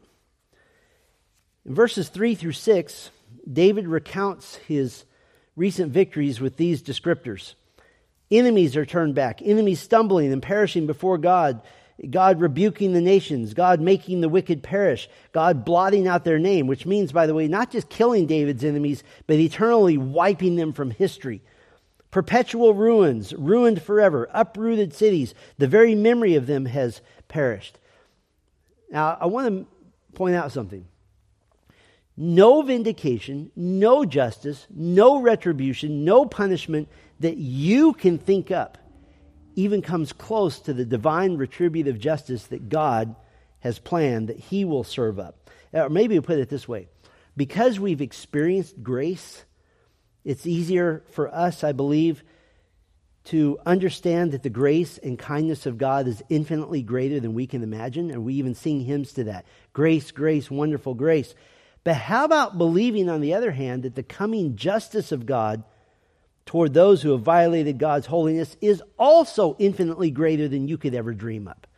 In 1.65 1.75
verses 1.75 2.09
3 2.09 2.35
through 2.35 2.53
6, 2.53 3.11
David 3.51 3.87
recounts 3.87 4.57
his 4.57 5.05
recent 5.55 5.93
victories 5.93 6.41
with 6.41 6.57
these 6.57 6.83
descriptors. 6.83 7.55
Enemies 8.31 8.77
are 8.77 8.87
turned 8.87 9.15
back, 9.15 9.41
enemies 9.43 9.81
stumbling 9.81 10.33
and 10.33 10.43
perishing 10.43 10.87
before 10.87 11.19
God, 11.19 11.63
God 12.09 12.41
rebuking 12.41 12.93
the 12.93 13.01
nations, 13.01 13.55
God 13.55 13.81
making 13.81 14.21
the 14.21 14.29
wicked 14.29 14.63
perish, 14.63 15.09
God 15.33 15.65
blotting 15.65 16.07
out 16.07 16.25
their 16.25 16.39
name, 16.39 16.67
which 16.67 16.87
means, 16.87 17.13
by 17.13 17.27
the 17.27 17.35
way, 17.35 17.49
not 17.49 17.71
just 17.71 17.89
killing 17.89 18.27
David's 18.27 18.65
enemies, 18.65 19.03
but 19.27 19.37
eternally 19.37 19.99
wiping 19.99 20.57
them 20.57 20.73
from 20.73 20.93
history. 20.93 21.43
Perpetual 22.11 22.75
ruins, 22.75 23.33
ruined 23.35 23.83
forever, 23.83 24.29
uprooted 24.33 24.95
cities, 24.95 25.35
the 25.59 25.69
very 25.69 25.95
memory 25.95 26.37
of 26.37 26.47
them 26.47 26.67
has 26.67 27.01
perished. 27.29 27.79
Now, 28.91 29.17
I 29.21 29.27
want 29.27 29.49
to 29.49 29.67
point 30.15 30.35
out 30.37 30.53
something. 30.53 30.87
No 32.17 32.63
vindication, 32.63 33.51
no 33.57 34.05
justice, 34.05 34.67
no 34.75 35.21
retribution, 35.21 36.05
no 36.05 36.27
punishment 36.27 36.89
that 37.21 37.37
you 37.37 37.93
can 37.93 38.19
think 38.19 38.51
up 38.51 38.79
even 39.55 39.83
comes 39.83 40.13
close 40.13 40.59
to 40.61 40.73
the 40.73 40.85
divine 40.85 41.37
retributive 41.37 41.99
justice 41.99 42.47
that 42.47 42.69
God 42.69 43.15
has 43.61 43.79
planned 43.79 44.29
that 44.29 44.39
He 44.39 44.65
will 44.65 44.85
serve 44.85 45.19
up. 45.19 45.51
Or 45.73 45.89
maybe 45.89 46.19
we 46.19 46.25
put 46.25 46.39
it 46.39 46.49
this 46.49 46.67
way 46.67 46.89
because 47.37 47.79
we've 47.79 48.01
experienced 48.01 48.83
grace, 48.83 49.45
it's 50.25 50.47
easier 50.47 51.05
for 51.11 51.33
us, 51.33 51.63
I 51.63 51.73
believe, 51.73 52.23
to 53.25 53.59
understand 53.67 54.33
that 54.33 54.43
the 54.43 54.51
grace 54.51 54.99
and 54.99 55.19
kindness 55.19 55.67
of 55.67 55.79
God 55.79 56.09
is 56.09 56.23
infinitely 56.31 56.83
greater 56.83 57.21
than 57.21 57.35
we 57.35 57.47
can 57.47 57.63
imagine. 57.63 58.11
And 58.11 58.25
we 58.25 58.35
even 58.35 58.55
sing 58.55 58.81
hymns 58.81 59.13
to 59.15 59.25
that 59.25 59.45
grace, 59.73 60.11
grace, 60.11 60.51
wonderful 60.51 60.95
grace. 60.95 61.35
But 61.85 61.97
how 61.97 62.25
about 62.25 62.59
believing, 62.59 63.09
on 63.09 63.21
the 63.21 63.35
other 63.35 63.53
hand, 63.53 63.83
that 63.83 63.95
the 63.95 64.03
coming 64.03 64.57
justice 64.57 65.13
of 65.13 65.27
God 65.27 65.65
toward 66.51 66.75
those 66.75 67.01
who 67.01 67.13
have 67.13 67.21
violated 67.21 67.79
God's 67.79 68.07
holiness 68.07 68.57
is 68.61 68.83
also 68.99 69.55
infinitely 69.61 70.11
greater 70.11 70.49
than 70.49 70.67
you 70.67 70.77
could 70.77 70.97
ever 70.97 71.15
dream 71.15 71.47
up. 71.47 71.69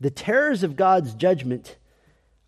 The 0.00 0.10
terrors 0.10 0.64
of 0.64 0.74
God's 0.74 1.14
judgment, 1.14 1.76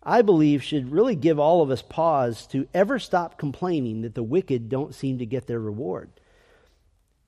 I 0.03 0.21
believe, 0.21 0.61
should 0.61 0.91
really 0.91 1.15
give 1.15 1.39
all 1.39 1.61
of 1.61 1.71
us 1.71 1.81
pause 1.81 2.45
to 2.47 2.67
ever 2.73 2.99
stop 2.99 3.37
complaining 3.37 4.01
that 4.01 4.15
the 4.15 4.21
wicked 4.21 4.67
don't 4.67 4.93
seem 4.93 5.19
to 5.19 5.25
get 5.25 5.47
their 5.47 5.61
reward. 5.61 6.09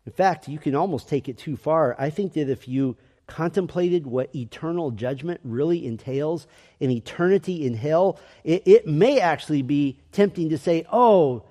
In 0.05 0.11
fact, 0.11 0.49
you 0.49 0.59
can 0.59 0.75
almost 0.75 1.07
take 1.07 1.29
it 1.29 1.37
too 1.37 1.55
far. 1.55 1.95
I 1.97 2.09
think 2.09 2.33
that 2.33 2.49
if 2.49 2.67
you 2.67 2.97
contemplated 3.27 4.05
what 4.05 4.35
eternal 4.35 4.91
judgment 4.91 5.39
really 5.45 5.85
entails, 5.85 6.47
an 6.81 6.91
eternity 6.91 7.65
in 7.65 7.75
hell, 7.75 8.19
it, 8.43 8.63
it 8.65 8.87
may 8.87 9.21
actually 9.21 9.61
be 9.61 10.01
tempting 10.11 10.49
to 10.49 10.57
say, 10.57 10.85
oh, 10.91 11.45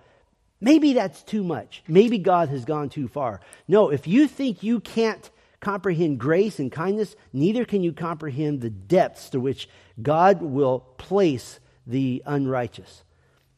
Maybe 0.61 0.95
that's 0.95 1.23
too 1.23 1.45
much. 1.45 1.83
Maybe 1.87 2.19
God 2.19 2.49
has 2.49 2.65
gone 2.65 2.89
too 2.89 3.09
far. 3.09 3.41
No, 3.69 3.91
if 3.91 4.07
you 4.07 4.27
think 4.27 4.63
you 4.63 4.81
can't 4.81 5.31
comprehend 5.61 6.19
grace 6.19 6.59
and 6.59 6.73
kindness, 6.73 7.17
neither 7.33 7.65
can 7.65 7.83
you 7.83 7.93
comprehend 7.93 8.61
the 8.61 8.71
depths 8.71 9.31
to 9.31 9.41
which 9.41 9.69
God 10.01 10.41
will 10.41 10.81
place 10.97 11.61
the 11.87 12.23
unrighteous, 12.27 13.05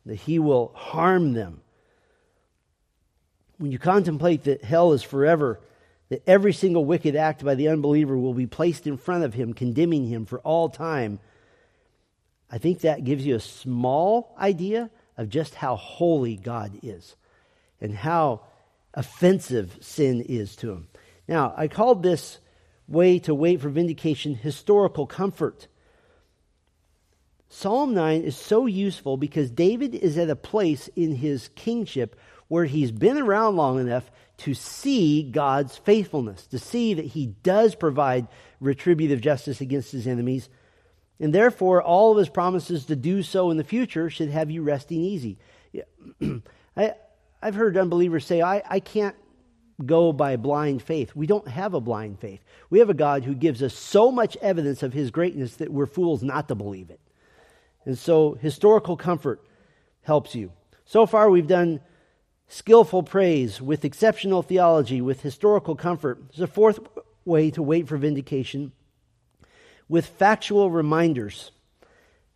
that 0.07 0.17
He 0.17 0.39
will 0.39 0.73
harm 0.75 1.33
them. 1.35 1.61
When 3.59 3.73
you 3.73 3.79
contemplate 3.79 4.45
that 4.45 4.65
hell 4.65 4.93
is 4.93 5.03
forever, 5.03 5.61
that 6.09 6.23
every 6.27 6.53
single 6.53 6.85
wicked 6.85 7.17
act 7.17 7.45
by 7.45 7.55
the 7.55 7.69
unbeliever 7.69 8.17
will 8.17 8.35
be 8.35 8.47
placed 8.47 8.87
in 8.87 8.97
front 8.97 9.25
of 9.25 9.35
him, 9.35 9.53
condemning 9.53 10.07
him 10.07 10.25
for 10.25 10.39
all 10.41 10.69
time, 10.69 11.19
I 12.51 12.59
think 12.59 12.81
that 12.81 13.05
gives 13.05 13.27
you 13.27 13.35
a 13.35 13.41
small 13.41 14.35
idea 14.39 14.91
of 15.19 15.29
just 15.29 15.57
how 15.57 15.77
holy 15.77 16.37
God 16.37 16.79
is 16.83 17.17
and 17.81 17.95
how 17.95 18.43
offensive 18.95 19.77
sin 19.81 20.23
is 20.23 20.57
to 20.57 20.71
him. 20.71 20.89
Now, 21.27 21.53
I 21.57 21.69
called 21.69 22.03
this 22.03 22.39
way 22.87 23.19
to 23.21 23.35
wait 23.35 23.61
for 23.61 23.69
vindication 23.69 24.35
historical 24.35 25.07
comfort. 25.07 25.67
Psalm 27.51 27.93
9 27.93 28.23
is 28.23 28.37
so 28.37 28.67
useful 28.67 29.17
because 29.17 29.51
David 29.51 29.95
is 29.95 30.17
at 30.17 30.31
a 30.31 30.37
place 30.37 30.89
in 30.97 31.17
his 31.17 31.49
kingship 31.55 32.19
where 32.47 32.65
he's 32.65 32.93
been 32.93 33.19
around 33.19 33.57
long 33.57 33.79
enough 33.79 34.11
to 34.39 34.55
see 34.55 35.23
God's 35.23 35.77
faithfulness, 35.77 36.47
to 36.47 36.59
see 36.59 36.95
that 36.95 37.05
he 37.05 37.27
does 37.27 37.75
provide 37.75 38.29
retributive 38.61 39.21
justice 39.21 39.61
against 39.61 39.93
his 39.93 40.07
enemies, 40.07 40.49
and 41.21 41.35
therefore, 41.35 41.83
all 41.83 42.13
of 42.13 42.19
his 42.19 42.29
promises 42.29 42.87
to 42.87 42.97
do 42.97 43.23
so 43.23 43.51
in 43.51 43.57
the 43.57 43.65
future 43.65 44.09
should 44.09 44.31
have 44.31 44.51
you 44.51 44.63
resting 44.63 45.01
easy. 45.01 45.39
I, 46.77 46.95
have 47.43 47.57
heard 47.57 47.77
unbelievers 47.77 48.25
say, 48.25 48.41
I, 48.41 48.63
I 48.69 48.79
can't 48.79 49.17
go 49.85 50.13
by 50.13 50.37
blind 50.37 50.83
faith. 50.83 51.15
We 51.17 51.27
don't 51.27 51.49
have 51.49 51.75
a 51.75 51.81
blind 51.81 52.21
faith. 52.21 52.41
We 52.71 52.79
have 52.79 52.91
a 52.91 52.95
God 52.95 53.25
who 53.25 53.35
gives 53.35 53.63
us 53.63 53.75
so 53.75 54.13
much 54.13 54.37
evidence 54.41 54.83
of 54.83 54.93
his 54.93 55.11
greatness 55.11 55.57
that 55.57 55.73
we're 55.73 55.87
fools 55.87 56.23
not 56.23 56.49
to 56.49 56.55
believe 56.55 56.91
it. 56.91 57.01
And 57.85 57.99
so, 57.99 58.35
historical 58.35 58.97
comfort 58.97 59.45
helps 60.03 60.35
you. 60.35 60.53
So 60.85 61.05
far, 61.05 61.31
we've 61.31 61.47
done 61.47 61.81
skillful 62.49 63.03
praise 63.03 63.61
with 63.61 63.85
exceptional 63.85 64.43
theology, 64.43 65.01
with 65.01 65.23
historical 65.23 65.75
comfort. 65.75 66.23
There's 66.29 66.49
a 66.49 66.53
fourth 66.53 66.81
way 67.25 67.51
to 67.51 67.63
wait 67.63 67.89
for 67.89 67.97
vindication 67.97 68.73
with 69.89 70.07
factual 70.07 70.71
reminders. 70.71 71.51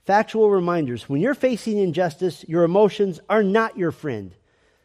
Factual 0.05 0.50
reminders. 0.50 1.09
When 1.09 1.20
you're 1.20 1.34
facing 1.34 1.78
injustice, 1.78 2.44
your 2.48 2.64
emotions 2.64 3.20
are 3.28 3.42
not 3.42 3.76
your 3.76 3.92
friend. 3.92 4.34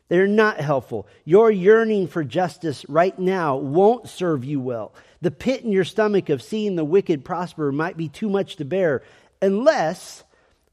They're 0.09 0.27
not 0.27 0.59
helpful. 0.59 1.07
Your 1.25 1.51
yearning 1.51 2.07
for 2.07 2.23
justice 2.23 2.85
right 2.87 3.17
now 3.17 3.57
won't 3.57 4.07
serve 4.07 4.45
you 4.45 4.59
well. 4.59 4.93
The 5.21 5.31
pit 5.31 5.63
in 5.63 5.71
your 5.71 5.83
stomach 5.83 6.29
of 6.29 6.41
seeing 6.41 6.75
the 6.75 6.85
wicked 6.85 7.25
prosper 7.25 7.71
might 7.71 7.97
be 7.97 8.07
too 8.07 8.29
much 8.29 8.57
to 8.57 8.65
bear 8.65 9.03
unless 9.41 10.23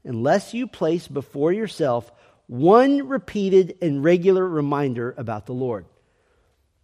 unless 0.03 0.53
you 0.53 0.67
place 0.67 1.07
before 1.07 1.51
yourself 1.51 2.11
one 2.47 3.07
repeated 3.07 3.75
and 3.81 4.03
regular 4.03 4.47
reminder 4.47 5.15
about 5.17 5.47
the 5.47 5.53
Lord. 5.53 5.85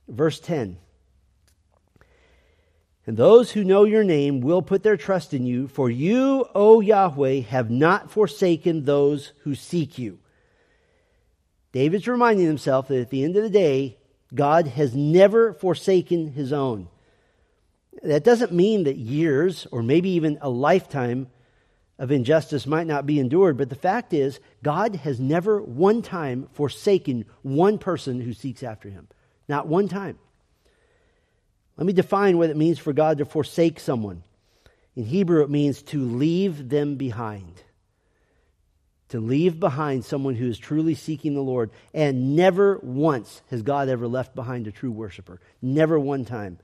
Verse 0.07 0.39
10 0.39 0.78
and 3.12 3.18
those 3.18 3.51
who 3.51 3.66
know 3.66 3.84
your 3.84 4.05
name 4.05 4.39
will 4.39 4.62
put 4.62 4.84
their 4.84 4.95
trust 4.95 5.34
in 5.34 5.45
you, 5.45 5.68
for 5.68 5.89
you, 5.89 6.45
O 6.55 6.80
Yahweh, 6.80 7.41
have 7.41 7.70
not 7.70 8.09
forsaken 8.09 8.86
those 8.86 9.34
who 9.39 9.53
seek 9.53 9.97
you. 9.97 10.20
David's 11.74 12.07
reminding 12.07 12.45
himself 12.45 12.88
that 12.88 13.01
at 13.01 13.09
the 13.09 13.26
end 13.26 13.36
of 13.36 13.43
the 13.43 13.49
day, 13.49 13.97
God 14.34 14.66
has 14.66 14.95
never 14.95 15.51
forsaken 15.51 16.32
his 16.32 16.53
own. 16.53 16.88
That 18.01 18.24
doesn't 18.24 18.53
mean 18.53 18.86
that 18.86 18.95
years 18.95 19.68
or 19.74 19.84
maybe 19.84 20.12
even 20.12 20.38
a 20.39 20.49
lifetime 20.49 21.28
of 21.99 22.12
injustice 22.12 22.66
might 22.66 22.88
not 22.88 23.05
be 23.05 23.20
endured, 23.20 23.57
but 23.57 23.68
the 23.68 23.76
fact 23.76 24.14
is, 24.14 24.39
God 24.64 24.95
has 24.95 25.20
never 25.20 25.62
one 25.62 26.01
time 26.01 26.47
forsaken 26.53 27.26
one 27.41 27.78
person 27.78 28.22
who 28.22 28.32
seeks 28.32 28.64
after 28.64 28.89
him. 28.89 29.09
Not 29.49 29.68
one 29.68 29.89
time. 29.89 30.18
Let 31.82 31.88
me 31.88 31.93
define 31.93 32.38
what 32.38 32.51
it 32.51 32.57
means 32.57 32.77
for 32.77 32.93
God 32.93 33.17
to 33.17 33.25
forsake 33.25 33.79
someone. 33.79 34.21
In 34.95 35.03
Hebrew, 35.03 35.41
it 35.41 35.49
means 35.49 35.82
to 35.82 35.99
leave 35.99 36.69
them 36.69 36.93
behind. 36.93 37.63
To 39.09 39.19
leave 39.19 39.59
behind 39.59 40.05
someone 40.05 40.36
who 40.36 40.47
is 40.47 40.59
truly 40.59 40.93
seeking 40.93 41.34
the 41.34 41.41
Lord. 41.41 41.71
And 41.91 42.36
never 42.36 42.79
once 42.84 43.41
has 43.49 43.63
God 43.63 43.89
ever 43.89 44.07
left 44.07 44.36
behind 44.36 44.67
a 44.67 44.71
true 44.71 44.91
worshiper. 44.91 45.41
Never 45.59 45.99
one 45.99 46.23
time. 46.23 46.59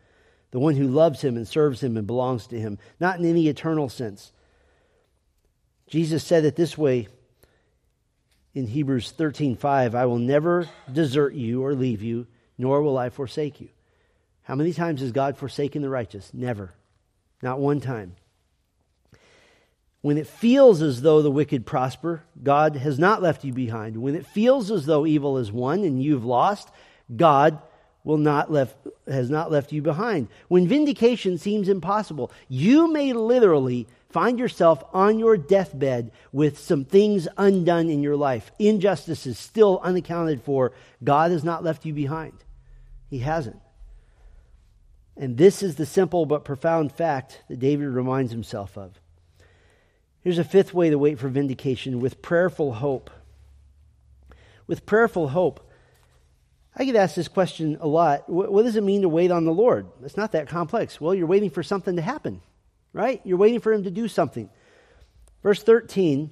The 0.52 0.60
one 0.60 0.76
who 0.76 0.88
loves 0.88 1.24
him 1.24 1.36
and 1.36 1.48
serves 1.48 1.82
him 1.82 1.98
and 1.98 2.06
belongs 2.06 2.46
to 2.48 2.60
him. 2.60 2.78
Not 3.00 3.18
in 3.18 3.26
any 3.26 3.48
eternal 3.48 3.90
sense. 3.90 4.32
Jesus 5.88 6.24
said 6.24 6.46
it 6.46 6.56
this 6.56 6.78
way 6.78 7.08
in 8.54 8.68
Hebrews 8.68 9.14
13:5, 9.18 9.96
I 9.96 10.06
will 10.06 10.20
never 10.20 10.70
desert 10.94 11.34
you 11.34 11.64
or 11.64 11.74
leave 11.74 12.04
you, 12.04 12.28
nor 12.60 12.84
will 12.84 13.00
I 13.00 13.10
forsake 13.10 13.60
you. 13.60 13.70
How 14.48 14.56
many 14.56 14.72
times 14.72 15.02
has 15.02 15.12
God 15.12 15.36
forsaken 15.36 15.82
the 15.82 15.90
righteous? 15.90 16.32
Never. 16.34 16.74
Not 17.42 17.60
one 17.60 17.82
time. 17.82 18.16
When 20.00 20.18
it 20.18 20.26
feels 20.26 20.82
as 20.82 21.02
though 21.02 21.22
the 21.22 21.30
wicked 21.30 21.66
prosper, 21.66 22.24
God 22.42 22.78
has 22.78 22.98
not 22.98 23.22
left 23.22 23.44
you 23.44 23.52
behind. 23.52 23.98
When 23.98 24.16
it 24.16 24.26
feels 24.26 24.72
as 24.72 24.86
though 24.86 25.06
evil 25.06 25.38
is 25.38 25.52
won 25.52 25.84
and 25.84 26.02
you've 26.02 26.24
lost, 26.24 26.72
God 27.14 27.60
will 28.06 28.18
not 28.18 28.50
left, 28.50 28.78
has 29.06 29.30
not 29.30 29.52
left 29.52 29.74
you 29.74 29.82
behind. 29.82 30.30
When 30.48 30.66
vindication 30.66 31.38
seems 31.38 31.68
impossible, 31.68 32.32
you 32.48 32.90
may 32.90 33.12
literally 33.12 33.86
find 34.10 34.40
yourself 34.40 34.82
on 34.94 35.20
your 35.20 35.36
deathbed 35.36 36.14
with 36.32 36.58
some 36.58 36.86
things 36.86 37.28
undone 37.36 37.90
in 37.90 38.02
your 38.02 38.16
life. 38.16 38.50
Injustice 38.60 39.28
is 39.28 39.38
still 39.38 39.82
unaccounted 39.84 40.42
for. 40.42 40.72
God 41.04 41.32
has 41.32 41.44
not 41.44 41.66
left 41.66 41.86
you 41.86 41.94
behind. 41.94 42.46
He 43.10 43.20
hasn't. 43.20 43.60
And 45.18 45.36
this 45.38 45.64
is 45.64 45.76
the 45.76 45.86
simple 45.86 46.26
but 46.26 46.46
profound 46.46 46.92
fact 46.92 47.42
that 47.50 47.60
David 47.60 47.88
reminds 47.88 48.32
himself 48.32 48.78
of. 48.78 49.00
Here's 50.22 50.38
a 50.38 50.44
fifth 50.44 50.74
way 50.74 50.90
to 50.90 50.98
wait 50.98 51.18
for 51.18 51.28
vindication 51.28 52.00
with 52.00 52.22
prayerful 52.22 52.74
hope. 52.74 53.10
With 54.68 54.86
prayerful 54.86 55.30
hope. 55.30 55.72
I 56.76 56.84
get 56.84 56.96
asked 56.96 57.16
this 57.16 57.28
question 57.28 57.78
a 57.80 57.88
lot. 57.88 58.30
What 58.30 58.64
does 58.64 58.76
it 58.76 58.84
mean 58.84 59.02
to 59.02 59.10
wait 59.10 59.32
on 59.32 59.46
the 59.46 59.54
Lord? 59.54 59.88
It's 60.04 60.18
not 60.18 60.34
that 60.34 60.48
complex. 60.48 61.02
Well, 61.02 61.16
you're 61.16 61.26
waiting 61.26 61.50
for 61.50 61.64
something 61.64 61.96
to 61.96 62.02
happen, 62.04 62.42
right? 62.94 63.20
You're 63.24 63.38
waiting 63.38 63.62
for 63.62 63.74
Him 63.74 63.86
to 63.86 63.92
do 63.92 64.08
something. 64.08 64.50
Verse 65.42 65.64
13 65.64 66.30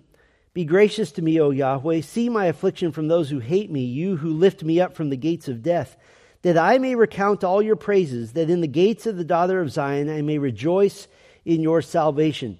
Be 0.53 0.65
gracious 0.65 1.11
to 1.13 1.23
me, 1.23 1.39
O 1.39 1.49
Yahweh. 1.49 2.01
See 2.01 2.29
my 2.29 2.45
affliction 2.45 2.91
from 2.91 3.07
those 3.07 3.31
who 3.31 3.39
hate 3.39 3.71
me, 3.71 3.85
you 3.85 4.17
who 4.17 4.29
lift 4.29 4.63
me 4.63 4.79
up 4.79 4.93
from 4.93 5.09
the 5.09 5.17
gates 5.17 5.47
of 5.47 5.63
death 5.63 5.97
that 6.45 6.59
I 6.59 6.77
may 6.77 6.93
recount 6.93 7.43
all 7.43 7.59
your 7.59 7.75
praises, 7.75 8.33
that 8.33 8.51
in 8.51 8.61
the 8.61 8.67
gates 8.67 9.07
of 9.07 9.17
the 9.17 9.23
daughter 9.23 9.61
of 9.61 9.71
Zion 9.71 10.11
I 10.11 10.21
may 10.21 10.37
rejoice 10.37 11.07
in 11.43 11.59
your 11.59 11.81
salvation. 11.81 12.59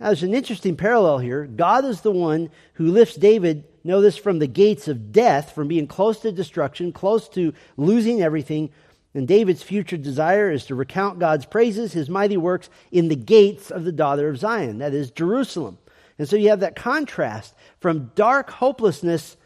Now, 0.00 0.06
there's 0.06 0.22
an 0.22 0.32
interesting 0.32 0.78
parallel 0.78 1.18
here. 1.18 1.44
God 1.44 1.84
is 1.84 2.00
the 2.00 2.10
one 2.10 2.48
who 2.72 2.86
lifts 2.86 3.16
David, 3.16 3.64
know 3.84 4.00
this, 4.00 4.16
from 4.16 4.38
the 4.38 4.46
gates 4.46 4.88
of 4.88 5.12
death, 5.12 5.54
from 5.54 5.68
being 5.68 5.86
close 5.86 6.20
to 6.20 6.32
destruction, 6.32 6.90
close 6.90 7.28
to 7.28 7.52
losing 7.76 8.22
everything. 8.22 8.70
And 9.12 9.28
David's 9.28 9.62
future 9.62 9.98
desire 9.98 10.50
is 10.50 10.64
to 10.64 10.74
recount 10.74 11.18
God's 11.18 11.44
praises, 11.44 11.92
his 11.92 12.08
mighty 12.08 12.38
works, 12.38 12.70
in 12.90 13.08
the 13.08 13.14
gates 13.14 13.70
of 13.70 13.84
the 13.84 13.92
daughter 13.92 14.30
of 14.30 14.38
Zion, 14.38 14.78
that 14.78 14.94
is, 14.94 15.10
Jerusalem. 15.10 15.76
And 16.18 16.26
so 16.26 16.36
you 16.36 16.48
have 16.48 16.60
that 16.60 16.76
contrast 16.76 17.54
from 17.78 18.10
dark 18.14 18.48
hopelessness 18.48 19.36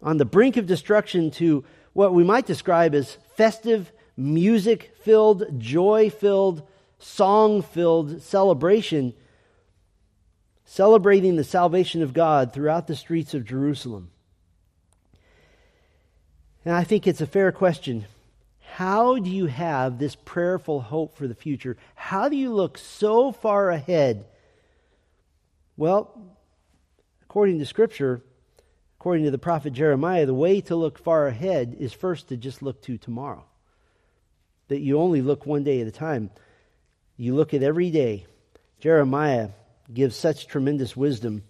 on 0.00 0.18
the 0.18 0.24
brink 0.24 0.56
of 0.56 0.66
destruction 0.66 1.32
to 1.32 1.64
what 1.96 2.12
we 2.12 2.22
might 2.22 2.44
describe 2.44 2.94
as 2.94 3.16
festive, 3.36 3.90
music 4.18 4.92
filled, 5.00 5.58
joy 5.58 6.10
filled, 6.10 6.62
song 6.98 7.62
filled 7.62 8.20
celebration, 8.20 9.14
celebrating 10.66 11.36
the 11.36 11.42
salvation 11.42 12.02
of 12.02 12.12
God 12.12 12.52
throughout 12.52 12.86
the 12.86 12.94
streets 12.94 13.32
of 13.32 13.46
Jerusalem. 13.46 14.10
And 16.66 16.74
I 16.74 16.84
think 16.84 17.06
it's 17.06 17.22
a 17.22 17.26
fair 17.26 17.50
question. 17.50 18.04
How 18.74 19.18
do 19.18 19.30
you 19.30 19.46
have 19.46 19.98
this 19.98 20.16
prayerful 20.16 20.82
hope 20.82 21.16
for 21.16 21.26
the 21.26 21.34
future? 21.34 21.78
How 21.94 22.28
do 22.28 22.36
you 22.36 22.52
look 22.52 22.76
so 22.76 23.32
far 23.32 23.70
ahead? 23.70 24.26
Well, 25.78 26.36
according 27.22 27.58
to 27.60 27.64
Scripture, 27.64 28.20
according 29.06 29.24
to 29.24 29.30
the 29.30 29.38
prophet 29.38 29.72
Jeremiah, 29.72 30.26
the 30.26 30.34
way 30.34 30.60
to 30.62 30.74
look 30.74 30.98
far 30.98 31.28
ahead 31.28 31.76
is 31.78 31.92
first 31.92 32.26
to 32.26 32.36
just 32.36 32.60
look 32.60 32.82
to 32.82 32.98
tomorrow. 32.98 33.44
That 34.66 34.80
you 34.80 34.98
only 34.98 35.22
look 35.22 35.46
one 35.46 35.62
day 35.62 35.80
at 35.80 35.86
a 35.86 35.92
time. 35.92 36.32
You 37.16 37.36
look 37.36 37.54
at 37.54 37.62
every 37.62 37.92
day. 37.92 38.26
Jeremiah 38.80 39.50
gives 39.94 40.16
such 40.16 40.48
tremendous 40.48 40.96
wisdom. 40.96 41.44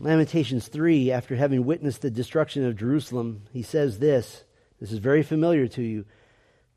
Lamentations 0.00 0.66
3, 0.66 1.12
after 1.12 1.36
having 1.36 1.64
witnessed 1.64 2.02
the 2.02 2.10
destruction 2.10 2.66
of 2.66 2.74
Jerusalem, 2.74 3.42
he 3.52 3.62
says 3.62 4.00
this. 4.00 4.42
This 4.80 4.90
is 4.90 4.98
very 4.98 5.22
familiar 5.22 5.68
to 5.68 5.82
you. 5.82 6.06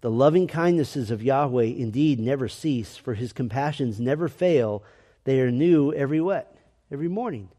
The 0.02 0.12
loving 0.12 0.46
kindnesses 0.46 1.10
of 1.10 1.24
Yahweh 1.24 1.64
indeed 1.64 2.20
never 2.20 2.48
cease, 2.48 2.98
for 2.98 3.16
his 3.16 3.34
compassions 3.34 4.00
never 4.00 4.28
fail. 4.28 4.84
They 5.24 5.40
are 5.40 5.50
new 5.50 5.92
every 5.92 6.22
what? 6.22 6.56
Every 6.92 7.08
morning. 7.08 7.50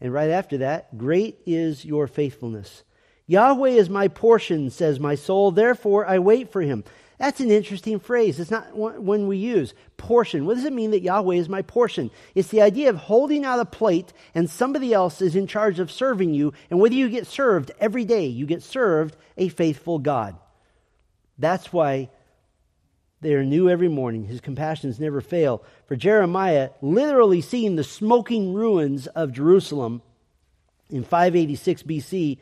And 0.00 0.12
right 0.12 0.30
after 0.30 0.58
that, 0.58 0.96
great 0.96 1.38
is 1.46 1.84
your 1.84 2.06
faithfulness. 2.06 2.84
Yahweh 3.26 3.70
is 3.70 3.90
my 3.90 4.08
portion, 4.08 4.70
says 4.70 4.98
my 4.98 5.14
soul, 5.14 5.50
therefore 5.50 6.06
I 6.06 6.18
wait 6.18 6.50
for 6.50 6.62
him. 6.62 6.84
That's 7.18 7.40
an 7.40 7.50
interesting 7.50 7.98
phrase. 7.98 8.38
It's 8.38 8.50
not 8.50 8.76
one 8.76 9.26
we 9.26 9.38
use. 9.38 9.74
Portion. 9.96 10.46
What 10.46 10.54
does 10.54 10.64
it 10.64 10.72
mean 10.72 10.92
that 10.92 11.02
Yahweh 11.02 11.34
is 11.34 11.48
my 11.48 11.62
portion? 11.62 12.12
It's 12.36 12.48
the 12.48 12.62
idea 12.62 12.90
of 12.90 12.96
holding 12.96 13.44
out 13.44 13.58
a 13.58 13.64
plate 13.64 14.12
and 14.36 14.48
somebody 14.48 14.94
else 14.94 15.20
is 15.20 15.34
in 15.34 15.48
charge 15.48 15.80
of 15.80 15.90
serving 15.90 16.32
you. 16.32 16.52
And 16.70 16.78
whether 16.78 16.94
you 16.94 17.08
get 17.08 17.26
served 17.26 17.72
every 17.80 18.04
day, 18.04 18.26
you 18.26 18.46
get 18.46 18.62
served 18.62 19.16
a 19.36 19.48
faithful 19.48 19.98
God. 19.98 20.36
That's 21.38 21.72
why 21.72 22.10
they 23.20 23.34
are 23.34 23.44
new 23.44 23.68
every 23.68 23.88
morning. 23.88 24.24
His 24.24 24.40
compassions 24.40 25.00
never 25.00 25.20
fail. 25.20 25.64
For 25.86 25.96
Jeremiah, 25.96 26.70
literally 26.80 27.40
seeing 27.40 27.76
the 27.76 27.84
smoking 27.84 28.54
ruins 28.54 29.06
of 29.08 29.32
Jerusalem 29.32 30.02
in 30.88 31.02
586 31.02 31.82
BC, 31.82 32.38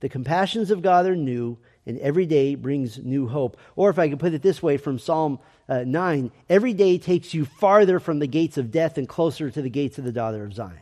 the 0.00 0.08
compassions 0.08 0.70
of 0.70 0.82
God 0.82 1.06
are 1.06 1.16
new, 1.16 1.58
and 1.86 1.98
every 1.98 2.26
day 2.26 2.54
brings 2.54 2.98
new 2.98 3.28
hope. 3.28 3.56
Or 3.76 3.88
if 3.88 3.98
I 3.98 4.08
could 4.08 4.20
put 4.20 4.34
it 4.34 4.42
this 4.42 4.62
way 4.62 4.76
from 4.76 4.98
Psalm 4.98 5.38
uh, 5.68 5.84
9, 5.86 6.30
every 6.48 6.74
day 6.74 6.98
takes 6.98 7.32
you 7.32 7.46
farther 7.46 7.98
from 7.98 8.18
the 8.18 8.26
gates 8.26 8.58
of 8.58 8.70
death 8.70 8.98
and 8.98 9.08
closer 9.08 9.50
to 9.50 9.62
the 9.62 9.70
gates 9.70 9.98
of 9.98 10.04
the 10.04 10.12
daughter 10.12 10.44
of 10.44 10.52
Zion. 10.52 10.76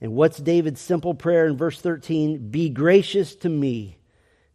And 0.00 0.14
what's 0.14 0.36
David's 0.36 0.82
simple 0.82 1.14
prayer 1.14 1.46
in 1.46 1.56
verse 1.56 1.80
13? 1.80 2.50
Be 2.50 2.68
gracious 2.68 3.34
to 3.36 3.48
me 3.48 3.96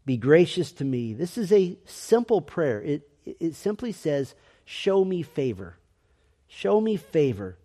be 0.09 0.17
gracious 0.17 0.71
to 0.71 0.83
me. 0.83 1.13
This 1.13 1.37
is 1.37 1.51
a 1.51 1.77
simple 1.85 2.41
prayer. 2.41 2.81
It, 2.81 3.07
it 3.25 3.53
simply 3.53 3.91
says, 3.91 4.33
Show 4.65 5.05
me 5.05 5.21
favor. 5.21 5.77
Show 6.47 6.81
me 6.81 6.97
favor. 6.97 7.59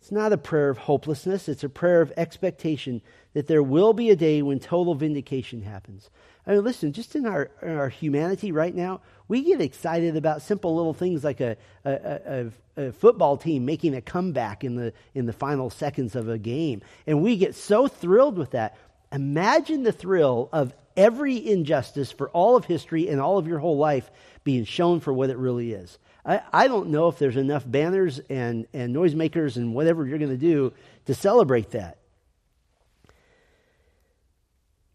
It's 0.00 0.10
not 0.10 0.32
a 0.32 0.36
prayer 0.36 0.70
of 0.70 0.78
hopelessness, 0.78 1.48
it's 1.48 1.62
a 1.62 1.68
prayer 1.68 2.00
of 2.00 2.12
expectation 2.16 3.02
that 3.34 3.46
there 3.46 3.62
will 3.62 3.92
be 3.92 4.10
a 4.10 4.16
day 4.16 4.42
when 4.42 4.58
total 4.58 4.96
vindication 4.96 5.62
happens. 5.62 6.10
I 6.44 6.54
mean, 6.54 6.64
listen, 6.64 6.92
just 6.92 7.14
in 7.14 7.24
our, 7.24 7.52
in 7.62 7.76
our 7.76 7.88
humanity 7.88 8.50
right 8.50 8.74
now, 8.74 9.00
we 9.28 9.44
get 9.44 9.60
excited 9.60 10.16
about 10.16 10.42
simple 10.42 10.74
little 10.74 10.94
things 10.94 11.22
like 11.22 11.40
a, 11.40 11.56
a, 11.84 11.92
a, 11.94 12.86
a, 12.88 12.92
football 12.92 13.36
team 13.36 13.64
making 13.64 13.94
a 13.94 14.00
comeback 14.00 14.64
in 14.64 14.74
the, 14.74 14.92
in 15.14 15.26
the 15.26 15.32
final 15.32 15.70
seconds 15.70 16.16
of 16.16 16.28
a 16.28 16.38
game. 16.38 16.82
And 17.06 17.22
we 17.22 17.36
get 17.36 17.54
so 17.54 17.86
thrilled 17.86 18.38
with 18.38 18.50
that. 18.50 18.76
Imagine 19.12 19.84
the 19.84 19.92
thrill 19.92 20.48
of 20.52 20.74
every 20.96 21.46
injustice 21.46 22.12
for 22.12 22.30
all 22.30 22.56
of 22.56 22.64
history 22.64 23.08
and 23.08 23.20
all 23.20 23.38
of 23.38 23.46
your 23.46 23.58
whole 23.58 23.76
life 23.76 24.10
being 24.44 24.64
shown 24.64 25.00
for 25.00 25.12
what 25.12 25.30
it 25.30 25.36
really 25.36 25.72
is. 25.72 25.98
I, 26.24 26.42
I 26.52 26.68
don't 26.68 26.90
know 26.90 27.08
if 27.08 27.18
there's 27.18 27.36
enough 27.36 27.64
banners 27.66 28.20
and, 28.28 28.66
and 28.72 28.94
noisemakers 28.94 29.56
and 29.56 29.74
whatever 29.74 30.06
you're 30.06 30.18
going 30.18 30.30
to 30.30 30.36
do 30.36 30.72
to 31.06 31.14
celebrate 31.14 31.70
that. 31.70 31.98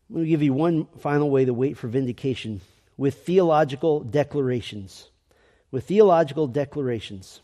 Let 0.10 0.24
me 0.24 0.30
give 0.30 0.44
you 0.44 0.54
one 0.54 0.88
final 1.00 1.30
way 1.30 1.46
to 1.46 1.54
wait 1.54 1.78
for 1.78 1.88
vindication 1.88 2.62
with 2.96 3.26
theological 3.26 4.02
declarations. 4.02 5.10
With 5.72 5.88
theological 5.88 6.48
declarations. 6.48 7.42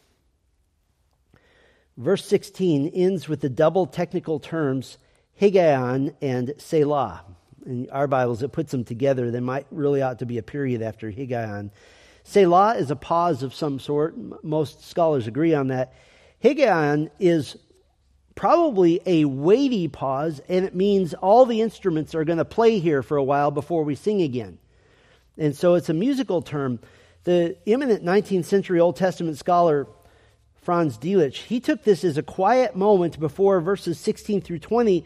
Verse 1.98 2.26
16 2.26 2.88
ends 2.90 3.28
with 3.28 3.42
the 3.42 3.50
double 3.50 3.88
technical 3.88 4.40
terms 4.40 4.98
Higgaion 5.40 6.16
and 6.22 6.54
Selah 6.58 7.24
in 7.66 7.90
our 7.92 8.08
Bibles, 8.08 8.44
it 8.44 8.52
puts 8.52 8.72
them 8.72 8.84
together. 8.84 9.32
There 9.32 9.42
might 9.42 9.68
really 9.72 10.02
ought 10.02 10.20
to 10.20 10.26
be 10.26 10.38
a 10.38 10.44
period 10.44 10.82
after 10.82 11.12
Higgaion. 11.12 11.72
Selah 12.24 12.76
is 12.76 12.92
a 12.92 12.96
pause 12.96 13.44
of 13.44 13.54
some 13.54 13.80
sort. 13.80 14.16
Most 14.44 14.90
scholars 14.90 15.28
agree 15.28 15.54
on 15.54 15.68
that. 15.68 15.94
Higgaion 16.44 17.10
is 17.20 17.58
probably 18.36 19.02
a 19.06 19.26
weighty 19.26 19.88
pause, 19.88 20.42
and 20.48 20.66
it 20.66 20.76
means 20.76 21.14
all 21.14 21.46
the 21.46 21.62
instruments 21.62 22.16
are 22.16 22.24
going 22.24 22.38
to 22.38 22.46
play 22.46 22.80
here 22.80 23.04
for 23.04 23.18
a 23.18 23.24
while 23.24 23.52
before 23.52 23.84
we 23.84 23.96
sing 23.96 24.22
again. 24.22 24.58
And 25.38 25.56
so 25.56 25.76
it's 25.76 25.90
a 25.90 25.94
musical 25.94 26.42
term. 26.42 26.80
The 27.24 27.58
eminent 27.68 28.04
19th 28.04 28.46
century 28.46 28.80
Old 28.80 28.96
Testament 28.96 29.38
scholar 29.38 29.88
Franz 30.62 30.98
Delitzsch, 30.98 31.44
he 31.44 31.60
took 31.60 31.84
this 31.84 32.04
as 32.04 32.18
a 32.18 32.24
quiet 32.24 32.76
moment 32.76 33.20
before 33.20 33.60
verses 33.62 34.00
16 34.00 34.42
through 34.42 34.60
20 34.60 35.06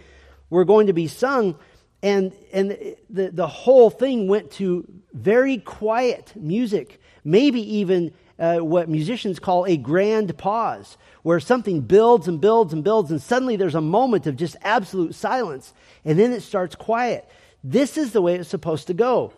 were 0.49 0.66
going 0.66 0.88
to 0.88 0.93
be 0.93 1.08
sung 1.08 1.58
and, 2.06 2.34
and 2.53 2.70
the, 3.10 3.32
the 3.32 3.47
whole 3.47 3.89
thing 3.89 4.28
went 4.28 4.51
to 4.51 4.86
very 5.12 5.58
quiet 5.58 6.34
music, 6.36 7.01
maybe 7.24 7.78
even 7.78 8.14
uh, 8.38 8.60
what 8.60 8.88
musicians 8.88 9.39
call 9.39 9.66
a 9.66 9.76
grand 9.76 10.38
pause, 10.38 10.97
where 11.24 11.39
something 11.39 11.82
builds 11.82 12.28
and 12.28 12.39
builds 12.39 12.74
and 12.74 12.84
builds, 12.84 13.10
and 13.10 13.20
suddenly 13.20 13.56
there's 13.56 13.74
a 13.74 13.82
moment 13.82 14.28
of 14.28 14.36
just 14.36 14.56
absolute 14.62 15.16
silence, 15.16 15.74
and 16.03 16.20
then 16.20 16.32
it 16.32 16.43
starts 16.43 16.76
quiet. 16.76 17.28
This 17.64 17.97
is 17.97 18.12
the 18.12 18.22
way 18.22 18.36
it's 18.36 18.49
supposed 18.49 18.86
to 18.88 18.93
go. 18.93 19.34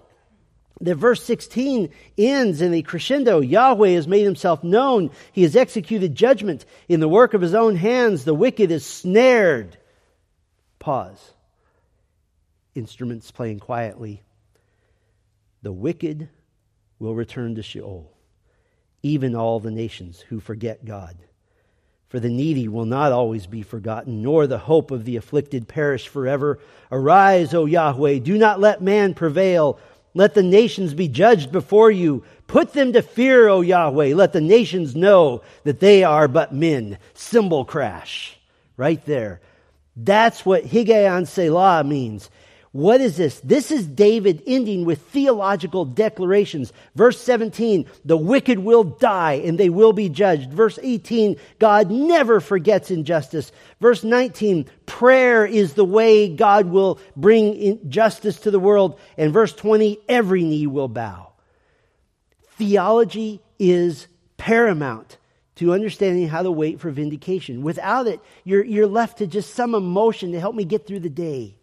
that 0.81 0.95
verse 0.95 1.23
16 1.23 1.89
ends 2.17 2.59
in 2.59 2.73
a 2.73 2.81
crescendo. 2.81 3.39
Yahweh 3.39 3.91
has 3.91 4.09
made 4.09 4.25
himself 4.25 4.61
known. 4.61 5.11
He 5.31 5.43
has 5.43 5.55
executed 5.55 6.15
judgment. 6.15 6.65
In 6.89 6.99
the 6.99 7.07
work 7.07 7.33
of 7.33 7.39
his 7.39 7.53
own 7.53 7.77
hands, 7.77 8.25
the 8.25 8.33
wicked 8.33 8.71
is 8.71 8.85
snared. 8.85 9.77
Pause. 10.79 11.33
Instruments 12.77 13.31
playing 13.31 13.59
quietly. 13.59 14.21
The 15.63 15.71
wicked 15.71 16.29
will 16.99 17.15
return 17.15 17.55
to 17.55 17.63
Sheol, 17.63 18.13
even 19.01 19.33
all 19.33 19.59
the 19.59 19.71
nations 19.71 20.21
who 20.29 20.39
forget 20.39 20.85
God. 20.85 21.17
For 22.09 22.19
the 22.19 22.29
needy 22.29 22.67
will 22.67 22.85
not 22.85 23.11
always 23.11 23.47
be 23.47 23.63
forgotten, 23.63 24.21
nor 24.21 24.45
the 24.45 24.59
hope 24.59 24.91
of 24.91 25.05
the 25.05 25.15
afflicted 25.15 25.67
perish 25.67 26.07
forever. 26.07 26.59
Arise, 26.91 27.55
O 27.55 27.65
Yahweh, 27.65 28.19
do 28.19 28.37
not 28.37 28.59
let 28.59 28.79
man 28.79 29.15
prevail. 29.15 29.79
Let 30.13 30.35
the 30.35 30.43
nations 30.43 30.93
be 30.93 31.07
judged 31.07 31.51
before 31.51 31.89
you. 31.89 32.25
Put 32.45 32.73
them 32.73 32.93
to 32.93 33.01
fear, 33.01 33.47
O 33.47 33.61
Yahweh. 33.61 34.13
Let 34.13 34.33
the 34.33 34.41
nations 34.41 34.95
know 34.95 35.41
that 35.63 35.79
they 35.79 36.03
are 36.03 36.27
but 36.27 36.53
men. 36.53 36.99
Cymbal 37.15 37.65
crash. 37.65 38.37
Right 38.77 39.03
there. 39.05 39.41
That's 39.95 40.45
what 40.45 40.63
Higgaion 40.63 41.25
Selah 41.25 41.83
means. 41.83 42.29
What 42.77 43.01
is 43.01 43.17
this? 43.17 43.39
This 43.39 43.71
is 43.71 43.87
David 43.87 44.43
ending 44.45 44.85
with 44.85 45.01
theological 45.07 45.83
declarations. 45.83 46.71
Verse 46.93 47.19
17, 47.19 47.87
the 48.05 48.15
wicked 48.15 48.59
will 48.59 48.83
die 48.83 49.41
and 49.43 49.57
they 49.57 49.69
will 49.69 49.93
be 49.93 50.09
judged. 50.09 50.53
Verse 50.53 50.77
18, 50.83 51.37
God 51.57 51.89
never 51.89 52.39
forgets 52.39 52.91
injustice. 52.91 53.51
Verse 53.81 54.03
19, 54.03 54.69
prayer 54.85 55.43
is 55.43 55.73
the 55.73 55.83
way 55.83 56.29
God 56.29 56.67
will 56.67 56.99
bring 57.15 57.89
justice 57.89 58.41
to 58.41 58.51
the 58.51 58.59
world. 58.59 58.99
And 59.17 59.33
verse 59.33 59.53
20, 59.53 59.97
every 60.07 60.43
knee 60.43 60.67
will 60.67 60.87
bow. 60.87 61.31
Theology 62.57 63.41
is 63.57 64.05
paramount 64.37 65.17
to 65.55 65.73
understanding 65.73 66.27
how 66.27 66.43
to 66.43 66.51
wait 66.51 66.79
for 66.79 66.91
vindication. 66.91 67.63
Without 67.63 68.05
it, 68.05 68.19
you're, 68.43 68.63
you're 68.63 68.85
left 68.85 69.17
to 69.17 69.25
just 69.25 69.55
some 69.55 69.73
emotion 69.73 70.33
to 70.33 70.39
help 70.39 70.53
me 70.53 70.63
get 70.63 70.85
through 70.85 70.99
the 70.99 71.09
day. 71.09 71.55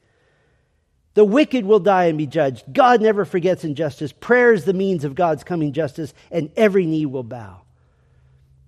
The 1.14 1.24
wicked 1.24 1.64
will 1.64 1.80
die 1.80 2.06
and 2.06 2.18
be 2.18 2.26
judged. 2.26 2.64
God 2.72 3.00
never 3.00 3.24
forgets 3.24 3.64
injustice. 3.64 4.12
Prayer 4.12 4.52
is 4.52 4.64
the 4.64 4.72
means 4.72 5.04
of 5.04 5.14
God's 5.14 5.44
coming 5.44 5.72
justice, 5.72 6.12
and 6.30 6.50
every 6.56 6.86
knee 6.86 7.06
will 7.06 7.22
bow. 7.22 7.62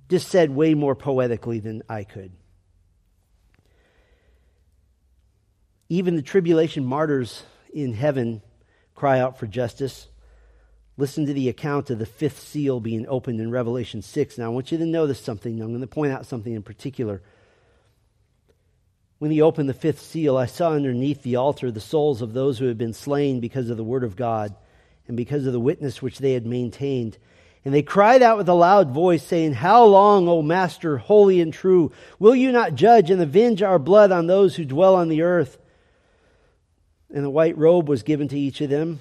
Just 0.09 0.28
said 0.28 0.51
way 0.51 0.74
more 0.74 0.94
poetically 0.94 1.59
than 1.59 1.82
I 1.88 2.05
could. 2.05 2.30
Even 5.88 6.14
the 6.16 6.22
tribulation 6.22 6.84
martyrs 6.84 7.42
in 7.72 7.92
heaven 7.92 8.42
cry 8.94 9.18
out 9.18 9.38
for 9.38 9.47
justice. 9.47 10.09
Listen 10.97 11.26
to 11.26 11.34
the 11.34 11.49
account 11.49 11.90
of 11.90 11.99
the 11.99 12.07
fifth 12.07 12.40
seal 12.40 12.80
being 12.80 13.07
opened 13.09 13.40
in 13.40 13.51
Revelation 13.51 14.03
6. 14.03 14.38
Now, 14.38 14.47
I 14.47 14.49
want 14.49 14.72
you 14.72 14.78
to 14.78 14.86
notice 14.86 15.20
something. 15.20 15.61
I'm 15.61 15.68
going 15.68 15.80
to 15.80 15.86
point 15.86 16.12
out 16.12 16.26
something 16.26 16.55
in 16.55 16.62
particular. 16.62 17.22
When 19.18 19.30
he 19.30 19.40
opened 19.40 19.68
the 19.68 19.74
fifth 19.74 20.00
seal, 20.00 20.36
I 20.36 20.46
saw 20.46 20.72
underneath 20.72 21.22
the 21.22 21.36
altar 21.36 21.70
the 21.70 21.80
souls 21.80 22.20
of 22.20 22.34
those 22.34 22.58
who 22.58 22.66
had 22.66 22.76
been 22.76 22.92
slain 22.92 23.40
because 23.40 23.70
of 23.70 23.76
the 23.76 23.84
word 23.84 24.04
of 24.04 24.16
God 24.16 24.54
and 25.08 25.16
because 25.16 25.46
of 25.46 25.52
the 25.52 25.60
witness 25.60 26.02
which 26.02 26.18
they 26.18 26.34
had 26.34 26.44
maintained. 26.44 27.16
And 27.64 27.72
they 27.72 27.82
cried 27.82 28.22
out 28.22 28.36
with 28.36 28.48
a 28.48 28.54
loud 28.54 28.90
voice, 28.90 29.22
saying, 29.22 29.54
How 29.54 29.84
long, 29.84 30.28
O 30.28 30.42
Master, 30.42 30.98
holy 30.98 31.40
and 31.40 31.52
true, 31.52 31.92
will 32.18 32.36
you 32.36 32.52
not 32.52 32.74
judge 32.74 33.10
and 33.10 33.20
avenge 33.20 33.62
our 33.62 33.78
blood 33.78 34.12
on 34.12 34.26
those 34.26 34.54
who 34.54 34.64
dwell 34.64 34.94
on 34.94 35.08
the 35.08 35.22
earth? 35.22 35.58
And 37.12 37.24
a 37.24 37.30
white 37.30 37.56
robe 37.56 37.88
was 37.88 38.02
given 38.02 38.28
to 38.28 38.38
each 38.38 38.60
of 38.60 38.70
them. 38.70 39.00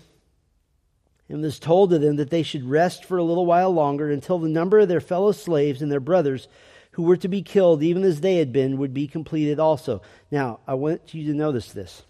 And 1.27 1.41
was 1.41 1.59
told 1.59 1.89
to 1.89 1.99
them 1.99 2.15
that 2.15 2.29
they 2.29 2.43
should 2.43 2.69
rest 2.69 3.03
for 3.03 3.17
a 3.17 3.23
little 3.23 3.45
while 3.45 3.71
longer 3.71 4.09
until 4.11 4.39
the 4.39 4.47
number 4.47 4.79
of 4.79 4.87
their 4.87 5.01
fellow 5.01 5.31
slaves 5.31 5.81
and 5.81 5.91
their 5.91 5.99
brothers 5.99 6.47
who 6.95 7.03
were 7.03 7.17
to 7.17 7.27
be 7.27 7.41
killed, 7.41 7.83
even 7.83 8.05
as 8.05 8.21
they 8.21 8.37
had 8.37 8.53
been, 8.53 8.77
would 8.77 8.93
be 8.93 9.05
completed 9.05 9.59
also. 9.59 10.01
Now, 10.31 10.61
I 10.65 10.75
want 10.75 11.13
you 11.13 11.29
to 11.29 11.37
notice 11.37 11.73
this. 11.73 12.03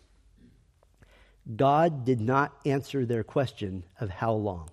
God 1.55 2.05
did 2.05 2.21
not 2.21 2.55
answer 2.67 3.03
their 3.03 3.23
question 3.23 3.83
of 3.99 4.11
how 4.11 4.33
long. 4.33 4.69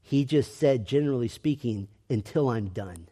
He 0.00 0.24
just 0.24 0.56
said, 0.56 0.86
generally 0.86 1.26
speaking, 1.26 1.88
until 2.08 2.48
I'm 2.48 2.68
done. 2.68 3.08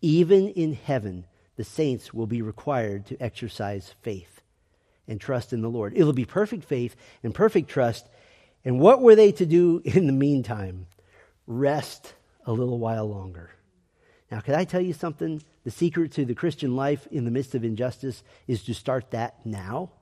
Even 0.00 0.48
in 0.48 0.72
heaven, 0.72 1.26
the 1.56 1.64
saints 1.64 2.14
will 2.14 2.26
be 2.26 2.40
required 2.40 3.04
to 3.06 3.22
exercise 3.22 3.94
faith 4.00 4.40
and 5.06 5.20
trust 5.20 5.52
in 5.52 5.60
the 5.60 5.68
Lord. 5.68 5.92
It'll 5.94 6.14
be 6.14 6.24
perfect 6.24 6.64
faith 6.64 6.96
and 7.22 7.34
perfect 7.34 7.68
trust. 7.68 8.08
And 8.64 8.80
what 8.80 9.02
were 9.02 9.16
they 9.16 9.32
to 9.32 9.44
do 9.44 9.82
in 9.84 10.06
the 10.06 10.14
meantime? 10.14 10.86
Rest 11.46 12.14
a 12.46 12.52
little 12.54 12.78
while 12.78 13.06
longer. 13.06 13.50
Now, 14.30 14.40
could 14.40 14.54
I 14.54 14.64
tell 14.64 14.80
you 14.80 14.92
something? 14.92 15.42
The 15.64 15.70
secret 15.70 16.12
to 16.12 16.24
the 16.24 16.34
Christian 16.34 16.76
life 16.76 17.06
in 17.10 17.24
the 17.24 17.30
midst 17.30 17.54
of 17.54 17.64
injustice 17.64 18.22
is 18.46 18.62
to 18.64 18.74
start 18.74 19.10
that 19.12 19.44
now. 19.44 19.92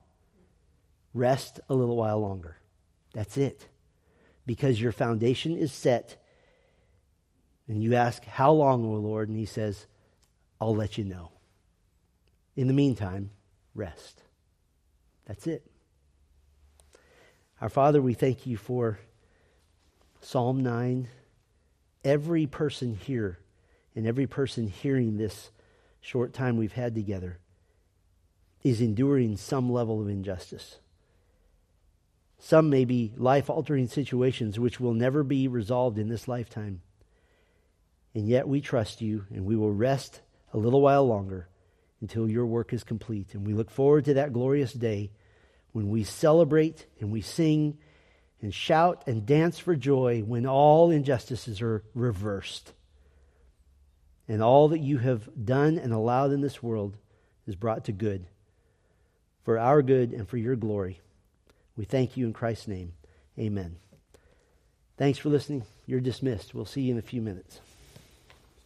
Rest 1.13 1.59
a 1.69 1.75
little 1.75 1.95
while 1.95 2.19
longer. 2.19 2.57
That's 3.13 3.37
it. 3.37 3.67
Because 4.45 4.81
your 4.81 4.91
foundation 4.91 5.57
is 5.57 5.71
set. 5.71 6.21
And 7.67 7.81
you 7.81 7.95
ask, 7.95 8.23
How 8.25 8.51
long, 8.51 8.83
O 8.85 8.95
Lord? 8.95 9.29
And 9.29 9.37
he 9.37 9.45
says, 9.45 9.87
I'll 10.59 10.75
let 10.75 10.97
you 10.97 11.05
know. 11.05 11.31
In 12.55 12.67
the 12.67 12.73
meantime, 12.73 13.31
rest. 13.75 14.23
That's 15.25 15.47
it. 15.47 15.69
Our 17.61 17.69
Father, 17.69 18.01
we 18.01 18.13
thank 18.13 18.45
you 18.45 18.57
for 18.57 18.99
Psalm 20.21 20.61
9. 20.61 21.07
Every 22.03 22.45
person 22.45 22.95
here 22.95 23.39
and 23.97 24.05
every 24.05 24.27
person 24.27 24.67
hearing 24.67 25.17
this 25.17 25.49
short 26.01 26.31
time 26.31 26.55
we've 26.55 26.73
had 26.73 26.93
together 26.93 27.39
is 28.63 28.79
enduring 28.79 29.35
some 29.35 29.71
level 29.71 29.99
of 29.99 30.07
injustice. 30.07 30.77
Some 32.37 32.69
may 32.69 32.85
be 32.85 33.11
life 33.17 33.49
altering 33.49 33.87
situations 33.87 34.59
which 34.59 34.79
will 34.79 34.93
never 34.93 35.23
be 35.23 35.47
resolved 35.47 35.97
in 35.97 36.09
this 36.09 36.27
lifetime. 36.27 36.81
And 38.13 38.27
yet 38.29 38.47
we 38.47 38.61
trust 38.61 39.01
you 39.01 39.25
and 39.31 39.45
we 39.45 39.55
will 39.55 39.73
rest 39.73 40.21
a 40.53 40.59
little 40.59 40.81
while 40.81 41.07
longer 41.07 41.47
until 41.99 42.29
your 42.29 42.45
work 42.45 42.73
is 42.73 42.83
complete. 42.83 43.33
And 43.33 43.47
we 43.47 43.55
look 43.55 43.71
forward 43.71 44.05
to 44.05 44.13
that 44.13 44.31
glorious 44.31 44.73
day 44.73 45.09
when 45.71 45.89
we 45.89 46.03
celebrate 46.03 46.85
and 46.99 47.11
we 47.11 47.21
sing 47.21 47.79
and 48.43 48.53
shout 48.53 49.05
and 49.07 49.25
dance 49.25 49.57
for 49.57 49.75
joy 49.75 50.21
when 50.21 50.45
all 50.45 50.91
injustices 50.91 51.63
are 51.63 51.83
reversed 51.95 52.73
and 54.27 54.43
all 54.43 54.67
that 54.69 54.79
you 54.79 54.97
have 54.97 55.29
done 55.45 55.77
and 55.77 55.93
allowed 55.93 56.31
in 56.31 56.41
this 56.41 56.61
world 56.61 56.97
is 57.45 57.55
brought 57.55 57.85
to 57.85 57.91
good 57.91 58.25
for 59.43 59.57
our 59.57 59.81
good 59.81 60.11
and 60.11 60.27
for 60.27 60.37
your 60.37 60.55
glory. 60.55 60.99
We 61.77 61.85
thank 61.85 62.17
you 62.17 62.25
in 62.25 62.33
Christ's 62.33 62.67
name. 62.67 62.93
Amen. 63.39 63.77
Thanks 64.97 65.19
for 65.19 65.29
listening. 65.29 65.63
You're 65.85 66.01
dismissed. 66.01 66.53
We'll 66.53 66.65
see 66.65 66.81
you 66.81 66.93
in 66.93 66.99
a 66.99 67.03
few 67.03 67.21
minutes. 67.21 67.61